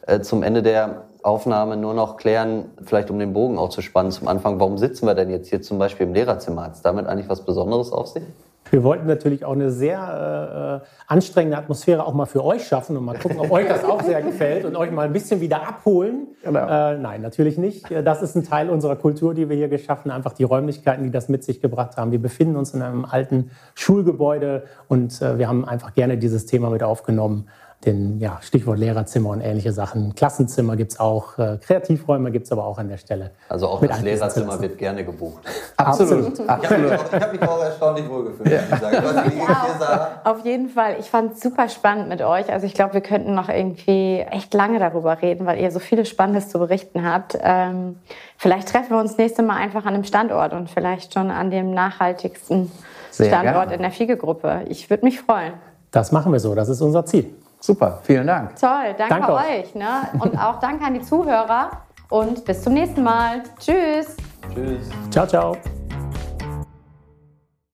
äh, 0.09 0.19
zum 0.19 0.43
Ende 0.43 0.65
der 0.65 1.05
Aufnahme 1.23 1.77
nur 1.77 1.95
noch 1.95 2.17
klären, 2.17 2.73
vielleicht 2.83 3.09
um 3.09 3.21
den 3.21 3.35
Bogen 3.35 3.57
auch 3.57 3.69
zu 3.69 3.83
spannen 3.83 4.11
zum 4.11 4.27
Anfang, 4.27 4.59
warum 4.59 4.79
sitzen 4.79 5.07
wir 5.07 5.15
denn 5.15 5.31
jetzt 5.31 5.49
hier 5.49 5.63
zum 5.63 5.79
Beispiel 5.79 6.09
im 6.09 6.13
Lehrerzimmer? 6.13 6.65
Hat 6.65 6.75
es 6.75 6.83
damit 6.83 7.07
eigentlich 7.07 7.29
was 7.29 7.45
Besonderes 7.45 7.93
auf 7.93 8.09
sich? 8.09 8.25
Wir 8.71 8.83
wollten 8.83 9.07
natürlich 9.07 9.45
auch 9.45 9.53
eine 9.53 9.71
sehr 9.71 10.83
äh, 10.83 10.87
anstrengende 11.07 11.59
Atmosphäre 11.59 12.07
auch 12.07 12.15
mal 12.15 12.27
für 12.27 12.43
euch 12.43 12.67
schaffen 12.67 12.97
und 12.97 13.05
mal 13.05 13.19
gucken, 13.19 13.39
ob 13.39 13.51
euch 13.51 13.69
das 13.69 13.85
auch 13.85 14.03
sehr 14.03 14.23
gefällt 14.23 14.65
und 14.65 14.77
euch 14.77 14.91
mal 14.91 15.07
ein 15.07 15.13
bisschen 15.13 15.41
wieder 15.41 15.67
abholen. 15.67 16.29
Genau. 16.43 16.61
Äh, 16.61 16.97
nein, 16.97 17.21
natürlich 17.21 17.59
nicht. 17.59 17.91
Das 17.91 18.23
ist 18.23 18.35
ein 18.35 18.45
Teil 18.45 18.71
unserer 18.71 18.97
Kultur, 18.97 19.35
die 19.35 19.49
wir 19.49 19.57
hier 19.57 19.69
geschaffen 19.69 20.11
haben, 20.11 20.17
einfach 20.17 20.33
die 20.33 20.45
Räumlichkeiten, 20.45 21.05
die 21.05 21.11
das 21.11 21.29
mit 21.29 21.45
sich 21.45 21.61
gebracht 21.61 21.97
haben. 21.97 22.13
Wir 22.13 22.23
befinden 22.23 22.57
uns 22.57 22.73
in 22.73 22.81
einem 22.83 23.05
alten 23.05 23.51
Schulgebäude 23.75 24.65
und 24.89 25.21
äh, 25.21 25.39
wir 25.39 25.49
haben 25.49 25.67
einfach 25.67 25.93
gerne 25.93 26.17
dieses 26.17 26.47
Thema 26.47 26.71
mit 26.71 26.83
aufgenommen 26.83 27.49
den 27.85 28.21
ja, 28.21 28.39
Stichwort 28.43 28.79
Lehrerzimmer 28.79 29.31
und 29.31 29.41
ähnliche 29.41 29.73
Sachen. 29.73 30.15
Klassenzimmer 30.15 30.77
gibt 30.77 30.93
es 30.93 31.01
auch, 31.01 31.37
äh, 31.39 31.59
Kreativräume 31.61 32.31
gibt 32.31 32.47
es 32.47 32.53
aber 32.53 32.65
auch 32.65 32.79
an 32.79 32.89
der 32.89 32.97
Stelle. 32.97 33.33
Also 33.49 33.67
auch 33.67 33.85
das 33.85 34.03
Lehrerzimmer 34.03 34.61
wird 34.61 34.79
gerne 34.79 35.05
gebucht. 35.05 35.43
Absolut. 35.77 36.41
Absolut. 36.49 36.93
Ich 36.93 37.01
habe 37.01 37.17
mich, 37.17 37.23
hab 37.23 37.33
mich, 37.33 37.43
auch 37.43 37.63
erstaunlich 37.63 38.09
wohlgefühlt. 38.09 38.53
Ja. 38.53 38.63
Ja, 38.83 40.21
auf 40.25 40.45
jeden 40.45 40.69
Fall. 40.69 40.97
Ich 41.01 41.11
fand 41.11 41.33
es 41.33 41.41
super 41.41 41.69
spannend 41.69 42.09
mit 42.09 42.23
euch. 42.23 42.53
Also 42.53 42.67
ich 42.67 42.75
glaube, 42.75 42.95
wir 42.95 43.01
könnten 43.01 43.35
noch 43.35 43.49
irgendwie 43.49 44.21
echt 44.31 44.55
lange 44.55 44.79
darüber 44.79 45.21
reden, 45.21 45.47
weil 45.47 45.59
ihr 45.59 45.71
so 45.71 45.81
vieles 45.81 46.09
Spannendes 46.09 46.49
zu 46.51 46.59
berichten 46.59 47.05
habt. 47.05 47.37
Ähm, 47.41 47.97
vielleicht 48.37 48.69
treffen 48.69 48.91
wir 48.91 49.01
uns 49.01 49.19
nächste 49.19 49.43
Mal 49.43 49.57
einfach 49.57 49.85
an 49.87 49.95
einem 49.95 50.05
Standort 50.05 50.53
und 50.53 50.71
vielleicht 50.71 51.15
schon 51.15 51.31
an 51.31 51.51
dem 51.51 51.73
nachhaltigsten 51.73 52.71
Sehr 53.11 53.27
Standort 53.27 53.55
gerne. 53.55 53.75
in 53.75 53.83
der 53.83 53.91
Fiege-Gruppe. 53.91 54.63
Ich 54.69 54.89
würde 54.89 55.05
mich 55.05 55.21
freuen. 55.21 55.55
Das 55.91 56.13
machen 56.13 56.33
wir 56.33 56.41
so. 56.41 56.55
Das 56.55 56.69
ist 56.69 56.81
unser 56.81 57.05
Ziel. 57.05 57.29
Super, 57.63 58.01
vielen 58.03 58.27
Dank. 58.27 58.57
Toll, 58.57 58.95
danke, 58.99 59.09
danke 59.09 59.33
euch. 59.35 59.75
Ne? 59.75 60.09
Und 60.19 60.37
auch 60.37 60.59
danke 60.59 60.85
an 60.85 60.95
die 60.95 61.03
Zuhörer 61.03 61.71
und 62.11 62.45
bis 62.45 62.63
zum 62.63 62.75
nächsten 62.75 63.05
Mal. 63.05 63.43
Tschüss. 63.59 64.17
Tschüss. 64.53 64.91
Ciao, 65.11 65.27
ciao. 65.27 65.57